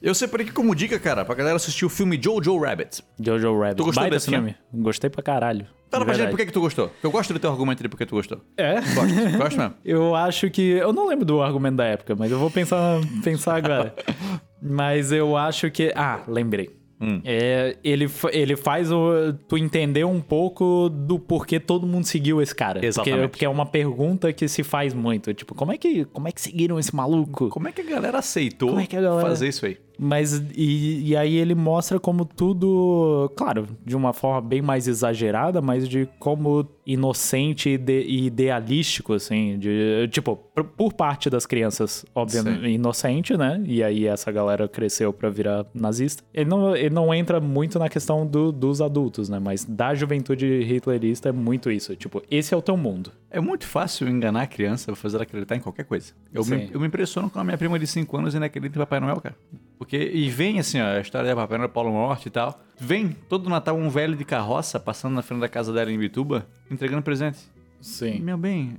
[0.03, 3.03] Eu separei aqui como dica, cara, pra galera assistir o filme Jojo Rabbit.
[3.21, 3.77] Jojo Rabbit.
[3.77, 4.37] Tu gostou Baita desse, né?
[4.37, 4.57] filme.
[4.75, 5.67] Gostei pra caralho.
[5.89, 6.91] Fala pra gente por que, que tu gostou.
[7.03, 8.41] Eu gosto do teu argumento de por que tu gostou.
[8.57, 8.81] É?
[8.81, 9.75] Gosto, gosto mesmo.
[9.85, 10.71] Eu acho que.
[10.73, 13.95] Eu não lembro do argumento da época, mas eu vou pensar, pensar agora.
[14.61, 15.93] mas eu acho que.
[15.95, 16.82] Ah, lembrei.
[17.03, 17.21] Hum.
[17.25, 22.55] É, ele, ele faz o, tu entender um pouco do porquê todo mundo seguiu esse
[22.55, 22.75] cara.
[22.75, 23.29] Porque- Exatamente.
[23.29, 25.35] Porque, é uma pergunta que se faz muito.
[25.35, 27.49] Tipo, como é que, como é que seguiram esse maluco?
[27.49, 29.77] Como é que a galera aceitou é a galera- fazer isso aí?
[29.99, 35.61] Mas, e, e aí ele mostra como tudo, claro, de uma forma bem mais exagerada,
[35.61, 41.47] mas de como inocente e ide- e idealístico, assim, de, tipo, por, por parte das
[41.47, 42.69] crianças, obviamente, Sim.
[42.69, 43.63] inocente, né?
[43.67, 46.25] E aí essa galera cresceu pra virar nazista.
[46.35, 49.39] Ele não, ele não entra muito na questão do- dos adultos, né?
[49.39, 53.13] Mas da juventude hitlerista é muito isso, tipo, esse é o teu mundo.
[53.31, 56.13] É muito fácil enganar a criança, fazer ela acreditar em qualquer coisa.
[56.35, 58.81] Eu, me, eu me impressiono com a minha prima de 5 anos ainda acredita em
[58.81, 59.35] Papai Noel, cara.
[59.83, 62.63] Porque, e vem assim, ó, a história da Papai Noel, Paulo Norte e tal.
[62.79, 66.47] Vem todo Natal um velho de carroça passando na frente da casa dela em Bituba,
[66.71, 67.51] entregando presentes.
[67.81, 68.21] Sim.
[68.21, 68.77] Meu bem,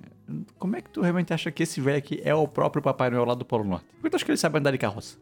[0.58, 3.26] como é que tu realmente acha que esse velho aqui é o próprio Papai Noel
[3.26, 3.86] lá do Polo Norte?
[3.96, 5.18] Por que tu acha que ele sabe andar de carroça?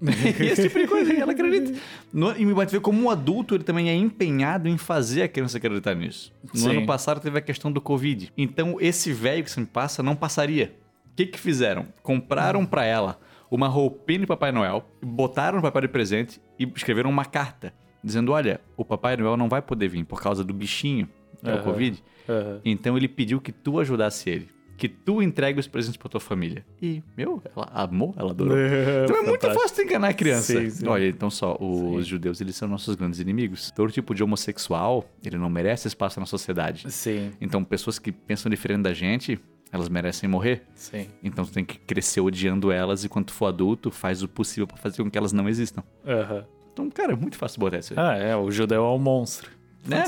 [0.40, 1.80] Esse tipo de coisa, ela acredita.
[2.12, 5.28] No, e me vai ver como um adulto, ele também é empenhado em fazer a
[5.28, 6.32] criança acreditar nisso.
[6.52, 6.76] No Sim.
[6.76, 8.32] ano passado teve a questão do Covid.
[8.36, 10.76] Então, esse velho que se me passa não passaria.
[11.10, 11.86] O que que fizeram?
[12.04, 13.18] Compraram pra ela
[13.54, 18.32] uma roupinha de Papai Noel, botaram no papel de presente e escreveram uma carta dizendo:
[18.32, 21.08] Olha, o Papai Noel não vai poder vir por causa do bichinho,
[21.42, 21.62] que é o.
[21.62, 22.02] Covid.
[22.28, 22.60] Aham.
[22.64, 24.48] Então ele pediu que tu ajudasse ele.
[24.76, 26.66] Que tu entregue os presentes pra tua família.
[26.82, 28.56] E, meu, ela amou, ela adorou.
[29.04, 30.52] Então é muito fácil enganar a criança.
[30.60, 30.88] Sim, sim.
[30.88, 33.70] Olha, então só, os judeus, eles são nossos grandes inimigos.
[33.70, 36.90] Todo tipo de homossexual, ele não merece espaço na sociedade.
[36.90, 39.38] Sim, Então, pessoas que pensam diferente da gente,
[39.74, 40.62] elas merecem morrer.
[40.74, 41.08] sim.
[41.22, 44.68] Então, tu tem que crescer odiando elas e quando tu for adulto, faz o possível
[44.68, 45.82] pra fazer com que elas não existam.
[46.06, 46.44] Aham.
[46.72, 47.98] Então, cara, é muito fácil botar isso aí.
[47.98, 49.50] Ah, é, o judeu é um monstro.
[49.84, 50.04] né?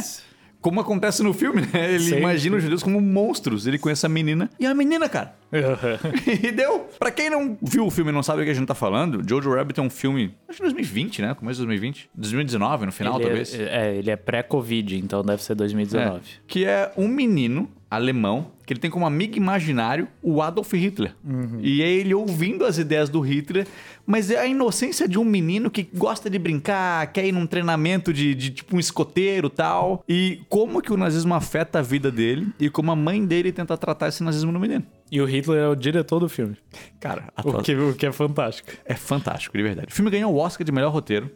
[0.60, 1.94] Como acontece no filme, né?
[1.94, 2.16] Ele Sim.
[2.18, 3.66] imagina os judeus como monstros.
[3.66, 4.50] Ele conhece a menina.
[4.58, 5.36] E a menina, cara.
[6.42, 6.88] e deu.
[6.98, 9.22] Pra quem não viu o filme e não sabe o que a gente tá falando,
[9.28, 11.34] Jojo Rabbit é um filme, acho que 2020, né?
[11.34, 12.10] Começo de 2020.
[12.14, 13.54] 2019, no final, ele talvez.
[13.54, 16.16] É, é, ele é pré-Covid, então deve ser 2019.
[16.16, 16.20] É.
[16.48, 21.14] Que é um menino alemão que ele tem como amigo imaginário o Adolf Hitler.
[21.60, 23.64] E é ele ouvindo as ideias do Hitler,
[24.04, 28.12] mas é a inocência de um menino que gosta de brincar, quer ir num treinamento
[28.12, 30.02] de, de tipo um escoteiro tal.
[30.08, 33.76] E como que o nazismo afeta a vida dele e como a mãe dele tenta
[33.76, 34.84] tratar esse nazismo no menino.
[35.12, 36.56] E o Hitler é o diretor do filme.
[36.98, 38.68] Cara, O que, o que é fantástico.
[38.84, 39.86] é fantástico, de verdade.
[39.92, 41.30] O filme ganhou o Oscar de melhor roteiro.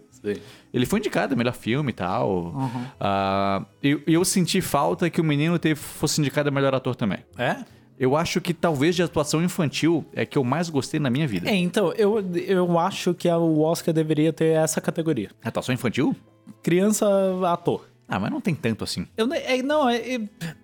[0.73, 2.55] Ele foi indicado a melhor filme e tal.
[3.01, 6.95] Ah, e e eu senti falta que o menino teve, fosse indicado a melhor ator
[6.95, 7.21] também.
[7.39, 7.65] É?
[7.99, 11.51] Eu acho que talvez de atuação infantil é que eu mais gostei na minha vida.
[11.51, 15.31] É, então, eu, eu acho que o Oscar deveria ter essa categoria.
[15.45, 16.17] Atuação infantil?
[16.63, 17.07] Criança
[17.47, 17.90] ator.
[18.13, 19.07] Ah, mas não tem tanto assim.
[19.17, 20.21] Eu, é, não, é, é-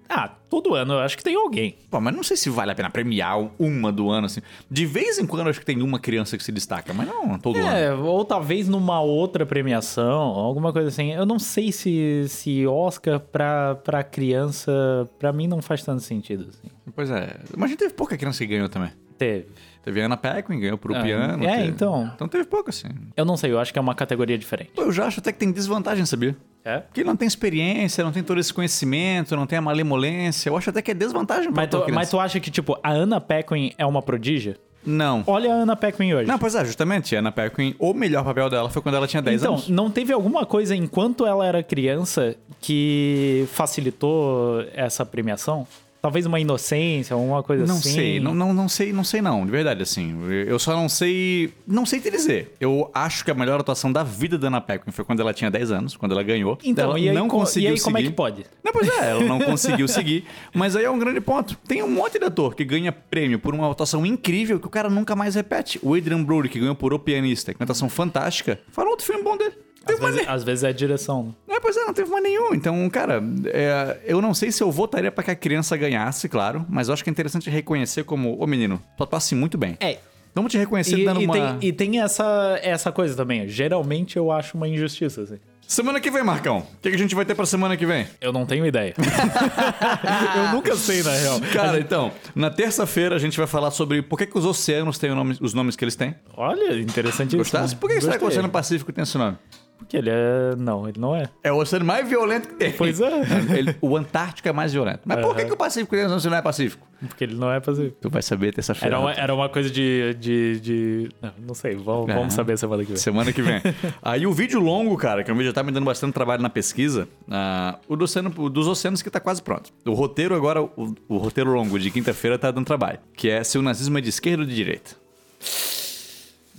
[0.09, 1.77] Ah, todo ano eu acho que tem alguém.
[1.89, 4.41] Pô, mas não sei se vale a pena premiar uma do ano, assim.
[4.69, 7.39] De vez em quando eu acho que tem uma criança que se destaca, mas não
[7.39, 7.69] todo ano.
[7.69, 11.13] É, ou talvez numa outra premiação, alguma coisa assim.
[11.13, 16.49] Eu não sei se, se Oscar pra, pra criança, pra mim não faz tanto sentido.
[16.49, 16.69] Assim.
[16.95, 17.37] Pois é.
[17.57, 18.91] Mas a gente teve pouca criança que ganhou também.
[19.17, 19.47] Teve.
[19.87, 21.45] Teve Ana Paquin, ganhou pro Ah, piano.
[21.45, 22.11] é, teve- então.
[22.13, 22.89] Então teve pouco, assim.
[23.17, 24.73] Eu não sei, eu acho que é uma categoria diferente.
[24.75, 26.37] Pô, eu já acho até que tem desvantagem, sabia?
[26.65, 26.79] É?
[26.81, 30.49] Porque ele não tem experiência, não tem todo esse conhecimento, não tem a malemolência.
[30.51, 31.95] Eu acho até que é desvantagem pra Mas tu, criança.
[31.95, 34.57] mas tu acha que, tipo, a Anna Paquin é uma prodígia?
[34.85, 35.23] Não.
[35.27, 36.27] Olha a Anna Paquin hoje.
[36.29, 37.15] Não, pois é, justamente.
[37.15, 39.69] A Ana Paquin, o melhor papel dela foi quando ela tinha 10 então, anos.
[39.69, 45.67] não teve alguma coisa enquanto ela era criança que facilitou essa premiação?
[46.07, 47.91] Talvez uma inocência, alguma coisa Não assim.
[47.95, 50.17] sei, não, não, não sei, não sei não, de verdade, assim.
[50.47, 51.53] Eu só não sei.
[51.67, 52.55] Não sei te dizer.
[52.61, 55.51] Eu acho que a melhor atuação da vida da Ana Paquin foi quando ela tinha
[55.51, 56.57] 10 anos, quando ela ganhou.
[56.63, 58.11] Então, ela e aí, não co- conseguiu e aí como é seguir.
[58.11, 58.47] que pode?
[58.63, 60.25] Não, pois é, ela não conseguiu seguir.
[60.55, 61.59] Mas aí é um grande ponto.
[61.67, 64.89] Tem um monte de ator que ganha prêmio por uma atuação incrível que o cara
[64.89, 65.81] nunca mais repete.
[65.83, 68.61] O Adrian Brody, que ganhou por O Pianista, que é uma atuação fantástica.
[68.71, 69.55] Fala outro filme bom dele.
[69.89, 71.35] Às vezes, às vezes é direção.
[71.49, 72.55] É, pois é, não teve mais nenhum.
[72.55, 76.65] Então, cara, é, eu não sei se eu votaria pra que a criança ganhasse, claro,
[76.69, 79.77] mas eu acho que é interessante reconhecer como, ô menino, tu atuasse muito bem.
[79.81, 79.99] É.
[80.35, 81.33] Vamos te reconhecer E, dando e uma.
[81.57, 83.49] tem, e tem essa, essa coisa também.
[83.49, 85.39] Geralmente eu acho uma injustiça, assim.
[85.67, 86.59] Semana que vem, Marcão.
[86.59, 88.07] O que, que a gente vai ter pra semana que vem?
[88.21, 88.95] Eu não tenho ideia.
[90.37, 91.41] eu nunca sei, na real.
[91.53, 95.11] Cara, então, na terça-feira a gente vai falar sobre por que, que os oceanos têm
[95.15, 96.15] nome- os nomes que eles têm.
[96.37, 97.39] Olha, interessantíssimo.
[97.41, 97.75] Gostasse?
[97.75, 98.39] Por que será que o Gostei.
[98.39, 99.37] Oceano Pacífico tem esse nome?
[99.79, 100.57] Porque ele é...
[100.57, 101.29] Não, ele não é.
[101.45, 102.73] É o oceano mais violento que tem.
[102.73, 103.11] Pois é.
[103.57, 105.01] Ele- o Antártico é mais violento.
[105.05, 106.87] Mas por que, que o Pacífico não é Pacífico?
[107.09, 107.95] Porque ele não é fazer.
[108.01, 108.97] Tu vai saber terça-feira.
[108.97, 110.15] Era uma, era uma coisa de.
[110.15, 111.09] de, de...
[111.21, 112.15] Não, não sei, vamos, É.
[112.15, 112.97] vamos saber semana que vem.
[112.97, 113.61] Semana que vem.
[114.03, 116.49] Aí o vídeo longo, cara, que o vídeo já tá me dando bastante trabalho na
[116.49, 119.71] pesquisa, ah, o, do oceano- o dos oceanos que tá quase pronto.
[119.85, 123.59] O roteiro agora, o, o roteiro longo de quinta-feira tá dando trabalho, que é se
[123.59, 124.93] o nazismo é de esquerda ou de direita.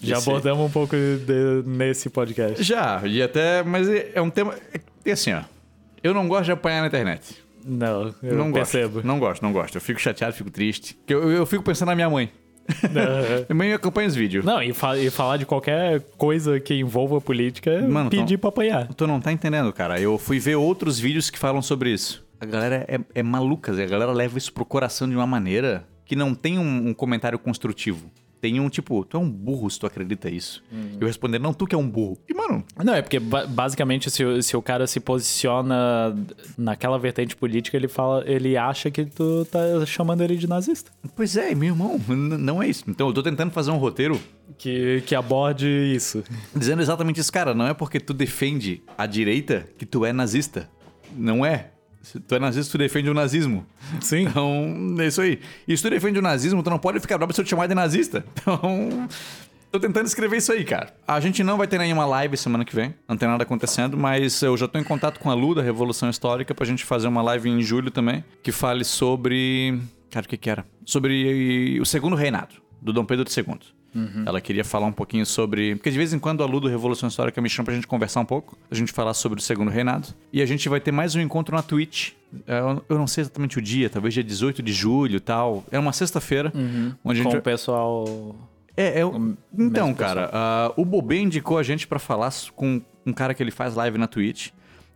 [0.02, 2.62] Já Esse- abordamos um pouco de- nesse podcast.
[2.64, 4.54] Já, e até, mas é é um tema,
[5.06, 5.42] é assim, ó,
[6.04, 7.36] eu não gosto de apanhar na internet.
[7.66, 8.94] Não, eu não percebo.
[8.96, 9.06] gosto.
[9.08, 9.76] Não gosto, não gosto.
[9.76, 10.98] Eu fico chateado, fico triste.
[11.08, 12.32] Eu, eu, fico pensando na minha mãe.
[13.50, 14.44] Minha mãe acompanha os vídeos.
[14.44, 18.50] Não, e, fa- e falar de qualquer coisa que envolva política Mano, pedir então- pra
[18.50, 18.88] apanhar.
[18.94, 20.00] Tu não tá entendendo, cara.
[20.02, 22.26] Eu fui ver outros vídeos que falam sobre isso.
[22.40, 26.16] A galera é, é maluca, a galera leva isso pro coração de uma maneira que
[26.16, 28.12] não tem um, um comentário construtivo.
[28.40, 30.64] Tem um tipo, tu é um burro se tu acredita isso.
[31.00, 32.18] Eu responder, não, tu que é um burro.
[32.30, 36.16] E, mano, Não, é porque ba- basicamente se, o- se o cara se posiciona
[36.58, 40.92] naquela vertente política, ele fala, ele acha que tu tá chamando ele de nazista.
[41.16, 42.84] pois é, meu irmão, não é isso.
[42.88, 44.20] Então eu tô tentando fazer um roteiro
[44.58, 46.24] Que, que aborde isso.
[46.56, 47.54] dizendo exatamente isso, cara.
[47.54, 50.70] Não é porque tu defende a direita que tu é nazista.
[51.16, 51.72] Não é.
[52.12, 53.66] Se tu é nazista, tu defende o nazismo.
[54.00, 54.28] Sim.
[54.28, 55.42] Então, é isso aí.
[55.68, 57.68] E se tu defende o nazismo, tu não pode ficar bravo se eu te chamar
[57.68, 58.24] de nazista.
[58.32, 59.10] Então,
[59.70, 60.96] tô tentando escrever isso aí, cara.
[61.06, 64.42] A gente não vai ter nenhuma live semana que vem, não tem nada acontecendo, mas
[64.42, 67.22] eu já tô em contato com a Lu da Revolução Histórica pra gente fazer uma
[67.22, 69.78] live em julho também, que fale sobre...
[70.10, 70.66] Cara, o que que era?
[70.86, 73.60] Sobre o segundo reinado, do Dom Pedro II.
[74.26, 75.76] Ela queria falar um pouquinho sobre.
[75.76, 78.20] Porque de vez em quando a Lu do Revolução Histórica me chama pra gente conversar
[78.22, 80.08] um pouco, a gente falar sobre o segundo reinado.
[80.32, 82.12] E a gente vai ter mais um encontro na Twitch.
[82.46, 85.64] É, Eu não sei exatamente o dia, talvez dia 18 de julho e tal.
[85.72, 86.52] É uma sexta-feira.
[86.56, 88.36] Onde a gente Com vai- o pessoal.
[88.76, 93.14] é, é o- então, cara, ah, o Bobê indicou a gente pra falar com um
[93.14, 94.50] cara que ele faz live na Twitch.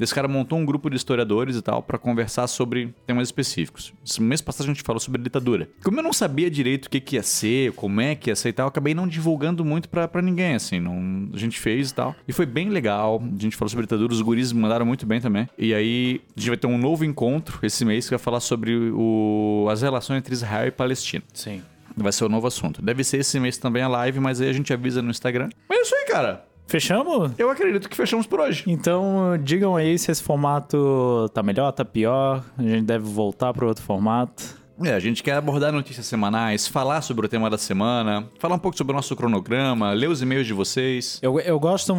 [0.04, 3.94] Esse cara montou um grupo de historiadores e tal pra conversar sobre temas específicos.
[4.06, 5.70] Esse mês passado a gente falou sobre ditadura.
[5.84, 8.50] Como eu não sabia direito o que, que ia ser, como é que ia ser
[8.50, 10.80] e tal, acabei não divulgando muito pra, pra ninguém, assim.
[10.80, 12.16] Não, a gente fez e tal.
[12.28, 13.22] E foi bem legal.
[13.22, 15.48] A gente falou sobre ditadura, os guris mandaram muito bem também.
[15.58, 18.76] E aí a gente vai ter um novo encontro esse mês que vai falar sobre
[18.76, 21.24] o, as relações entre Israel e Palestina.
[21.34, 21.62] Sim.
[21.96, 22.82] Vai ser o novo assunto.
[22.82, 25.50] Deve ser esse mês também a live, mas aí a gente avisa no Instagram.
[25.68, 26.46] Mas é isso aí, cara.
[26.72, 27.34] Fechamos?
[27.38, 28.64] Eu acredito que fechamos por hoje.
[28.66, 32.42] Então, digam aí se esse formato tá melhor, tá pior.
[32.58, 34.61] A gente deve voltar para outro formato.
[34.84, 38.60] É, a gente quer abordar notícias semanais, falar sobre o tema da semana, falar um
[38.60, 41.20] pouco sobre o nosso cronograma, ler os e-mails de vocês.
[41.22, 41.94] Eu, eu gosto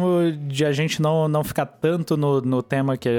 [0.47, 3.09] de a gente não, não ficar tanto no, no tema que.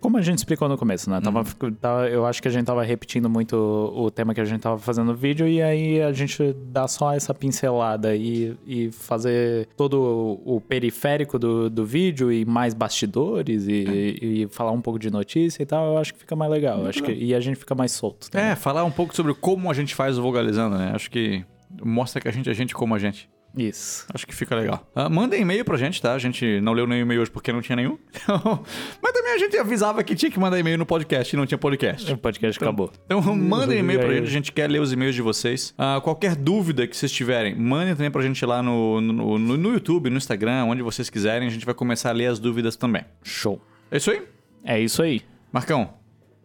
[0.00, 1.20] Como a gente explicou no começo, né?
[1.20, 1.44] Tava,
[1.80, 4.60] tava- eu acho que a gente tava repetindo muito o, o tema que a gente
[4.60, 9.68] tava fazendo no vídeo, e aí a gente dá só essa pincelada e, e fazer
[9.76, 10.00] todo
[10.44, 15.10] o, o periférico do, do vídeo e mais bastidores e, e falar um pouco de
[15.10, 15.92] notícia e tal.
[15.92, 16.86] Eu acho que fica mais legal.
[16.86, 18.30] Acho que, e a gente fica mais solto.
[18.30, 18.48] também.
[18.48, 20.92] É, falar um pouco sobre como a gente faz o Vogalizando, né?
[20.94, 21.44] Acho que
[21.84, 23.28] mostra que a gente é gente como a gente.
[23.54, 24.06] Isso.
[24.14, 24.90] Acho que fica legal.
[24.94, 26.14] Ah, manda e-mail pra gente, tá?
[26.14, 27.98] A gente não leu nenhum e-mail hoje porque não tinha nenhum.
[28.24, 28.64] Então,
[29.02, 31.58] mas também a gente avisava que tinha que mandar e-mail no podcast e não tinha
[31.58, 32.10] podcast.
[32.12, 32.90] O podcast acabou.
[33.04, 35.74] Então mandem e-mail pra gente, a gente quer ler os e-mails de vocês.
[35.76, 39.72] Ah, qualquer dúvida que vocês tiverem, mandem também pra gente lá no, no, no- no
[39.74, 41.46] YouTube, no Instagram, onde vocês quiserem.
[41.46, 43.04] A gente vai começar a ler as dúvidas também.
[43.22, 43.60] Show.
[43.90, 44.22] É isso aí?
[44.64, 45.20] É isso aí.
[45.52, 45.92] Marcão,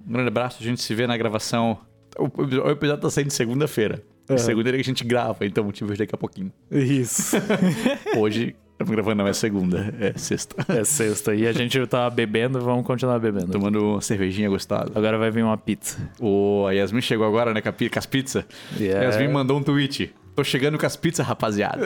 [0.06, 0.58] um grande abraço.
[0.60, 1.80] A gente se vê na gravação.
[2.20, 4.04] O, o episódio tá saindo segunda-feira.
[4.30, 4.38] É.
[4.38, 6.52] Segunda é que a gente grava, então te vejo daqui a pouquinho.
[6.70, 7.38] Isso.
[8.18, 10.66] Hoje, estamos gravando, não é segunda, é sexta.
[10.68, 11.34] É sexta.
[11.34, 13.48] E a gente tá bebendo, vamos continuar bebendo.
[13.48, 14.92] Tomando uma cervejinha gostosa.
[14.94, 15.98] Agora vai vir uma pizza.
[16.20, 18.44] O, a Yasmin chegou agora, né, com, as pizzas.
[18.78, 19.06] Yeah.
[19.06, 20.14] Yasmin mandou um tweet.
[20.36, 21.80] Tô chegando com as pizzas, rapaziada.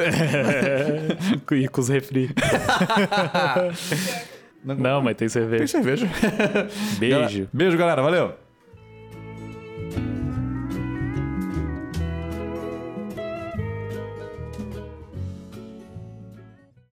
[1.54, 2.32] e com os refri.
[4.64, 5.68] Não, mas tem Tem cerveja.
[5.68, 6.10] cerveja.
[7.00, 7.48] Beijo.
[7.54, 8.02] Beijo, galera.
[8.02, 8.34] Valeu.